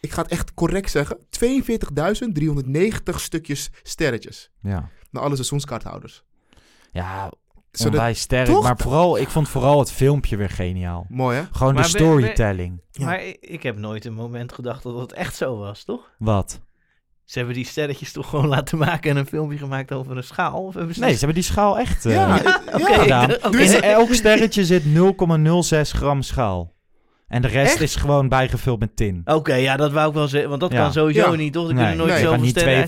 ik 0.00 0.10
ga 0.12 0.22
het 0.22 0.30
echt 0.30 0.54
correct 0.54 0.90
zeggen, 0.90 1.18
42.390 1.30 3.20
stukjes 3.20 3.70
sterretjes. 3.82 4.50
Ja, 4.60 4.90
Naar 5.10 5.22
alle 5.22 5.34
seizoenskaarthouders. 5.34 6.24
ja 6.92 7.32
Zodat- 7.78 7.94
onwijs 7.94 8.20
sterk. 8.20 8.46
Toch? 8.46 8.62
Maar 8.62 8.76
vooral, 8.78 9.18
ik 9.18 9.28
vond 9.28 9.48
vooral 9.48 9.78
het 9.78 9.92
filmpje 9.92 10.36
weer 10.36 10.50
geniaal. 10.50 11.06
Mooi 11.08 11.36
hè? 11.36 11.42
Gewoon 11.52 11.74
Maar 11.74 11.82
de 11.86 11.92
ben- 11.92 12.00
ben- 12.02 12.10
storytelling. 12.18 12.80
Ja. 12.90 13.04
Maar 13.04 13.22
ik, 13.40 13.62
heb 13.62 13.78
nooit 13.78 14.04
een 14.04 14.14
moment 14.14 14.52
gedacht 14.52 14.82
dat 14.82 14.98
het 14.98 15.12
echt 15.12 15.36
zo 15.36 15.56
was, 15.56 15.84
toch? 15.84 16.10
Wat? 16.18 16.60
Ze 17.24 17.38
hebben 17.38 17.56
die 17.56 17.66
sterretjes 17.66 18.12
toch 18.12 18.28
gewoon 18.28 18.46
laten 18.46 18.78
maken 18.78 19.10
en 19.10 19.16
een 19.16 19.26
filmpje 19.26 19.58
gemaakt 19.58 19.92
over 19.92 20.16
een 20.16 20.22
schaal? 20.24 20.64
Of 20.64 20.74
hebben 20.74 20.94
ze 20.94 21.00
Nee, 21.00 21.10
ze 21.12 21.16
hebben 21.18 21.34
die 21.34 21.44
schaal 21.44 21.78
echt 21.78 22.04
eh, 22.06 22.12
Ja, 22.12 22.36
gedaan. 23.00 23.30
elk 23.80 24.12
sterretje 24.14 24.64
zit 24.64 24.82
0,06 24.84 25.90
gram 25.92 26.22
schaal. 26.22 26.72
En 27.26 27.42
de 27.42 27.48
rest 27.48 27.72
Echt? 27.72 27.80
is 27.82 27.96
gewoon 27.96 28.28
bijgevuld 28.28 28.78
met 28.80 28.96
tin. 28.96 29.20
Oké, 29.24 29.54
ja, 29.54 29.76
dat 29.76 29.92
wou 29.92 30.08
ik 30.08 30.14
wel 30.14 30.28
zeggen. 30.28 30.48
Want 30.48 30.60
dat 30.60 30.72
Ja. 30.72 30.82
kan 30.82 30.92
sowieso 30.92 31.30
Ja. 31.30 31.36
niet, 31.36 31.52
toch? 31.52 31.68
Er 31.68 31.74
nee, 31.74 31.82
kunnen 31.86 32.06
nooit 32.06 32.18
nee, 32.18 32.22
zoveel 32.22 32.40
niet 32.40 32.50
sterren... 32.58 32.86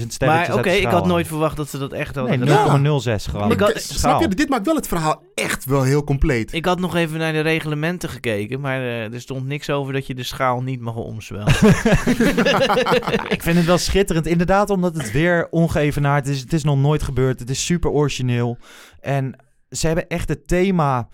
42.000 0.00 0.12
sterretjes 0.12 0.48
Maar 0.48 0.58
oké, 0.58 0.70
ik 0.70 0.86
had 0.86 1.06
nooit 1.06 1.26
verwacht 1.26 1.56
dat 1.56 1.68
ze 1.68 1.78
dat 1.78 1.92
echt 1.92 2.14
hadden 2.14 2.38
Nee, 2.38 2.48
gedaan. 2.48 2.82
0,06 2.82 3.26
gram. 3.26 3.50
Ik 3.50 3.60
had- 3.60 3.72
snap 3.80 4.20
je, 4.20 4.28
dit 4.28 4.48
maakt 4.48 4.66
wel 4.66 4.74
het 4.74 4.88
verhaal 4.88 5.22
echt 5.34 5.64
wel 5.64 5.82
heel 5.82 6.04
compleet. 6.04 6.52
Ik 6.52 6.64
had 6.64 6.80
nog 6.80 6.94
even 6.96 7.18
naar 7.18 7.32
de 7.32 7.40
reglementen 7.40 8.08
gekeken, 8.08 8.60
maar 8.60 8.80
eh, 8.80 9.12
er 9.12 9.20
stond 9.20 9.46
niks 9.46 9.70
over 9.70 9.92
dat 9.92 10.06
je 10.06 10.14
de 10.14 10.22
schaal 10.22 10.62
niet 10.62 10.80
mag 10.80 10.94
omzwellen. 10.94 11.46
Ik 13.34 13.42
vind 13.42 13.56
het 13.56 13.64
wel 13.66 13.78
schitterend. 13.78 14.26
Inderdaad, 14.26 14.70
omdat 14.70 14.94
het 14.96 15.12
weer 15.12 15.46
ongeëvenaard 15.50 16.26
is. 16.28 16.40
Het 16.40 16.52
is 16.52 16.64
nog 16.64 16.78
nooit 16.78 17.02
gebeurd. 17.02 17.40
Het 17.40 17.50
is 17.50 17.64
super 17.64 17.90
origineel. 17.90 18.58
En 19.00 19.36
ze 19.70 19.86
hebben 19.86 20.08
echt 20.08 20.28
het 20.28 20.48
thema... 20.48 21.08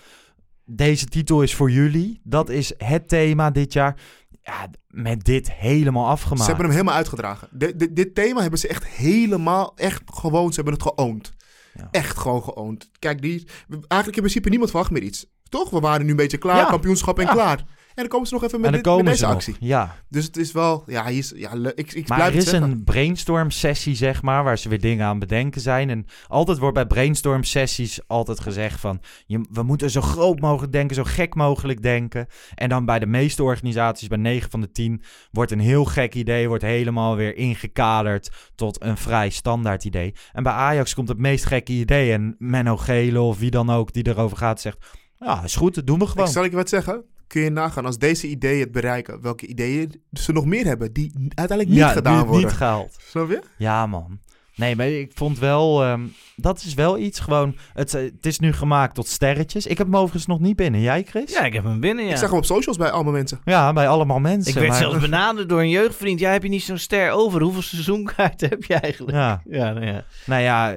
Deze 0.66 1.06
titel 1.06 1.42
is 1.42 1.54
voor 1.54 1.70
jullie. 1.70 2.20
Dat 2.22 2.48
is 2.48 2.72
het 2.78 3.08
thema 3.08 3.50
dit 3.50 3.72
jaar. 3.72 3.96
Ja, 4.42 4.70
met 4.88 5.24
dit 5.24 5.52
helemaal 5.52 6.06
afgemaakt. 6.08 6.40
Ze 6.42 6.46
hebben 6.46 6.64
hem 6.66 6.74
helemaal 6.74 6.94
uitgedragen. 6.96 7.48
De- 7.52 7.76
de- 7.76 7.92
dit 7.92 8.14
thema 8.14 8.40
hebben 8.40 8.58
ze 8.58 8.68
echt 8.68 8.86
helemaal, 8.86 9.72
echt 9.76 10.02
gewoon, 10.06 10.48
ze 10.48 10.54
hebben 10.54 10.72
het 10.72 10.82
geowned. 10.82 11.32
Ja. 11.74 11.88
Echt 11.90 12.18
gewoon 12.18 12.42
geowned. 12.42 12.90
Kijk, 12.98 13.22
die, 13.22 13.48
eigenlijk 13.68 14.06
in 14.06 14.12
principe 14.22 14.48
niemand 14.48 14.70
verwacht 14.70 14.90
meer 14.90 15.02
iets. 15.02 15.26
Toch? 15.58 15.70
We 15.70 15.80
waren 15.80 16.04
nu 16.04 16.10
een 16.10 16.16
beetje 16.16 16.38
klaar, 16.38 16.56
Ja. 16.56 16.64
kampioenschap 16.64 17.18
en 17.18 17.24
Ja. 17.26 17.32
klaar. 17.32 17.64
En 17.94 18.00
dan 18.02 18.08
komen 18.12 18.26
ze 18.28 18.34
nog 18.34 18.42
even 18.44 18.54
En 18.64 18.70
met, 18.70 18.84
dit, 18.84 18.96
met 18.96 19.06
deze 19.06 19.22
nog. 19.24 19.32
actie. 19.34 19.56
Ja, 19.60 19.96
Dus 20.08 20.24
het 20.24 20.36
is 20.36 20.52
wel, 20.52 20.84
ja, 20.86 21.06
hier 21.06 21.18
is, 21.18 21.32
ja 21.36 21.50
ik, 21.74 21.92
ik 21.92 22.08
maar 22.08 22.18
blijf 22.18 22.30
er 22.32 22.36
het 22.36 22.44
is 22.44 22.50
zeggen. 22.50 22.70
een 22.70 22.84
brainstorm 22.84 23.50
sessie, 23.50 23.94
zeg 23.94 24.22
maar, 24.22 24.44
waar 24.44 24.58
ze 24.58 24.68
weer 24.68 24.80
dingen 24.80 25.06
aan 25.06 25.18
bedenken 25.18 25.60
zijn. 25.60 25.90
En 25.90 26.06
altijd 26.28 26.58
wordt 26.58 26.74
bij 26.74 26.86
brainstorm 26.86 27.42
sessies 27.44 28.00
altijd 28.06 28.40
gezegd 28.40 28.80
van, 28.80 29.00
je, 29.26 29.46
we 29.50 29.62
moeten 29.62 29.90
zo 29.90 30.00
groot 30.00 30.40
mogelijk 30.40 30.72
denken, 30.72 30.96
zo 30.96 31.02
gek 31.04 31.34
mogelijk 31.34 31.82
denken. 31.82 32.26
En 32.54 32.68
dan 32.68 32.84
bij 32.84 32.98
de 32.98 33.06
meeste 33.06 33.42
organisaties, 33.42 34.08
bij 34.08 34.18
9 34.18 34.50
van 34.50 34.60
de 34.60 34.70
10, 34.70 35.02
wordt 35.30 35.50
een 35.52 35.60
heel 35.60 35.84
gek 35.84 36.14
idee, 36.14 36.48
wordt 36.48 36.62
helemaal 36.64 37.16
weer 37.16 37.36
ingekaderd 37.36 38.30
tot 38.54 38.82
een 38.82 38.96
vrij 38.96 39.30
standaard 39.30 39.84
idee. 39.84 40.14
En 40.32 40.42
bij 40.42 40.52
Ajax 40.52 40.94
komt 40.94 41.08
het 41.08 41.18
meest 41.18 41.44
gekke 41.46 41.72
idee 41.72 42.12
en 42.12 42.34
Menno 42.38 42.76
Gele 42.76 43.20
of 43.20 43.38
wie 43.38 43.50
dan 43.50 43.70
ook 43.70 43.92
die 43.92 44.06
erover 44.08 44.36
gaat 44.36 44.60
zegt, 44.60 44.86
ja, 45.18 45.42
is 45.44 45.56
goed, 45.56 45.74
dat 45.74 45.86
doen 45.86 45.98
we 45.98 46.06
gewoon. 46.06 46.26
Ik 46.26 46.32
zal 46.32 46.44
ik 46.44 46.50
je 46.50 46.56
wat 46.56 46.68
zeggen. 46.68 47.04
Kun 47.26 47.42
je 47.42 47.50
nagaan 47.50 47.86
als 47.86 47.98
deze 47.98 48.26
ideeën 48.28 48.60
het 48.60 48.72
bereiken, 48.72 49.22
welke 49.22 49.46
ideeën 49.46 50.02
ze 50.12 50.32
nog 50.32 50.44
meer 50.44 50.64
hebben 50.64 50.92
die 50.92 51.12
uiteindelijk 51.34 51.68
niet 51.68 51.78
ja, 51.78 51.88
gedaan 51.88 52.12
die 52.12 52.20
het 52.20 52.28
worden. 52.30 52.48
niet 52.48 52.56
gehaald. 52.56 52.96
Snap 53.08 53.28
je? 53.30 53.42
Ja, 53.58 53.86
man. 53.86 54.18
Nee, 54.56 54.76
maar 54.76 54.88
ik 54.88 55.10
vond 55.14 55.38
wel... 55.38 55.82
ehm, 55.82 56.00
dat 56.36 56.62
is 56.62 56.74
wel 56.74 56.98
iets 56.98 57.20
gewoon... 57.20 57.56
Het, 57.72 57.94
eh, 57.94 58.02
het 58.02 58.26
is 58.26 58.38
nu 58.38 58.52
gemaakt 58.52 58.94
tot 58.94 59.08
sterretjes. 59.08 59.66
Ik 59.66 59.78
heb 59.78 59.86
hem 59.86 59.96
overigens 59.96 60.26
nog 60.26 60.40
niet 60.40 60.56
binnen. 60.56 60.80
Jij, 60.80 61.02
Chris? 61.02 61.32
Ja, 61.32 61.40
ik 61.44 61.52
heb 61.52 61.64
hem 61.64 61.80
binnen, 61.80 62.04
ja. 62.04 62.10
Ik 62.10 62.16
zag 62.16 62.28
hem 62.28 62.38
op 62.38 62.44
socials 62.44 62.76
bij 62.76 62.90
allemaal 62.90 63.12
mensen. 63.12 63.40
Ja, 63.44 63.72
bij 63.72 63.88
allemaal 63.88 64.20
mensen. 64.20 64.48
Ik 64.52 64.58
werd 64.58 64.68
maar- 64.68 64.78
zelfs 64.78 64.98
benaderd 64.98 65.48
door 65.48 65.60
een 65.60 65.68
jeugdvriend. 65.68 66.20
Jij 66.20 66.32
heb 66.32 66.42
je 66.42 66.48
niet 66.48 66.62
zo'n 66.62 66.78
ster 66.78 67.10
over. 67.10 67.42
Hoeveel 67.42 67.62
seizoenkaarten 67.62 68.48
heb 68.48 68.64
je 68.64 68.74
eigenlijk? 68.74 69.16
Ja, 69.16 69.42
Ja, 69.50 69.72
nou 69.72 69.86
ja. 69.86 70.04
nou 70.26 70.42
ja... 70.42 70.74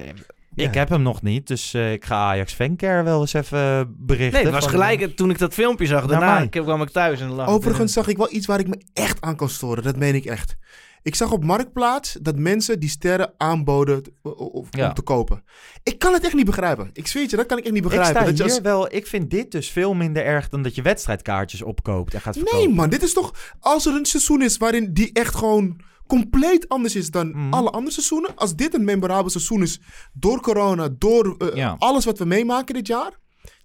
Ik 0.66 0.74
heb 0.74 0.90
hem 0.90 1.02
nog 1.02 1.22
niet, 1.22 1.48
dus 1.48 1.74
eh, 1.74 1.92
ik 1.92 2.06
ga 2.06 2.16
Ajax 2.16 2.54
Fancare 2.54 3.04
wel 3.04 3.22
eens 3.22 3.34
even 3.34 3.96
berichten. 3.98 4.32
Nee, 4.44 4.52
het 4.54 4.62
was 4.64 4.72
gelijk 4.72 5.16
toen 5.16 5.30
ik 5.30 5.38
dat 5.38 5.54
filmpje 5.54 5.86
zag. 5.86 6.06
Daarna 6.06 6.34
mij. 6.34 6.48
kwam 6.50 6.82
ik 6.82 6.90
thuis 6.90 7.20
en 7.22 7.30
lag 7.32 7.48
Overigens 7.48 7.94
zag 7.94 8.08
ik 8.08 8.18
wel 8.18 8.34
iets 8.34 8.46
waar 8.46 8.60
ik 8.60 8.68
me 8.68 8.82
echt 8.94 9.22
aan 9.22 9.36
kan 9.36 9.50
storen. 9.50 9.84
Dat 9.84 9.98
meen 9.98 10.16
ik 10.16 10.26
echt. 10.26 10.56
Ik 11.02 11.16
zag 11.16 11.32
op 11.32 11.44
Marktplaats 11.44 12.18
dat 12.22 12.36
mensen 12.40 12.80
die 12.80 12.90
sterren 12.90 13.34
aanboden 13.38 14.02
Ja. 14.70 14.88
om 14.88 14.94
te 14.94 15.02
kopen. 15.02 15.44
Ik 15.84 16.00
kan 16.00 16.14
het 16.14 16.24
echt 16.26 16.34
niet 16.34 16.46
begrijpen. 16.46 16.90
Ik 16.94 17.08
zweer 17.08 17.26
je, 17.30 17.36
dat 17.36 17.46
kan 17.46 17.58
ik 17.58 17.64
echt 17.64 17.74
niet 17.74 17.84
Ik 17.84 17.90
begrijpen. 17.90 18.16
sta 18.16 18.26
dat 18.30 18.38
je 18.38 18.44
hier 18.44 18.54
als- 18.54 18.62
wel... 18.62 18.94
Ik 18.96 19.08
vind 19.08 19.30
dit 19.30 19.52
dus 19.52 19.70
veel 19.70 19.94
minder 19.94 20.26
erg 20.26 20.50
dan 20.50 20.62
dat 20.62 20.76
je 20.76 20.82
wedstrijdkaartjes 20.82 21.62
opkoopt 21.62 22.14
en 22.14 22.22
gaat 22.22 22.36
verkopen. 22.36 22.60
Nee 22.60 22.70
man, 22.76 22.90
dit 22.90 23.04
is 23.04 23.14
toch... 23.14 23.34
Als 23.60 23.86
er 23.86 23.94
een 23.96 24.06
seizoen 24.06 24.42
is 24.42 24.58
waarin 24.58 24.94
die 24.94 25.10
echt 25.14 25.36
gewoon 25.36 25.80
compleet 26.08 26.70
anders 26.70 26.96
is 26.96 27.12
dan 27.12 27.30
Mhm. 27.30 27.54
alle 27.54 27.70
andere 27.70 27.92
seizoenen. 27.94 28.36
Als 28.36 28.56
dit 28.56 28.74
een 28.74 28.84
memorabel 28.84 29.30
seizoen 29.30 29.62
is 29.62 29.80
door 30.14 30.42
corona, 30.42 30.90
door 30.98 31.36
eh, 31.38 31.56
Ja. 31.56 31.76
alles 31.80 32.06
wat 32.06 32.18
we 32.18 32.26
meemaken 32.26 32.74
dit 32.76 32.88
jaar. 32.88 33.12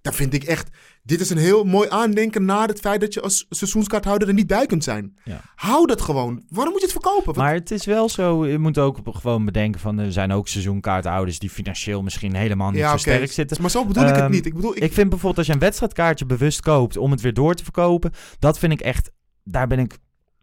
Dan 0.01 0.13
vind 0.13 0.33
ik 0.33 0.43
echt... 0.43 0.69
Dit 1.03 1.19
is 1.19 1.29
een 1.29 1.37
heel 1.37 1.63
mooi 1.63 1.89
aandenken 1.89 2.45
naar 2.45 2.67
het 2.67 2.79
feit 2.79 3.01
dat 3.01 3.13
je 3.13 3.21
als 3.21 3.45
seizoenskaarthouder 3.49 4.27
er 4.27 4.33
niet 4.33 4.47
bij 4.47 4.65
kunt 4.65 4.83
zijn. 4.83 5.17
Ja. 5.23 5.41
Hou 5.55 5.87
dat 5.87 6.01
gewoon. 6.01 6.43
Waarom 6.49 6.71
moet 6.73 6.81
je 6.81 6.87
het 6.91 7.01
verkopen? 7.01 7.35
Maar 7.37 7.53
het 7.53 7.71
is 7.71 7.85
wel 7.85 8.09
zo, 8.09 8.45
je 8.47 8.57
moet 8.59 8.77
ook 8.77 8.99
gewoon 9.03 9.45
bedenken 9.45 9.81
van 9.81 9.97
er 9.99 10.11
zijn 10.11 10.31
ook 10.31 10.47
seizoenkaarthouders 10.47 11.39
die 11.39 11.49
financieel 11.49 12.01
misschien 12.01 12.35
helemaal 12.35 12.71
niet 12.71 12.83
zo 12.83 12.97
sterk 12.97 13.31
zitten. 13.31 13.61
Maar 13.61 13.69
zo 13.71 13.85
bedoel 13.85 14.03
ik 14.03 14.09
het 14.09 14.17
Ehm, 14.19 14.31
niet. 14.31 14.45
Ik 14.45 14.53
bedoel, 14.53 14.75
ik, 14.75 14.83
Ik 14.83 14.93
vind 14.93 15.09
bijvoorbeeld 15.09 15.37
als 15.37 15.47
je 15.47 15.53
een 15.53 15.59
wedstrijdkaartje 15.59 16.25
bewust 16.25 16.59
koopt 16.61 16.97
om 16.97 17.11
het 17.11 17.21
weer 17.21 17.33
door 17.33 17.53
te 17.55 17.63
verkopen, 17.63 18.11
dat 18.39 18.59
vind 18.59 18.71
ik 18.73 18.81
echt, 18.81 19.11
daar 19.43 19.67
ben 19.67 19.79
ik, 19.79 19.97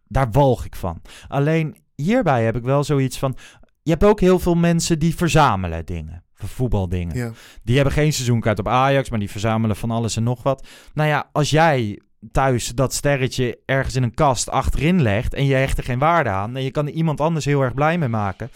daar 0.09 0.31
walg 0.31 0.65
ik 0.65 0.77
van. 0.77 1.03
Alleen 1.29 1.77
hierbij 2.01 2.45
heb 2.45 2.57
ik 2.57 2.63
wel 2.63 2.85
zoiets 2.85 3.19
van, 3.19 3.37
je 3.83 3.91
hebt 3.91 4.05
ook 4.05 4.21
heel 4.21 4.39
veel 4.39 4.55
mensen 4.55 4.99
die 4.99 5.15
verzamelen 5.17 5.87
dingen, 5.87 6.25
voetbaldingen. 6.35 7.17
ja. 7.17 7.31
Die 7.63 7.75
hebben 7.75 7.93
geen 7.95 8.13
seizoenkaart 8.13 8.59
op 8.59 8.69
Ajax, 8.69 9.11
maar 9.11 9.19
die 9.19 9.31
verzamelen 9.31 9.77
van 9.77 9.91
alles 9.91 10.17
en 10.17 10.23
nog 10.23 10.43
wat. 10.43 10.67
Nou 10.95 11.09
ja, 11.09 11.29
als 11.33 11.51
jij 11.51 12.01
thuis 12.33 12.69
dat 12.69 12.95
sterretje 12.95 13.59
ergens 13.65 13.97
in 13.97 14.03
een 14.03 14.15
kast 14.15 14.51
achterin 14.51 15.03
legt 15.03 15.35
en 15.35 15.47
je 15.47 15.55
hecht 15.55 15.79
er 15.79 15.85
geen 15.85 15.99
waarde 15.99 16.31
aan 16.31 16.57
en 16.57 16.63
je 16.63 16.71
kan 16.71 16.87
er 16.87 16.93
iemand 16.93 17.21
anders 17.21 17.45
heel 17.45 17.63
erg 17.63 17.75
blij 17.75 17.99
mee 17.99 18.09
maken. 18.09 18.51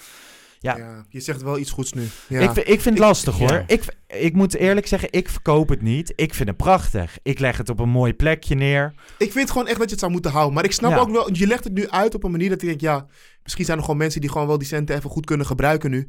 Ja. 0.59 0.77
Ja, 0.77 1.05
je 1.09 1.21
zegt 1.21 1.43
wel 1.43 1.59
iets 1.59 1.71
goeds 1.71 1.93
nu. 1.93 2.07
Ja. 2.29 2.41
Ik, 2.41 2.51
vind- 2.51 2.69
ik 2.69 2.81
vind 2.81 2.85
het 2.85 2.95
Ik- 2.95 2.99
lastig 3.01 3.39
hoor. 3.39 3.53
ja. 3.53 3.65
Ik, 3.67 3.97
ik 4.07 4.35
moet 4.35 4.55
eerlijk 4.55 4.87
zeggen, 4.87 5.09
ik 5.13 5.29
verkoop 5.29 5.69
het 5.69 5.83
niet. 5.83 6.13
Ik 6.17 6.35
vind 6.35 6.49
het 6.49 6.57
prachtig. 6.59 7.19
Ik 7.23 7.39
leg 7.39 7.57
het 7.57 7.69
op 7.69 7.79
een 7.81 7.89
mooi 7.89 8.15
plekje 8.15 8.55
neer. 8.55 8.95
Ik 9.19 9.33
vind 9.33 9.51
gewoon 9.51 9.67
echt 9.67 9.77
dat 9.77 9.85
je 9.85 9.91
het 9.91 10.01
zou 10.01 10.13
moeten 10.13 10.31
houden. 10.31 10.55
Maar 10.55 10.65
ik 10.65 10.73
snap 10.73 10.97
ook 10.99 11.11
wel, 11.11 11.35
je 11.35 11.47
legt 11.47 11.65
het 11.65 11.73
nu 11.73 11.89
uit 11.89 12.15
op 12.15 12.25
een 12.25 12.31
manier 12.31 12.49
dat 12.49 12.63
ik 12.63 12.69
denk, 12.69 12.81
ja, 12.81 13.07
misschien 13.45 13.65
zijn 13.65 13.77
er 13.79 13.85
gewoon 13.85 13.99
mensen 13.99 14.21
die 14.21 14.31
gewoon 14.31 14.47
wel 14.47 14.59
die 14.59 14.67
centen 14.67 14.97
even 14.97 15.11
goed 15.11 15.27
kunnen 15.27 15.47
gebruiken 15.47 15.91
nu. 15.91 16.09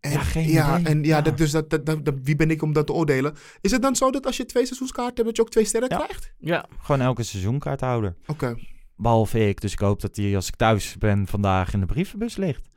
En, 0.00 0.10
Ja, 0.10 0.18
geen 0.20 0.48
ja, 0.48 0.78
idee. 0.78 0.92
En 0.92 1.02
ja, 1.04 1.16
Ja. 1.16 1.22
Dat, 1.22 1.38
dus 1.38 1.50
dat, 1.50 1.70
dat, 1.70 1.86
dat- 1.86 2.04
dat- 2.04 2.14
wie 2.22 2.36
ben 2.36 2.50
ik 2.50 2.62
om 2.62 2.72
dat 2.72 2.86
te 2.86 2.92
oordelen? 2.92 3.34
Is 3.60 3.70
het 3.70 3.82
dan 3.82 3.96
zo 3.96 4.10
dat 4.10 4.26
als 4.26 4.36
je 4.36 4.44
twee 4.44 4.66
seizoenskaarten 4.66 5.14
hebt, 5.14 5.26
dat 5.26 5.36
je 5.36 5.42
ook 5.42 5.50
twee 5.50 5.64
sterren 5.64 5.88
Ja. 5.90 5.96
krijgt? 5.96 6.32
Ja. 6.38 6.66
Gewoon 6.82 7.00
elke 7.00 7.22
seizoenkaarthouder. 7.22 8.14
Oké. 8.26 8.56
Behalve 8.96 9.48
ik. 9.48 9.60
Dus 9.60 9.72
ik 9.72 9.78
hoop 9.78 10.00
dat 10.00 10.14
die 10.14 10.36
als 10.36 10.48
ik 10.48 10.56
thuis 10.56 10.96
ben 10.98 11.26
vandaag 11.26 11.72
in 11.72 11.80
de 11.80 11.86
brievenbus 11.86 12.36
ligt. 12.36 12.68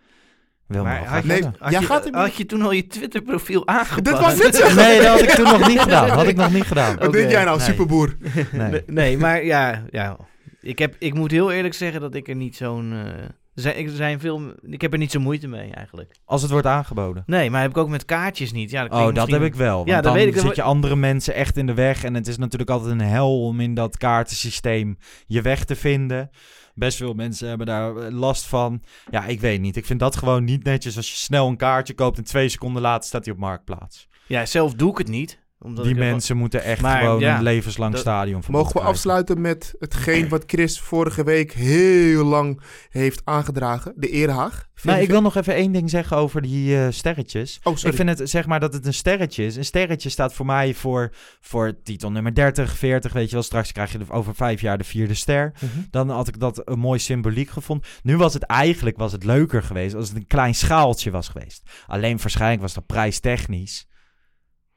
Wil 0.68 0.84
Maar 0.84 1.06
had 1.06 1.24
Nee. 1.24 1.44
Had, 1.44 1.72
Jij 1.72 1.80
je, 1.80 1.86
gaat 1.86 2.04
hem- 2.04 2.14
had 2.14 2.36
je 2.36 2.46
toen 2.46 2.62
al 2.62 2.72
je 2.72 2.88
Twitter-profiel 2.88 3.68
aangepast? 3.68 4.04
Dit 4.06 4.20
was 4.20 4.44
het 4.44 4.56
zeggen. 4.62 4.76
Nee, 4.76 4.98
dat 4.98 5.08
had 5.08 5.22
ik 5.22 5.30
toen 5.30 5.44
nog 5.60 5.68
niet 5.68 5.80
gedaan. 5.88 6.10
Had 6.10 6.28
ik 6.28 6.36
nog 6.36 6.52
niet 6.54 6.64
gedaan. 6.64 6.98
Wat 6.98 7.12
denk 7.12 7.30
jij 7.32 7.44
nou, 7.44 7.58
nee. 7.58 7.66
superboer? 7.68 8.18
Nee. 8.20 8.46
Nee, 8.72 8.84
nee, 8.88 9.18
maar 9.18 9.44
ja, 9.46 9.84
ja. 9.90 10.18
Ik, 10.62 10.80
heb, 10.80 10.96
ik 11.00 11.14
moet 11.14 11.32
heel 11.32 11.52
eerlijk 11.52 11.74
zeggen 11.74 12.02
dat 12.02 12.16
ik 12.16 12.28
er 12.28 12.36
niet 12.36 12.56
zo'n... 12.56 12.92
eh, 12.94 13.30
er 13.56 13.62
zijn, 13.62 13.86
er 13.86 13.96
zijn 13.96 14.20
veel, 14.20 14.42
ik 14.62 14.82
heb 14.82 14.94
er 14.94 15.00
niet 15.00 15.12
zo 15.12 15.20
moeite 15.20 15.48
mee 15.48 15.72
eigenlijk. 15.72 16.16
Als 16.26 16.42
het 16.42 16.52
wordt 16.52 16.68
aangeboden. 16.68 17.24
Nee, 17.26 17.50
maar 17.50 17.62
heb 17.62 17.70
ik 17.70 17.78
ook 17.78 17.90
met 17.90 18.06
kaartjes 18.06 18.52
niet. 18.52 18.70
Ja, 18.72 18.84
Oh, 18.86 18.90
dat 18.90 19.14
misschien- 19.14 19.34
heb 19.34 19.44
ik 19.44 19.56
wel. 19.56 19.76
Want 19.76 19.88
Ja, 19.90 19.96
dat 19.96 20.04
dan 20.04 20.14
weet 20.14 20.36
ik. 20.36 20.42
zit 20.42 20.56
je 20.56 20.62
andere 20.62 20.96
mensen 20.96 21.34
echt 21.34 21.58
in 21.58 21.66
de 21.66 21.74
weg. 21.74 22.04
En 22.04 22.14
het 22.14 22.28
is 22.28 22.38
natuurlijk 22.38 22.70
altijd 22.70 22.92
een 22.92 23.00
hel 23.02 23.42
om 23.46 23.60
in 23.60 23.74
dat 23.74 23.98
kaartensysteem 23.98 24.98
je 25.28 25.42
weg 25.42 25.64
te 25.66 25.76
vinden. 25.76 26.30
Best 26.76 26.98
veel 26.98 27.14
mensen 27.14 27.48
hebben 27.48 27.68
daar 27.68 27.96
eh, 27.98 28.12
last 28.12 28.46
van. 28.46 28.84
Ja, 29.10 29.26
ik 29.26 29.40
weet 29.40 29.62
niet. 29.62 29.76
Ik 29.76 29.86
vind 29.86 30.00
dat 30.00 30.16
gewoon 30.16 30.44
niet 30.44 30.64
netjes 30.64 30.98
als 30.98 31.10
je 31.10 31.16
snel 31.16 31.48
een 31.48 31.58
kaartje 31.58 31.94
koopt 31.94 32.18
en 32.18 32.24
twee 32.24 32.50
seconden 32.50 32.82
later 32.82 33.08
staat 33.08 33.26
hij 33.26 33.34
op 33.34 33.40
Marktplaats. 33.40 34.08
Ja, 34.28 34.46
zelf 34.46 34.74
doe 34.74 34.92
ik 34.92 34.98
het 34.98 35.08
niet. 35.08 35.40
Omdat 35.64 35.84
Die 35.84 35.94
ik 35.94 36.00
mensen 36.00 36.38
moeten 36.38 36.64
echt 36.64 36.82
Maar, 36.82 37.00
gewoon 37.00 37.20
ja, 37.20 37.38
een 37.38 37.44
levenslang 37.44 37.92
dat- 37.92 38.02
stadion 38.02 38.44
Mogen 38.48 38.74
we 38.74 38.80
afsluiten 38.80 39.42
met 39.42 39.76
hetgeen 39.80 40.30
wat 40.30 40.44
Chris 40.46 40.80
vorige 40.80 41.24
week 41.24 41.52
heel 41.52 42.24
lang 42.26 42.62
heeft 42.90 43.22
aangedragen? 43.24 43.94
De 43.96 44.10
Erehaag. 44.10 44.70
Nou, 44.84 45.00
ik 45.02 45.10
wil 45.10 45.22
nog 45.22 45.36
even 45.36 45.54
één 45.54 45.72
ding 45.72 45.90
zeggen 45.90 46.18
over 46.18 46.42
die 46.42 46.78
eh, 46.78 46.88
sterretjes. 46.90 47.60
Oh, 47.64 47.76
sorry. 47.76 47.90
Ik 47.90 47.96
vind 48.06 48.20
het, 48.20 48.30
zeg 48.30 48.46
maar, 48.46 48.60
dat 48.60 48.74
het 48.74 48.86
een 48.86 48.94
sterretje 48.94 49.46
is. 49.46 49.56
Een 49.56 49.66
sterretje 49.66 50.10
staat 50.10 50.34
voor 50.34 50.46
mij 50.46 50.74
voor, 50.74 51.12
voor 51.42 51.82
titel 51.84 52.12
nummer 52.12 52.36
30, 52.36 52.78
40. 52.78 53.14
Weet 53.14 53.28
je 53.28 53.34
wel, 53.34 53.44
straks 53.44 53.72
krijg 53.72 53.92
je 53.92 53.98
de- 53.98 54.10
over 54.10 54.36
vijf 54.36 54.62
jaar 54.62 54.78
de 54.78 54.84
vierde 54.84 55.14
ster. 55.14 55.52
Mhm. 55.56 55.66
Dan 55.92 56.10
had 56.10 56.28
ik 56.28 56.40
dat 56.40 56.62
een 56.66 56.80
mooi 56.80 57.00
symboliek 57.00 57.50
gevonden. 57.50 57.88
Nu 58.04 58.18
was 58.18 58.34
het 58.34 58.44
eigenlijk 58.44 58.98
was 58.98 59.12
het 59.12 59.24
leuker 59.24 59.64
geweest 59.64 59.96
als 59.96 60.08
het 60.08 60.18
een 60.18 60.28
klein 60.28 60.56
schaaltje 60.56 61.12
was 61.12 61.28
geweest. 61.28 61.70
Alleen 61.88 62.18
waarschijnlijk 62.18 62.62
was 62.62 62.74
dat 62.74 62.86
prijstechnisch. 62.86 63.90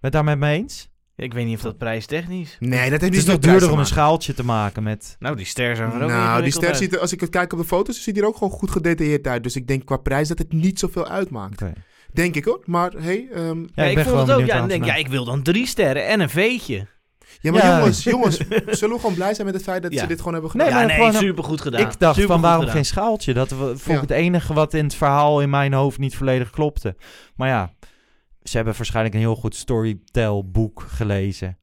Ben 0.04 0.12
je 0.12 0.18
het 0.18 0.26
daar 0.26 0.38
met 0.38 0.48
me 0.48 0.56
eens? 0.56 0.88
Ik 1.16 1.32
weet 1.34 1.46
niet 1.46 1.56
of 1.56 1.62
dat 1.62 1.78
prijstechnisch... 1.78 2.56
Nee, 2.60 2.70
dat 2.70 2.80
heeft 2.80 2.92
Het 2.92 3.02
niet 3.02 3.12
is 3.12 3.24
met 3.24 3.26
nog 3.26 3.38
prijs 3.38 3.52
duurder 3.52 3.58
te 3.60 3.64
om 3.64 3.70
een 3.70 3.76
maken. 3.76 3.94
schaaltje 3.94 4.34
te 4.34 4.44
maken 4.44 4.82
met... 4.82 5.16
Nou, 5.18 5.36
die 5.36 5.46
ster 5.46 5.76
zijn 5.76 5.88
er 5.88 5.94
ook 5.94 6.00
Nou, 6.00 6.10
die 6.10 6.18
ingewikkeld 6.20 6.52
ster 6.54 6.68
uit. 6.68 6.76
ziet 6.76 6.94
er, 6.94 6.98
als 7.00 7.12
ik 7.12 7.20
het 7.20 7.30
kijk 7.30 7.52
op 7.52 7.58
de 7.58 7.64
foto's, 7.64 8.02
ziet 8.02 8.14
hij 8.14 8.22
er 8.24 8.28
ook 8.30 8.36
gewoon 8.36 8.52
goed 8.52 8.70
gedetailleerd 8.70 9.26
uit. 9.26 9.42
Dus 9.42 9.56
ik 9.56 9.66
denk 9.66 9.84
qua 9.84 9.96
prijs 9.96 10.28
dat 10.28 10.38
het 10.38 10.52
niet 10.52 10.78
zoveel 10.78 11.08
uitmaakt. 11.08 11.62
Oké. 11.62 11.72
Denk 12.12 12.34
ik 12.34 12.44
hoor. 12.44 12.62
Maar 12.64 12.92
hey, 12.92 13.28
ehm, 13.32 13.60
Ja, 13.60 13.66
Ja, 13.74 13.84
ik, 13.84 13.94
ben 13.94 14.04
vond 14.04 14.16
het 14.16 14.26
gewoon 14.28 14.42
ook. 14.42 14.46
Ja, 14.46 14.56
en 14.62 14.68
denk, 14.68 14.84
ja, 14.84 14.94
ik 14.94 15.08
wil 15.08 15.24
dan 15.24 15.42
drie 15.42 15.66
sterren 15.66 16.06
en 16.06 16.20
een 16.20 16.30
veetje. 16.30 16.86
ja, 17.40 17.50
maar 17.52 17.64
Ja. 17.64 17.76
jongens, 17.78 18.04
jongens, 18.04 18.36
zullen 18.80 18.94
we 18.94 19.00
gewoon 19.00 19.14
blij 19.14 19.34
zijn 19.34 19.46
met 19.46 19.54
het 19.56 19.64
feit 19.64 19.82
dat 19.82 19.92
Ja. 19.92 20.00
ze 20.00 20.06
dit 20.06 20.18
gewoon 20.18 20.32
hebben 20.32 20.50
Nee, 20.54 20.66
gedaan? 20.66 20.80
ja, 20.80 20.86
maar 20.86 20.96
nee, 20.96 21.06
gewoon 21.06 21.22
een- 21.22 21.28
supergoed 21.28 21.60
gedaan. 21.60 21.80
Ik 21.80 21.86
dacht 21.86 21.98
Supergoed 22.14 22.26
van 22.32 22.40
waarom 22.40 22.60
gedaan. 22.60 22.74
geen 22.76 22.84
schaaltje? 22.84 23.34
Dat 23.34 23.50
we- 23.50 23.56
vond 23.56 23.80
ik 23.86 23.92
Ja. 23.94 24.00
het 24.00 24.10
enige 24.10 24.54
wat 24.54 24.74
in 24.74 24.84
het 24.84 24.94
verhaal 24.94 25.40
in 25.40 25.50
mijn 25.50 25.72
hoofd 25.72 25.98
niet 25.98 26.16
volledig 26.16 26.50
klopte. 26.50 26.96
Maar 27.36 27.48
ja, 27.48 27.72
ze 28.44 28.56
hebben 28.56 28.76
waarschijnlijk 28.76 29.14
een 29.14 29.20
heel 29.20 29.36
goed 29.36 29.54
storytelboek 29.54 30.84
gelezen. 30.88 31.58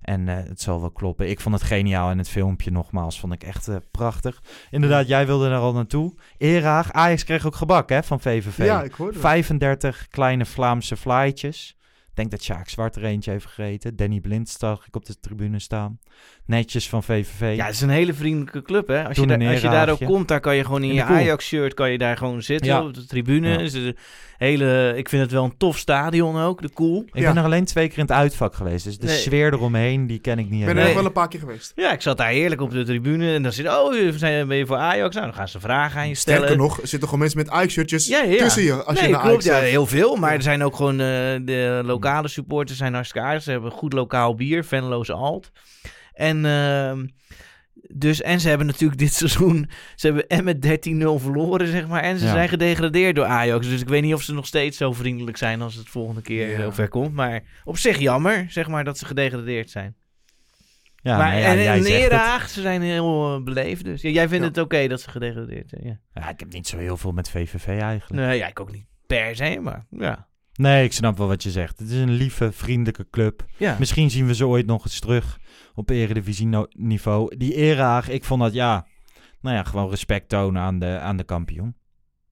En 0.00 0.28
eh, 0.28 0.36
het 0.36 0.60
zal 0.60 0.80
wel 0.80 0.90
kloppen. 0.90 1.28
Ik 1.28 1.40
vond 1.40 1.54
het 1.54 1.64
geniaal 1.64 2.10
en 2.10 2.18
het 2.18 2.28
filmpje 2.28 2.70
nogmaals 2.70 3.20
vond 3.20 3.32
ik 3.32 3.42
echt 3.42 3.68
eh, 3.68 3.76
prachtig. 3.90 4.42
Inderdaad, 4.70 5.08
jij 5.08 5.26
wilde 5.26 5.48
er 5.48 5.56
al 5.56 5.72
naartoe. 5.72 6.14
Eraag, 6.38 6.92
Ajax 6.92 7.24
kreeg 7.24 7.46
ook 7.46 7.54
gebak 7.54 7.88
hè, 7.88 8.02
van 8.02 8.20
VVV. 8.20 8.58
Ja, 8.64 8.82
ik 8.82 8.92
hoorde 8.92 9.12
het. 9.12 9.22
35 9.22 10.08
kleine 10.08 10.46
Vlaamse 10.46 10.96
flytjes. 10.96 11.76
Ik 12.16 12.22
denk 12.22 12.34
dat 12.34 12.42
Sjaak 12.44 12.68
Zwart 12.68 12.96
er 12.96 13.04
eentje 13.04 13.30
heeft 13.30 13.46
gegeten. 13.46 13.96
Danny 13.96 14.20
Blind 14.20 14.48
zag 14.48 14.86
ik 14.86 14.96
op 14.96 15.04
de 15.06 15.20
tribune 15.20 15.58
staan. 15.58 15.98
Netjes 16.46 16.88
van 16.88 17.02
VVV. 17.02 17.56
Ja, 17.56 17.64
het 17.64 17.74
is 17.74 17.80
een 17.80 17.88
hele 17.88 18.14
vriendelijke 18.14 18.62
club, 18.62 18.88
hè. 18.88 19.04
Als, 19.08 19.16
je, 19.16 19.26
Toen 19.26 19.42
als 19.46 19.60
je 19.60 19.68
daar 19.68 19.88
ook 19.88 20.04
komt, 20.04 20.28
daar 20.28 20.40
kan 20.40 20.56
je 20.56 20.64
gewoon 20.64 20.82
in, 20.82 20.88
In 20.88 20.94
je. 20.94 21.02
Ajax-shirt 21.02 21.74
kan 21.74 21.90
je 21.90 21.98
daar 21.98 22.16
gewoon 22.16 22.42
zitten 22.42 22.66
Ja. 22.68 22.82
op 22.84 22.94
de 22.94 23.06
tribune. 23.06 23.48
Ja. 23.48 23.56
Dus 23.56 23.72
een 23.72 23.96
hele, 24.38 24.92
ik 24.96 25.08
vind 25.08 25.22
het 25.22 25.30
wel 25.32 25.44
een 25.44 25.56
tof 25.56 25.78
stadion 25.78 26.40
ook, 26.40 26.62
de 26.62 26.70
cool. 26.72 27.02
Ik 27.06 27.14
Ja. 27.18 27.32
ben 27.32 27.36
er 27.36 27.44
alleen 27.44 27.64
twee 27.64 27.88
keer 27.88 27.96
in 27.98 28.02
het 28.04 28.12
uitvak 28.12 28.54
geweest. 28.54 28.84
Dus 28.84 28.98
de 28.98 29.06
Nee. 29.06 29.16
sfeer 29.16 29.52
eromheen, 29.52 30.06
die 30.06 30.18
ken 30.18 30.38
ik 30.38 30.50
niet 30.50 30.60
Ik 30.60 30.66
ben 30.74 30.76
er 30.76 30.94
wel 30.94 31.04
een 31.04 31.12
paar 31.12 31.28
keer 31.28 31.40
geweest. 31.40 31.72
Ja, 31.74 31.92
ik 31.92 32.00
zat 32.02 32.16
daar 32.16 32.28
heerlijk 32.28 32.60
op 32.60 32.70
de 32.70 32.84
tribune 32.84 33.34
en 33.34 33.42
dan 33.42 33.52
zit 33.52 33.66
oh, 33.68 33.94
zijn- 34.16 34.48
ben 34.48 34.56
je 34.56 34.66
voor 34.66 34.76
Ajax? 34.76 35.14
Nou, 35.14 35.26
dan 35.26 35.34
gaan 35.36 35.48
ze 35.48 35.60
vragen 35.60 36.00
aan 36.00 36.08
je 36.08 36.14
stellen. 36.14 36.38
Sterker 36.40 36.58
nog, 36.62 36.80
er 36.80 36.88
zitten 36.88 37.08
gewoon 37.08 37.18
mensen 37.20 37.38
met 37.38 37.50
Ajax-shirtjes 37.50 38.06
Ja, 38.06 38.22
ja. 38.22 38.36
tussen 38.36 38.62
je 38.62 38.72
als 38.84 38.94
nee, 39.00 39.06
je 39.08 39.14
naar 39.14 39.22
klopt. 39.24 39.48
Ajax 39.48 39.60
Ja, 39.64 39.68
heel 39.70 39.86
veel. 39.86 40.16
Maar 40.16 40.32
er 40.32 40.42
zijn 40.42 40.62
ook 40.64 40.76
gewoon 40.76 41.00
eh, 41.00 41.06
de 41.42 41.80
lokale 41.84 42.04
lokale 42.06 42.28
supporters 42.28 42.78
zijn 42.78 42.94
hartstikke 42.94 43.26
aardig. 43.26 43.42
Ze 43.42 43.50
hebben 43.50 43.70
goed 43.70 43.92
lokaal 43.92 44.34
bier, 44.34 44.64
Venloze 44.64 45.12
Alt. 45.12 45.50
En, 46.12 46.44
ehm, 46.44 47.06
dus, 47.88 48.22
en 48.22 48.40
ze 48.40 48.48
hebben 48.48 48.66
natuurlijk 48.66 49.00
dit 49.00 49.12
seizoen... 49.22 49.70
Ze 49.94 50.06
hebben 50.06 50.26
en 50.26 50.44
met 50.44 50.60
13-0 50.60 51.20
verloren, 51.22 51.66
zeg 51.66 51.88
maar. 51.88 52.02
En 52.02 52.18
ze 52.18 52.24
Ja. 52.24 52.32
zijn 52.32 52.48
gedegradeerd 52.48 53.16
door 53.16 53.24
Ajax. 53.24 53.68
Dus 53.68 53.80
ik 53.80 53.88
weet 53.88 54.02
niet 54.02 54.14
of 54.14 54.22
ze 54.22 54.34
nog 54.34 54.46
steeds 54.46 54.76
zo 54.76 54.92
vriendelijk 54.92 55.36
zijn... 55.36 55.62
als 55.62 55.74
het 55.74 55.88
volgende 55.88 56.22
keer 56.22 56.50
Ja. 56.50 56.58
ja. 56.58 56.72
ver 56.72 56.88
komt. 56.88 57.12
Maar 57.12 57.42
op 57.64 57.78
zich 57.78 57.98
jammer, 57.98 58.46
zeg 58.48 58.68
maar, 58.68 58.84
dat 58.84 58.98
ze 58.98 59.04
gedegradeerd 59.06 59.70
zijn. 59.70 59.96
Ja, 61.02 61.16
maar 61.16 61.28
nou 61.30 61.40
ja, 61.40 61.72
en 61.72 61.76
in 61.78 62.48
ze 62.48 62.60
zijn 62.60 62.82
heel 62.82 63.34
eh, 63.36 63.42
beleefd. 63.42 63.84
Dus 63.84 64.02
ja, 64.02 64.10
jij 64.10 64.28
vindt 64.28 64.44
Ja. 64.44 64.48
het 64.50 64.58
oké 64.58 64.88
dat 64.88 65.00
ze 65.00 65.10
gedegradeerd 65.10 65.68
zijn, 65.68 65.82
ja. 65.84 66.20
Ja, 66.22 66.28
ik 66.28 66.40
heb 66.40 66.52
niet 66.52 66.66
zo 66.66 66.78
heel 66.78 66.96
veel 66.96 67.12
met 67.12 67.30
VVV 67.30 67.66
eigenlijk. 67.66 68.26
Nee, 68.26 68.38
ja, 68.38 68.46
ik 68.46 68.60
ook 68.60 68.72
niet 68.72 68.86
per 69.06 69.36
se, 69.36 69.58
maar 69.60 69.86
ja. 69.90 70.28
Nee, 70.56 70.84
ik 70.84 70.92
snap 70.92 71.18
wel 71.18 71.26
wat 71.26 71.42
je 71.42 71.50
zegt. 71.50 71.78
Het 71.78 71.90
is 71.90 71.98
een 72.00 72.10
lieve, 72.12 72.52
vriendelijke 72.52 73.06
club. 73.10 73.44
ja. 73.56 73.76
Misschien 73.78 74.10
zien 74.10 74.26
we 74.26 74.34
ze 74.34 74.46
ooit 74.46 74.66
nog 74.66 74.84
eens 74.84 75.00
terug 75.00 75.38
op 75.74 75.90
eredivisie-niveau. 75.90 77.36
Die 77.36 77.54
Eraag, 77.54 78.08
ik 78.08 78.24
vond 78.24 78.40
dat 78.40 78.52
ja, 78.52 78.86
nou 79.40 79.56
ja, 79.56 79.62
gewoon 79.62 79.90
respect 79.90 80.28
tonen 80.28 80.62
aan 80.62 80.78
de, 80.78 80.98
aan 80.98 81.16
de 81.16 81.24
kampioen. 81.24 81.76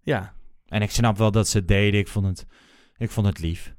Ja. 0.03 0.35
En 0.69 0.83
ik 0.83 0.91
snap 0.91 1.17
wel 1.19 1.31
dat 1.31 1.49
ze 1.49 1.59
het 1.59 1.69
deden. 1.69 2.01
Ik 2.01 2.09
vond 2.09 2.27
het, 2.27 2.47
ik 2.97 3.11
vond 3.11 3.27
het 3.27 3.39
lief. 3.39 3.75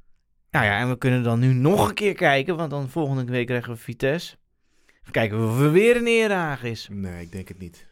Nou 0.50 0.64
ja, 0.64 0.78
en 0.78 0.88
we 0.88 0.98
kunnen 0.98 1.22
dan 1.22 1.38
nu 1.38 1.52
nog 1.52 1.88
een 1.88 1.94
keer 1.94 2.14
kijken, 2.14 2.56
want 2.56 2.70
dan 2.70 2.88
volgende 2.88 3.24
week 3.24 3.46
krijgen 3.46 3.72
we 3.72 3.78
Vitesse. 3.78 4.36
Even 5.00 5.12
kijken 5.12 5.48
of 5.48 5.60
er 5.60 5.72
weer 5.72 5.96
een 5.96 6.06
Eraag 6.06 6.62
is. 6.62 6.88
Nee, 6.90 7.22
ik 7.22 7.32
denk 7.32 7.48
het 7.48 7.58
niet. 7.58 7.86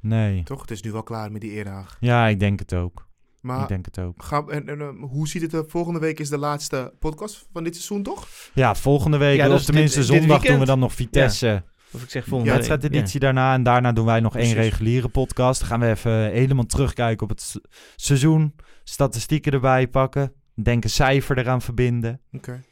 Nee. 0.00 0.42
Toch? 0.42 0.60
Het 0.60 0.70
is 0.70 0.82
nu 0.82 0.92
wel 0.92 1.02
klaar 1.02 1.32
met 1.32 1.40
die 1.40 1.50
Eerhaag. 1.50 1.96
Ja, 2.00 2.26
ik 2.26 2.40
denk 2.40 2.58
het 2.58 2.74
ook. 2.74 3.05
Maar 3.46 3.62
ik 3.62 3.68
denk 3.68 3.84
het 3.84 3.98
ook. 3.98 4.22
gaan, 4.22 4.50
en, 4.50 4.68
en, 4.68 4.80
eh, 4.80 4.88
hoe 5.00 5.28
ziet 5.28 5.42
het 5.42 5.52
er? 5.52 5.64
Volgende 5.68 5.98
week 6.00 6.20
is 6.20 6.28
de 6.28 6.38
laatste 6.38 6.92
podcast 6.98 7.46
van 7.52 7.64
dit 7.64 7.74
seizoen, 7.74 8.02
toch? 8.02 8.28
Ja, 8.54 8.74
volgende 8.74 9.16
week, 9.16 9.36
Ja, 9.36 9.50
of 9.52 9.64
tenminste 9.64 9.98
dit- 10.00 10.08
dit 10.08 10.18
zondag, 10.20 10.42
doen 10.42 10.58
we 10.58 10.64
dan 10.64 10.78
nog 10.78 10.92
Vitesse. 10.94 11.62
Of 11.92 12.02
ik 12.02 12.10
zeg 12.10 12.22
Ja, 12.22 12.28
volgende 12.28 12.52
week. 12.54 12.66
wedstrijdeditie 12.68 13.20
daarna. 13.20 13.54
En 13.54 13.62
daarna 13.62 13.92
doen 13.92 14.04
wij 14.06 14.20
nog 14.20 14.36
één 14.36 14.54
reguliere 14.54 15.08
podcast. 15.08 15.60
Dan 15.60 15.68
gaan 15.68 15.80
we 15.80 15.86
even 15.86 16.30
helemaal 16.30 16.66
terugkijken 16.66 17.22
op 17.22 17.28
het 17.28 17.40
se- 17.42 17.62
seizoen. 17.96 18.54
Statistieken 18.84 19.52
erbij 19.52 19.88
pakken. 19.88 20.32
Denk 20.54 20.84
een 20.84 20.90
cijfer 20.90 21.38
eraan 21.38 21.62
verbinden. 21.62 22.20
Oké. 22.32 22.50
Nou, 22.50 22.62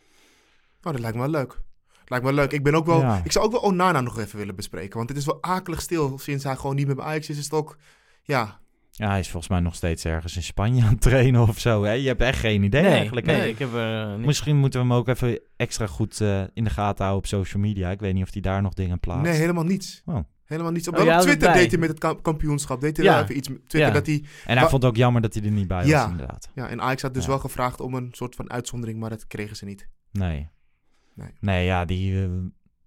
dat 0.81 0.99
lijkt 1.01 1.17
me 1.17 1.23
wel 1.23 1.31
leuk. 1.31 1.61
Lijkt 2.07 2.25
me 2.25 2.33
leuk. 2.33 2.53
Ik 2.53 2.63
ben 2.63 2.75
ook 2.75 2.87
wel... 2.87 3.01
Ja. 3.01 3.21
Ik 3.25 3.33
zou 3.33 3.45
ook 3.45 3.53
wel 3.53 3.61
Onana 3.61 4.01
nog 4.01 4.19
even 4.19 4.39
willen 4.39 4.55
bespreken. 4.57 4.97
Want 4.97 5.09
het 5.09 5.19
is 5.19 5.25
wel 5.27 5.39
akelig 5.43 5.81
stil. 5.81 6.19
Sinds 6.19 6.45
hij 6.45 6.57
gewoon 6.57 6.77
niet 6.77 6.87
meer 6.87 6.95
bij 6.97 7.05
Ajax 7.05 7.29
is, 7.29 7.39
is 7.39 7.45
het 7.45 7.53
ook... 7.53 7.77
Ja, 8.23 8.61
Ja, 8.97 9.09
hij 9.09 9.19
is 9.19 9.29
volgens 9.29 9.51
mij 9.53 9.61
nog 9.61 9.75
steeds 9.75 10.05
ergens 10.05 10.37
in 10.37 10.43
Spanje 10.43 10.83
aan 10.83 10.89
het 10.89 11.01
trainen 11.01 11.41
of 11.43 11.59
zo. 11.59 11.83
Hè? 11.85 11.93
Je 11.93 12.07
hebt 12.07 12.21
echt 12.21 12.39
geen 12.39 12.63
idee 12.63 12.83
Nee, 12.83 12.91
eigenlijk. 12.93 13.27
nee, 13.27 13.49
ik 13.49 13.59
heb 13.59 13.73
er 13.75 14.17
niet. 14.17 14.27
Misschien 14.27 14.57
moeten 14.57 14.81
we 14.81 14.87
hem 14.87 14.97
ook 14.97 15.09
even 15.09 15.41
extra 15.57 15.87
goed 15.87 16.21
eh, 16.21 16.43
in 16.53 16.65
de 16.65 16.71
gaten 16.71 17.05
houden 17.05 17.17
op 17.25 17.27
social 17.27 17.63
media. 17.63 17.91
Ik 17.91 18.01
weet 18.01 18.15
niet 18.15 18.23
of 18.23 18.33
hij 18.33 18.43
daar 18.43 18.63
nog 18.63 18.73
dingen 18.75 19.01
plaatst. 19.01 19.23
nee, 19.31 19.41
helemaal 19.41 19.65
niets. 19.65 20.03
Oh. 20.05 20.19
Helemaal 20.45 20.73
niets. 20.73 20.89
Op, 20.89 20.95
Oh, 20.95 21.01
op 21.03 21.09
het 21.09 21.21
Twitter 21.21 21.53
deed 21.53 21.71
hij 21.71 21.81
met 21.81 21.89
het 21.89 21.99
kamp- 21.99 22.23
kampioenschap. 22.23 22.81
Deed 22.81 22.97
hij 22.97 23.07
Ja. 23.07 23.23
even 23.23 23.37
iets 23.37 23.49
met 23.49 23.59
Twitter. 23.59 23.81
Ja. 23.81 23.91
Dat 23.91 24.07
hij, 24.07 24.25
En 24.47 24.59
hij 24.59 24.69
vond 24.69 24.83
het 24.83 24.91
ook 24.91 24.97
jammer 24.97 25.23
dat 25.23 25.35
hij 25.35 25.43
er 25.43 25.51
niet 25.51 25.69
bij 25.69 25.87
Ja. 25.87 26.01
was, 26.03 26.11
inderdaad. 26.11 26.51
ja, 26.55 26.69
en 26.69 26.81
Ajax 26.81 27.03
had 27.03 27.15
dus 27.15 27.23
Ja. 27.23 27.29
wel 27.29 27.39
gevraagd 27.39 27.81
om 27.81 27.95
een 27.95 28.09
soort 28.13 28.35
van 28.35 28.51
uitzondering, 28.51 28.99
maar 28.99 29.11
dat 29.11 29.27
kregen 29.27 29.57
ze 29.57 29.65
niet. 29.65 29.89
Nee. 30.13 30.49
Nee. 31.15 31.29
Nee, 31.41 31.65
ja, 31.65 31.85
die, 31.85 32.23
eh, 32.23 32.29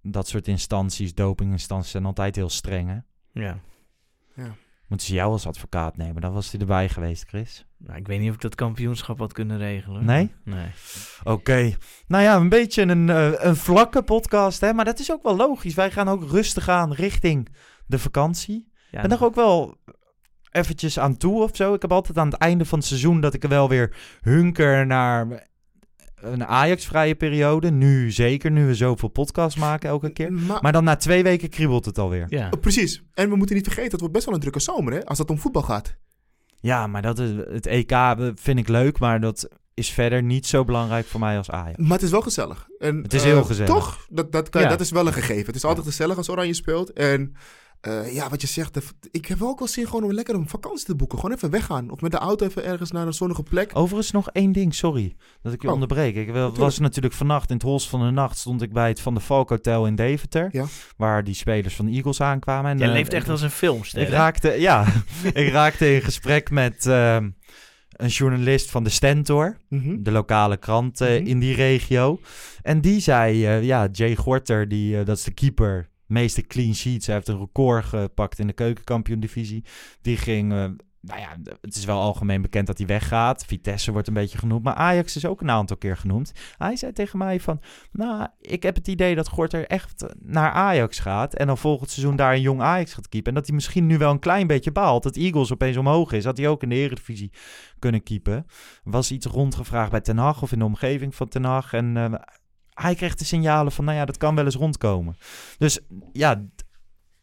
dat 0.02 0.28
soort 0.28 0.48
instanties, 0.48 1.14
dopinginstanties, 1.14 1.92
zijn 1.92 2.06
altijd 2.06 2.36
heel 2.36 2.50
streng, 2.50 2.90
hè? 2.90 2.98
Ja. 3.42 3.60
Moeten 4.88 5.08
ze 5.08 5.14
jou 5.14 5.32
als 5.32 5.48
advocaat 5.48 5.98
nemen? 5.98 6.22
Dan 6.22 6.34
was 6.34 6.52
hij 6.52 6.60
erbij 6.60 6.90
geweest, 6.90 7.24
Chris. 7.28 7.66
Nou, 7.78 7.98
ik 7.98 8.08
weet 8.08 8.20
niet 8.20 8.30
of 8.30 8.36
ik 8.36 8.42
dat 8.42 8.56
kampioenschap 8.56 9.20
had 9.20 9.34
kunnen 9.34 9.58
regelen. 9.58 10.06
Nee? 10.06 10.32
Nee. 10.44 10.72
Oké. 11.24 11.76
Nou 12.08 12.24
ja, 12.24 12.36
een 12.36 12.50
beetje 12.50 12.82
een, 12.82 13.10
eh, 13.10 13.32
een 13.38 13.56
vlakke 13.56 14.02
podcast, 14.02 14.62
hè? 14.62 14.74
Maar 14.74 14.86
dat 14.86 15.00
is 15.00 15.12
ook 15.12 15.24
wel 15.24 15.36
logisch. 15.36 15.74
Wij 15.74 15.92
gaan 15.92 16.08
ook 16.08 16.30
rustig 16.30 16.70
aan 16.70 16.94
richting 16.94 17.50
de 17.86 18.00
vakantie. 18.00 18.72
Ja, 18.92 19.02
ben 19.02 19.12
er 19.12 19.24
ook 19.24 19.36
wel 19.36 19.78
eventjes 20.52 21.00
aan 21.00 21.18
toe 21.18 21.44
of 21.44 21.56
zo. 21.56 21.74
Ik 21.74 21.82
heb 21.82 21.92
altijd 21.92 22.18
aan 22.18 22.30
het 22.30 22.40
einde 22.40 22.66
van 22.66 22.78
het 22.78 22.88
seizoen 22.88 23.22
dat 23.22 23.34
ik 23.34 23.44
er 23.44 23.50
wel 23.50 23.70
weer 23.70 23.96
hunker 24.22 24.86
naar 24.86 25.48
een 26.22 26.46
Ajax-vrije 26.46 27.16
periode. 27.16 27.72
Nu 27.72 28.12
zeker, 28.12 28.52
nu 28.52 28.66
we 28.66 28.76
zoveel 28.76 29.10
podcasts 29.10 29.60
maken 29.60 29.90
elke 29.90 30.10
keer. 30.10 30.34
Maar, 30.34 30.62
Maar 30.62 30.72
dan 30.72 30.84
na 30.84 30.96
twee 30.96 31.24
weken 31.24 31.50
kriebelt 31.50 31.86
het 31.86 31.98
alweer. 31.98 32.26
Ja. 32.30 32.50
Oh, 32.52 32.60
precies. 32.60 33.04
En 33.14 33.30
we 33.30 33.36
moeten 33.36 33.56
niet 33.56 33.66
vergeten, 33.66 33.92
het 33.92 34.00
wordt 34.00 34.14
best 34.16 34.26
wel 34.26 34.34
een 34.36 34.42
drukke 34.42 34.60
zomer, 34.60 34.94
hè? 34.94 35.06
Als 35.06 35.18
het 35.18 35.30
om 35.30 35.40
voetbal 35.40 35.62
gaat. 35.62 35.96
Ja, 36.60 36.88
maar 36.88 37.02
dat 37.02 37.20
is, 37.20 37.30
het 37.50 37.66
EK 37.66 37.92
vind 38.36 38.60
ik 38.60 38.68
leuk, 38.68 39.00
maar 39.00 39.20
dat 39.20 39.48
is 39.74 39.90
verder 39.90 40.24
niet 40.24 40.46
zo 40.46 40.64
belangrijk 40.64 41.06
voor 41.06 41.20
mij 41.20 41.38
als 41.38 41.50
Ajax. 41.50 41.78
Maar 41.78 41.92
het 41.92 42.02
is 42.02 42.12
wel 42.12 42.22
gezellig. 42.22 42.68
En, 42.80 43.02
Het 43.04 43.14
is 43.14 43.22
eh, 43.22 43.28
heel 43.28 43.44
gezellig. 43.44 43.74
Toch? 43.74 44.06
Dat, 44.10 44.32
dat, 44.32 44.50
kan, 44.50 44.62
Ja. 44.62 44.70
dat 44.70 44.80
is 44.82 44.92
wel 44.92 45.08
een 45.08 45.14
gegeven. 45.14 45.46
Het 45.46 45.56
is 45.56 45.64
altijd 45.66 45.86
gezellig 45.86 46.18
als 46.18 46.30
Oranje 46.30 46.54
speelt. 46.54 46.94
En 46.94 47.36
eh, 47.82 48.14
ja, 48.14 48.30
wat 48.30 48.42
je 48.42 48.48
zegt, 48.48 48.78
ik 49.12 49.26
heb 49.26 49.40
wel 49.40 49.48
ook 49.50 49.60
wel 49.60 49.68
zin 49.68 49.86
gewoon 49.86 50.04
om 50.04 50.12
lekker 50.14 50.36
een 50.36 50.50
vakantie 50.50 50.86
te 50.86 50.96
boeken. 50.96 51.20
Gewoon 51.20 51.36
even 51.36 51.50
weggaan. 51.50 51.90
Of 51.90 52.02
met 52.02 52.12
de 52.12 52.18
auto 52.18 52.46
even 52.46 52.64
ergens 52.64 52.92
naar 52.92 53.08
een 53.08 53.14
zonnige 53.14 53.44
plek. 53.44 53.72
Overigens 53.74 54.12
nog 54.12 54.30
één 54.32 54.52
ding, 54.52 54.76
sorry 54.76 55.16
dat 55.42 55.54
ik 55.54 55.62
je 55.62 55.68
Oh, 55.68 55.74
onderbreek. 55.74 56.16
Ik 56.16 56.30
wel- 56.32 56.56
was 56.56 56.80
natuurlijk 56.80 57.14
vannacht 57.14 57.50
in 57.50 57.56
het 57.56 57.64
Hols 57.66 57.90
van 57.90 58.06
de 58.06 58.12
Nacht 58.12 58.38
stond 58.38 58.62
ik 58.62 58.74
bij 58.74 58.88
het 58.88 59.02
Van 59.02 59.14
de 59.14 59.20
Valk 59.20 59.50
Hotel 59.50 59.88
in 59.88 59.96
Deventer. 59.96 60.50
Ja. 60.52 60.66
Waar 60.98 61.24
die 61.24 61.34
spelers 61.34 61.76
van 61.76 61.86
de 61.86 61.92
Eagles 61.92 62.22
aankwamen. 62.22 62.72
En, 62.72 62.78
Jij 62.78 62.88
eh, 62.88 62.94
leeft 62.94 63.14
echt 63.14 63.30
als 63.30 63.42
een 63.42 63.50
filmster. 63.50 64.02
Ik 64.02 64.08
hè? 64.08 64.14
raakte, 64.14 64.50
ja, 64.52 64.86
ik 65.34 65.50
raakte 65.50 65.94
in 65.96 66.02
gesprek 66.02 66.50
met 66.50 66.86
ehm, 66.86 67.30
een 67.90 68.08
journalist 68.10 68.72
van 68.72 68.84
de 68.84 68.90
Stentor, 68.90 69.58
Mhm. 69.70 70.04
de 70.04 70.12
lokale 70.12 70.58
krant 70.58 71.00
Mhm. 71.00 71.12
in 71.12 71.40
die 71.40 71.56
regio. 71.56 72.20
En 72.62 72.82
die 72.82 73.00
zei, 73.00 73.46
eh, 73.46 73.64
ja, 73.64 73.88
Jay 73.92 74.16
Gorter, 74.16 74.68
die, 74.68 75.04
dat 75.04 75.18
is 75.18 75.24
de 75.24 75.32
keeper, 75.34 75.90
meeste 76.08 76.42
clean 76.42 76.76
sheets. 76.76 77.06
Hij 77.06 77.16
heeft 77.16 77.28
een 77.28 77.40
record 77.40 77.86
gepakt 77.86 78.40
in 78.40 78.48
de 78.48 78.54
keukenkampioen-divisie. 78.54 79.64
Die 80.02 80.18
ging, 80.18 80.52
eh, 80.52 80.58
nou 81.02 81.20
ja, 81.20 81.38
het 81.62 81.76
is 81.76 81.86
wel 81.86 82.00
algemeen 82.00 82.42
bekend 82.42 82.68
dat 82.68 82.78
hij 82.78 82.88
weggaat. 82.88 83.46
Vitesse 83.46 83.92
wordt 83.92 84.08
een 84.08 84.14
beetje 84.14 84.38
genoemd, 84.38 84.64
maar 84.64 84.74
Ajax 84.74 85.16
is 85.16 85.26
ook 85.26 85.42
een 85.42 85.52
aantal 85.52 85.78
keer 85.78 85.98
genoemd. 85.98 86.32
Hij 86.58 86.76
zei 86.76 86.92
tegen 86.92 87.18
mij 87.18 87.40
van, 87.40 87.62
nou, 87.92 88.28
ik 88.42 88.64
heb 88.64 88.76
het 88.76 88.88
idee 88.88 89.16
dat 89.16 89.28
Gorter 89.28 89.68
echt 89.68 90.06
naar 90.20 90.52
Ajax 90.52 91.00
gaat. 91.00 91.34
En 91.34 91.48
dan 91.48 91.58
volgend 91.58 91.90
seizoen 91.90 92.16
daar 92.16 92.34
een 92.34 92.42
jong 92.42 92.62
Ajax 92.62 92.94
gaat 92.94 93.10
keepen. 93.10 93.30
En 93.30 93.38
dat 93.38 93.48
hij 93.48 93.56
misschien 93.56 93.86
nu 93.86 93.98
wel 93.98 94.12
een 94.12 94.20
klein 94.20 94.48
beetje 94.48 94.72
baalt. 94.72 95.04
Dat 95.04 95.16
Eagles 95.16 95.54
opeens 95.54 95.78
omhoog 95.78 96.12
is. 96.12 96.24
Dat 96.24 96.38
hij 96.38 96.48
ook 96.48 96.64
in 96.64 96.70
de 96.70 96.76
Eredivisie 96.76 97.32
kunnen 97.80 98.04
keepen. 98.04 98.46
Was 98.84 99.12
iets 99.12 99.26
rondgevraagd 99.26 99.92
bij 99.92 100.02
Ten 100.02 100.18
Hag 100.18 100.42
of 100.42 100.52
in 100.52 100.60
de 100.60 100.66
omgeving 100.66 101.16
van 101.16 101.28
Ten 101.28 101.44
Hag. 101.44 101.74
En 101.74 101.98
eh, 101.98 102.14
hij 102.82 102.96
kreeg 102.96 103.16
de 103.16 103.26
signalen 103.26 103.72
van, 103.72 103.86
nou 103.86 103.98
ja, 103.98 104.06
dat 104.06 104.18
kan 104.18 104.36
wel 104.36 104.46
eens 104.46 104.56
rondkomen. 104.56 105.18
Dus 105.58 105.80
ja, 106.12 106.44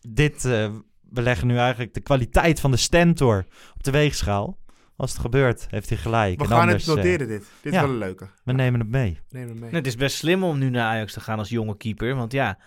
dit, 0.09 0.45
eh, 0.45 0.71
we 1.11 1.23
leggen 1.23 1.47
nu 1.47 1.57
eigenlijk 1.57 1.95
de 1.95 2.01
kwaliteit 2.01 2.61
van 2.61 2.71
de 2.71 2.77
Stentor 2.77 3.47
op 3.75 3.83
de 3.83 3.91
weegschaal. 3.91 4.59
Als 4.97 5.13
het 5.13 5.21
gebeurt, 5.21 5.67
heeft 5.71 5.89
hij 5.89 5.99
gelijk. 5.99 6.37
We 6.37 6.43
En 6.43 6.49
gaan 6.51 6.61
anders, 6.61 6.87
het 6.87 6.97
eh, 6.97 7.03
noteren, 7.03 7.29
dit. 7.29 7.45
Dit 7.63 7.73
ja. 7.73 7.79
is 7.81 7.85
wel 7.87 7.95
een 7.95 7.99
leuke. 7.99 8.29
we 8.45 8.53
nemen 8.53 8.81
het 8.81 8.89
mee. 8.89 9.19
We 9.29 9.39
nemen 9.39 9.51
hem 9.51 9.59
mee. 9.61 9.71
Nee, 9.71 9.79
het 9.81 9.87
is 9.87 9.97
best 9.97 10.17
slim 10.17 10.45
om 10.45 10.59
nu 10.59 10.71
naar 10.71 10.87
Ajax 10.87 11.13
te 11.13 11.21
gaan 11.21 11.39
als 11.39 11.49
jonge 11.49 11.77
keeper. 11.77 12.15
Want 12.15 12.33
ja, 12.33 12.59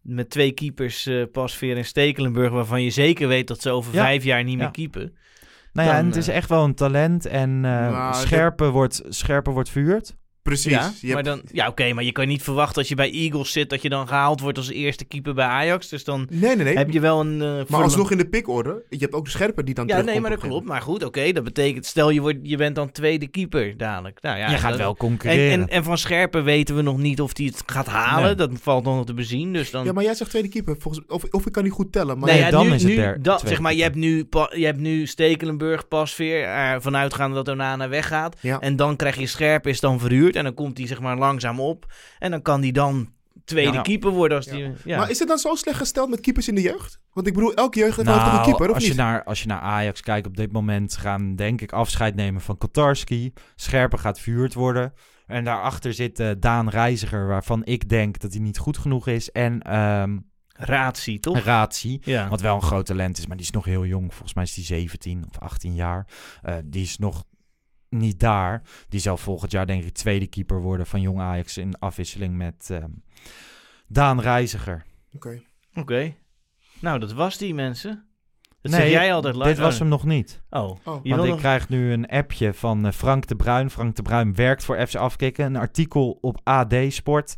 met 0.00 0.30
twee 0.30 0.52
keepers, 0.52 1.06
eh 1.06 1.22
Pasveer 1.32 1.76
en 1.76 1.84
Stekelenburg, 1.84 2.50
waarvan 2.50 2.82
je 2.82 2.90
zeker 2.90 3.28
weet 3.28 3.48
dat 3.48 3.60
ze 3.62 3.70
over 3.70 3.94
Ja. 3.94 4.02
vijf 4.02 4.24
jaar 4.24 4.44
niet 4.44 4.58
meer 4.58 4.70
keepen. 4.70 5.16
Nou 5.72 5.88
ja, 5.88 5.96
en 5.96 6.06
het 6.06 6.16
is 6.16 6.28
echt 6.28 6.48
wel 6.48 6.64
een 6.64 6.74
talent. 6.74 7.26
En 7.26 7.64
eh 7.64 8.12
scherper, 8.12 8.70
wordt, 8.70 9.02
scherper 9.08 9.52
wordt 9.52 9.68
verhuurd. 9.70 10.16
Precies. 10.46 10.72
Ja, 10.72 10.90
maar 11.02 11.14
hebt- 11.14 11.24
dan, 11.24 11.40
ja 11.52 11.68
oké, 11.68 11.92
maar 11.92 12.04
je 12.04 12.12
kan 12.12 12.26
niet 12.28 12.42
verwachten 12.42 12.76
als 12.78 12.88
je 12.88 12.94
bij 12.94 13.10
Eagles 13.12 13.52
zit 13.52 13.70
dat 13.70 13.82
je 13.82 13.88
dan 13.88 14.08
gehaald 14.08 14.40
wordt 14.40 14.58
als 14.58 14.70
eerste 14.70 15.04
keeper 15.04 15.34
bij 15.34 15.44
Ajax. 15.46 15.88
Dus 15.88 16.04
dan 16.04 16.26
Nee, 16.30 16.56
nee, 16.56 16.64
nee. 16.64 16.76
heb 16.76 16.90
je 16.90 17.00
wel 17.00 17.20
een... 17.20 17.42
eh, 17.42 17.68
Maar 17.68 17.82
alsnog 17.82 18.10
in 18.10 18.18
de 18.18 18.28
pikorde. 18.28 18.82
Je 18.90 18.96
hebt 18.98 19.14
ook 19.14 19.24
de 19.24 19.30
scherper 19.30 19.64
die 19.64 19.74
dan 19.74 19.86
Ja, 19.86 19.94
nee, 19.94 20.02
terugkomt 20.04 20.28
maar 20.28 20.36
op 20.36 20.40
dat 20.42 20.50
klopt. 20.50 20.66
Maar 20.68 20.80
goed, 20.82 21.04
oké, 21.04 21.32
dat 21.32 21.44
betekent, 21.44 21.86
stel 21.86 22.10
je, 22.10 22.20
wordt, 22.20 22.38
je 22.42 22.56
bent 22.56 22.74
dan 22.76 22.92
tweede 22.92 23.26
keeper 23.26 23.76
dadelijk. 23.76 24.18
Nou, 24.22 24.38
ja, 24.38 24.50
je 24.50 24.56
gaat 24.56 24.70
dat- 24.70 24.78
wel 24.78 24.90
En, 24.90 24.96
concurreren. 24.96 25.52
en, 25.60 25.68
en 25.68 25.84
van 25.84 25.98
Scherpen 25.98 26.44
weten 26.44 26.76
we 26.76 26.82
nog 26.82 26.98
niet 26.98 27.20
of 27.20 27.36
hij 27.36 27.46
het 27.46 27.62
gaat 27.66 27.86
halen. 27.86 28.24
Nee. 28.26 28.34
Dat 28.34 28.50
valt 28.62 28.84
nog 28.84 29.06
te 29.06 29.14
bezien. 29.14 29.52
Dus 29.52 29.70
dan... 29.70 29.84
Ja, 29.84 29.92
maar 29.92 30.04
jij 30.04 30.14
zegt 30.14 30.30
tweede 30.30 30.48
keeper. 30.48 30.76
Volgens, 30.78 31.04
of, 31.08 31.24
of 31.30 31.46
ik 31.46 31.52
kan 31.52 31.62
niet 31.64 31.72
goed 31.72 31.92
tellen. 31.92 32.18
Maar 32.18 32.28
Nee, 32.30 32.38
ja, 32.38 32.50
dan 32.50 32.66
nu, 32.66 32.74
is 32.74 32.82
het 32.82 32.90
nu, 32.90 32.96
der- 32.96 33.22
dat, 33.22 33.38
tweede 33.38 33.48
zeg 33.56 33.60
maar, 33.64 33.74
je 33.74 33.82
hebt, 33.82 33.94
nu, 33.94 34.24
pa- 34.24 34.52
je 34.54 34.64
hebt 34.64 34.78
nu 34.80 35.06
Stekelenburg, 35.06 35.88
Pasveer, 35.88 36.42
er 36.44 36.82
vanuitgaande 36.82 37.34
dat 37.36 37.48
Onana 37.48 37.88
weggaat. 37.88 38.36
Ja. 38.40 38.60
En 38.60 38.76
dan 38.76 38.96
krijg 38.96 39.16
je 39.16 39.26
Scherp 39.26 39.66
is 39.66 39.80
dan 39.80 40.00
verhuurd 40.00 40.35
en 40.36 40.44
dan 40.44 40.54
komt 40.54 40.78
hij 40.78 40.86
zeg 40.86 41.00
maar 41.00 41.16
langzaam 41.18 41.60
op. 41.60 41.92
En 42.18 42.30
dan 42.30 42.42
kan 42.42 42.60
hij 42.62 42.70
dan 42.72 43.14
tweede 43.44 43.72
Ja. 43.72 43.82
keeper 43.82 44.10
worden 44.10 44.36
als 44.36 44.46
Ja. 44.46 44.52
die... 44.52 44.72
Ja. 44.84 44.98
Maar 44.98 45.10
is 45.10 45.18
het 45.18 45.28
dan 45.28 45.38
zo 45.38 45.54
slecht 45.54 45.78
gesteld 45.78 46.08
met 46.10 46.20
keepers 46.20 46.48
in 46.48 46.54
de 46.54 46.60
jeugd? 46.60 46.98
Want 47.12 47.26
ik 47.26 47.34
bedoel, 47.34 47.54
elke 47.54 47.78
jeugd 47.78 47.96
heeft 47.96 48.08
toch 48.08 48.16
een 48.26 48.32
Nou, 48.32 48.44
keeper, 48.44 48.68
of 48.68 48.74
als, 48.74 48.82
niet? 48.84 48.92
je 48.92 48.98
naar, 48.98 49.24
als 49.24 49.40
je 49.42 49.46
naar 49.48 49.60
Ajax 49.60 50.00
kijkt 50.00 50.26
op 50.26 50.36
dit 50.36 50.52
moment, 50.52 50.96
gaan 50.96 51.36
denk 51.36 51.60
ik 51.60 51.72
afscheid 51.72 52.14
nemen 52.14 52.40
van 52.40 52.58
Kotarski. 52.58 53.32
Scherper 53.54 53.98
gaat 53.98 54.20
verhuurd 54.20 54.54
worden. 54.54 54.92
En 55.26 55.44
daarachter 55.44 55.94
zit 55.94 56.20
eh, 56.20 56.30
Daan 56.38 56.68
Reiziger, 56.68 57.26
waarvan 57.26 57.64
ik 57.64 57.88
denk 57.88 58.18
dat 58.18 58.32
hij 58.32 58.40
niet 58.42 58.58
goed 58.58 58.78
genoeg 58.78 59.06
is. 59.08 59.30
En 59.30 59.62
ehm 59.62 60.18
Ratie, 60.58 61.18
toch? 61.20 61.38
Ratie, 61.38 62.00
Ja. 62.04 62.28
wat 62.28 62.40
wel 62.40 62.54
een 62.54 62.62
groot 62.62 62.86
talent 62.86 63.18
is, 63.18 63.26
maar 63.26 63.36
die 63.36 63.44
is 63.46 63.52
nog 63.52 63.64
heel 63.64 63.86
jong. 63.86 64.12
Volgens 64.14 64.34
mij 64.34 64.44
is 64.44 64.54
hij 64.54 64.64
17 64.64 65.24
of 65.28 65.38
18 65.38 65.74
jaar. 65.74 66.06
Eh, 66.42 66.54
die 66.64 66.82
is 66.82 66.98
nog 66.98 67.24
niet 67.88 68.20
daar. 68.20 68.62
Die 68.88 69.00
zal 69.00 69.16
volgend 69.16 69.50
jaar 69.52 69.66
denk 69.66 69.84
ik 69.84 69.94
tweede 69.94 70.26
keeper 70.26 70.60
worden 70.60 70.86
van 70.86 71.00
Jong 71.00 71.20
Ajax 71.20 71.56
in 71.56 71.78
afwisseling 71.78 72.36
met 72.36 72.68
ehm, 72.70 72.90
Daan 73.86 74.20
Reiziger. 74.20 74.84
Oké. 75.14 75.42
Oké. 75.74 76.14
Nou, 76.80 76.98
dat 76.98 77.12
was 77.12 77.38
die 77.38 77.54
mensen. 77.54 78.04
Dat 78.60 78.72
Nee, 78.72 78.80
zeg 78.80 78.90
jij 78.90 79.14
altijd 79.14 79.34
live. 79.36 79.48
Dit 79.48 79.58
was 79.58 79.74
Oh. 79.74 79.80
hem 79.80 79.88
nog 79.88 80.04
niet. 80.04 80.42
Oh, 80.50 80.60
Oh. 80.62 80.76
Want 80.84 81.04
ik 81.24 81.30
nog... 81.30 81.38
krijg 81.38 81.68
nu 81.68 81.92
een 81.92 82.06
appje 82.06 82.54
van 82.54 82.86
eh, 82.86 82.92
Frank 82.92 83.26
de 83.26 83.36
Bruin. 83.36 83.70
Frank 83.70 83.96
de 83.96 84.02
Bruin 84.02 84.34
werkt 84.34 84.64
voor 84.64 84.86
FC 84.86 84.94
Afkikken. 84.94 85.44
Een 85.44 85.56
artikel 85.56 86.18
op 86.20 86.40
AD 86.44 86.74
Sport. 86.88 87.36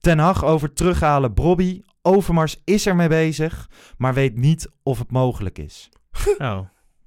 Ten 0.00 0.18
Hag 0.18 0.44
over 0.44 0.72
terughalen 0.72 1.34
Brobby. 1.34 1.82
Overmars 2.02 2.60
is 2.64 2.86
er 2.86 2.96
mee 2.96 3.08
bezig, 3.08 3.70
maar 3.98 4.14
weet 4.14 4.36
niet 4.36 4.70
of 4.82 4.98
het 4.98 5.10
mogelijk 5.10 5.58
is. 5.58 5.88
Oh. 6.38 6.58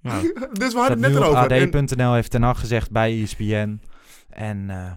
Dus 0.59 0.73
we 0.73 0.79
hadden 0.79 1.03
het 1.03 1.13
net 1.13 1.21
erover. 1.21 1.77
AD.nl 1.77 2.13
heeft 2.13 2.31
Ten 2.31 2.41
Hag 2.41 2.59
gezegd 2.59 2.91
bij 2.91 3.21
ESPN. 3.21 3.81
En 4.29 4.69
eh, 4.69 4.91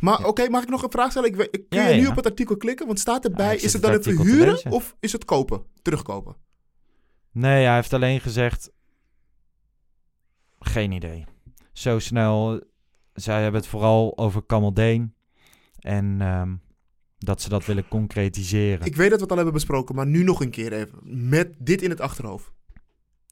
maar 0.00 0.20
Ja. 0.20 0.26
oké, 0.26 0.48
mag 0.48 0.62
ik 0.62 0.68
nog 0.68 0.82
een 0.82 0.90
vraag 0.90 1.10
stellen? 1.10 1.28
Ik, 1.28 1.50
kun 1.50 1.64
Ja, 1.68 1.88
je 1.88 2.00
nu 2.00 2.06
op 2.06 2.16
het 2.16 2.26
artikel 2.26 2.56
klikken? 2.56 2.86
Want 2.86 2.98
staat 3.00 3.24
erbij, 3.24 3.56
is 3.56 3.62
het 3.62 3.72
het 3.72 3.82
dan 3.82 3.90
even 3.90 4.04
artikel 4.04 4.24
te 4.24 4.30
huren 4.30 4.52
lezen. 4.52 4.70
of 4.70 4.96
is 5.00 5.12
het 5.12 5.24
kopen? 5.24 5.62
Terugkopen? 5.82 6.36
nee, 7.32 7.64
hij 7.66 7.74
heeft 7.74 7.92
alleen 7.92 8.20
gezegd... 8.20 8.70
Geen 10.58 10.92
idee. 10.92 11.24
Zo 11.72 11.98
snel... 11.98 12.60
Zij 13.12 13.42
hebben 13.42 13.60
het 13.60 13.70
vooral 13.70 14.18
over 14.18 14.42
Kamaldeen. 14.42 15.14
En 15.78 16.16
ehm, 16.20 16.54
dat 17.18 17.40
ze 17.42 17.48
dat 17.48 17.64
willen 17.64 17.88
concretiseren. 17.88 18.86
Ik 18.86 18.96
weet 18.96 19.08
dat 19.10 19.16
we 19.16 19.22
het 19.22 19.30
al 19.30 19.36
hebben 19.36 19.54
besproken, 19.54 19.94
maar 19.94 20.06
nu 20.06 20.22
nog 20.22 20.40
een 20.40 20.50
keer 20.50 20.72
even. 20.72 20.98
Met 21.28 21.52
dit 21.58 21.82
in 21.82 21.90
het 21.90 22.00
achterhoofd. 22.00 22.52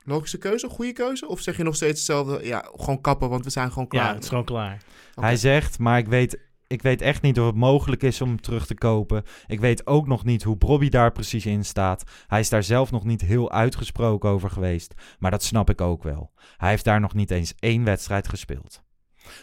Logische 0.04 0.38
keuze, 0.38 0.68
goede 0.68 0.92
keuze? 0.92 1.28
Of 1.28 1.40
zeg 1.40 1.56
je 1.56 1.62
nog 1.62 1.76
steeds 1.76 1.98
hetzelfde? 1.98 2.46
Ja, 2.46 2.70
gewoon 2.76 3.00
kappen, 3.00 3.28
want 3.28 3.44
we 3.44 3.50
zijn 3.50 3.72
gewoon 3.72 3.88
klaar. 3.88 4.06
ja, 4.06 4.14
het 4.14 4.22
is 4.22 4.28
gewoon 4.28 4.44
klaar. 4.44 4.82
Hij 5.14 5.36
zegt, 5.36 5.78
maar 5.78 5.98
ik 5.98 6.08
weet, 6.08 6.38
ik 6.66 6.82
weet 6.82 7.02
echt 7.02 7.22
niet 7.22 7.40
of 7.40 7.46
het 7.46 7.54
mogelijk 7.54 8.02
is 8.02 8.20
om 8.20 8.28
hem 8.28 8.40
terug 8.40 8.66
te 8.66 8.74
kopen. 8.74 9.22
Ik 9.46 9.60
weet 9.60 9.86
ook 9.86 10.06
nog 10.06 10.24
niet 10.24 10.42
hoe 10.42 10.56
Bobby 10.56 10.88
daar 10.88 11.12
precies 11.12 11.46
in 11.46 11.64
staat. 11.64 12.04
Hij 12.26 12.40
is 12.40 12.48
daar 12.48 12.62
zelf 12.62 12.90
nog 12.90 13.04
niet 13.04 13.20
heel 13.20 13.52
uitgesproken 13.52 14.30
over 14.30 14.50
geweest. 14.50 14.94
Maar 15.18 15.30
dat 15.30 15.42
snap 15.42 15.70
ik 15.70 15.80
ook 15.80 16.02
wel. 16.02 16.32
Hij 16.56 16.70
heeft 16.70 16.84
daar 16.84 17.00
nog 17.00 17.14
niet 17.14 17.30
eens 17.30 17.54
één 17.58 17.84
wedstrijd 17.84 18.28
gespeeld. 18.28 18.82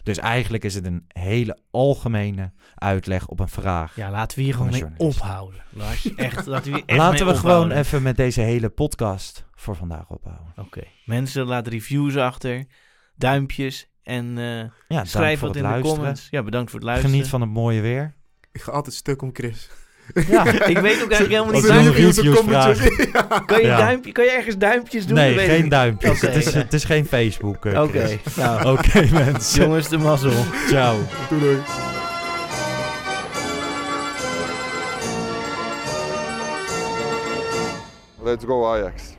Dus 0.04 0.18
eigenlijk 0.18 0.64
is 0.64 0.76
het 0.76 0.86
een 0.86 1.06
hele 1.08 1.58
algemene 1.72 2.52
uitleg 2.76 3.28
op 3.28 3.40
een 3.40 3.50
vraag. 3.50 3.96
Ja, 3.96 4.12
laten 4.12 4.38
we 4.38 4.44
hier 4.44 4.54
gewoon 4.54 4.72
mee 4.72 4.86
ophouden. 4.98 5.62
Lars, 5.70 6.16
echt. 6.16 6.46
Laten 6.46 6.72
we 6.72 6.84
echt 6.86 7.00
Laten 7.00 7.26
mee 7.26 7.34
we 7.34 7.40
gewoon 7.40 7.72
even 7.72 8.02
met 8.02 8.18
deze 8.18 8.42
hele 8.42 8.70
podcast 8.70 9.47
voor 9.60 9.76
vandaag 9.76 10.10
ophouden. 10.10 10.54
Oké. 10.58 10.84
Mensen, 11.06 11.46
laat 11.46 11.68
reviews 11.68 12.16
achter. 12.18 12.66
Duimpjes. 13.16 13.88
En 14.04 14.38
eh, 14.38 14.98
Ja, 14.98 15.06
schrijf 15.06 15.40
wat 15.40 15.56
het 15.56 15.64
in 15.64 15.72
de 15.72 15.80
comments. 15.80 16.28
Ja, 16.32 16.44
bedankt 16.44 16.70
voor 16.72 16.80
het 16.80 16.88
luisteren. 16.88 17.16
Geniet 17.16 17.30
van 17.30 17.42
het 17.42 17.50
mooie 17.50 17.82
weer. 17.82 18.14
Ik 18.52 18.62
ga 18.62 18.72
altijd 18.72 18.96
stuk 18.96 19.22
om 19.22 19.30
Chris. 19.34 19.70
Ja, 20.28 20.46
Ik 20.74 20.78
weet 20.78 21.04
ook 21.04 21.12
eigenlijk 21.12 21.30
helemaal 21.30 21.52
niet 21.54 21.66
reviews 21.96 22.46
Ja. 22.46 23.40
Kan 23.46 23.62
je, 23.62 23.68
Ja. 23.68 23.78
duimpje, 23.78 24.12
kan 24.12 24.24
je 24.26 24.32
ergens 24.32 24.58
duimpjes 24.58 25.06
doen? 25.06 25.16
nee, 25.16 25.34
ik 25.34 25.40
geen 25.50 25.70
duimpjes. 25.70 26.22
Het, 26.22 26.36
is, 26.36 26.54
het 26.54 26.74
is 26.74 26.84
geen 26.84 27.06
Facebook. 27.06 27.66
eh, 27.66 27.82
Oké. 27.82 28.18
Nou, 28.36 28.66
Oké, 28.78 29.08
mensen. 29.12 29.62
jongens, 29.64 29.90
de 29.90 29.98
mazzel. 29.98 30.44
Ciao. 30.68 30.98
Doei 31.30 31.42
doei. 31.42 31.58
Let's 38.24 38.46
go 38.46 38.66
Ajax. 38.66 39.17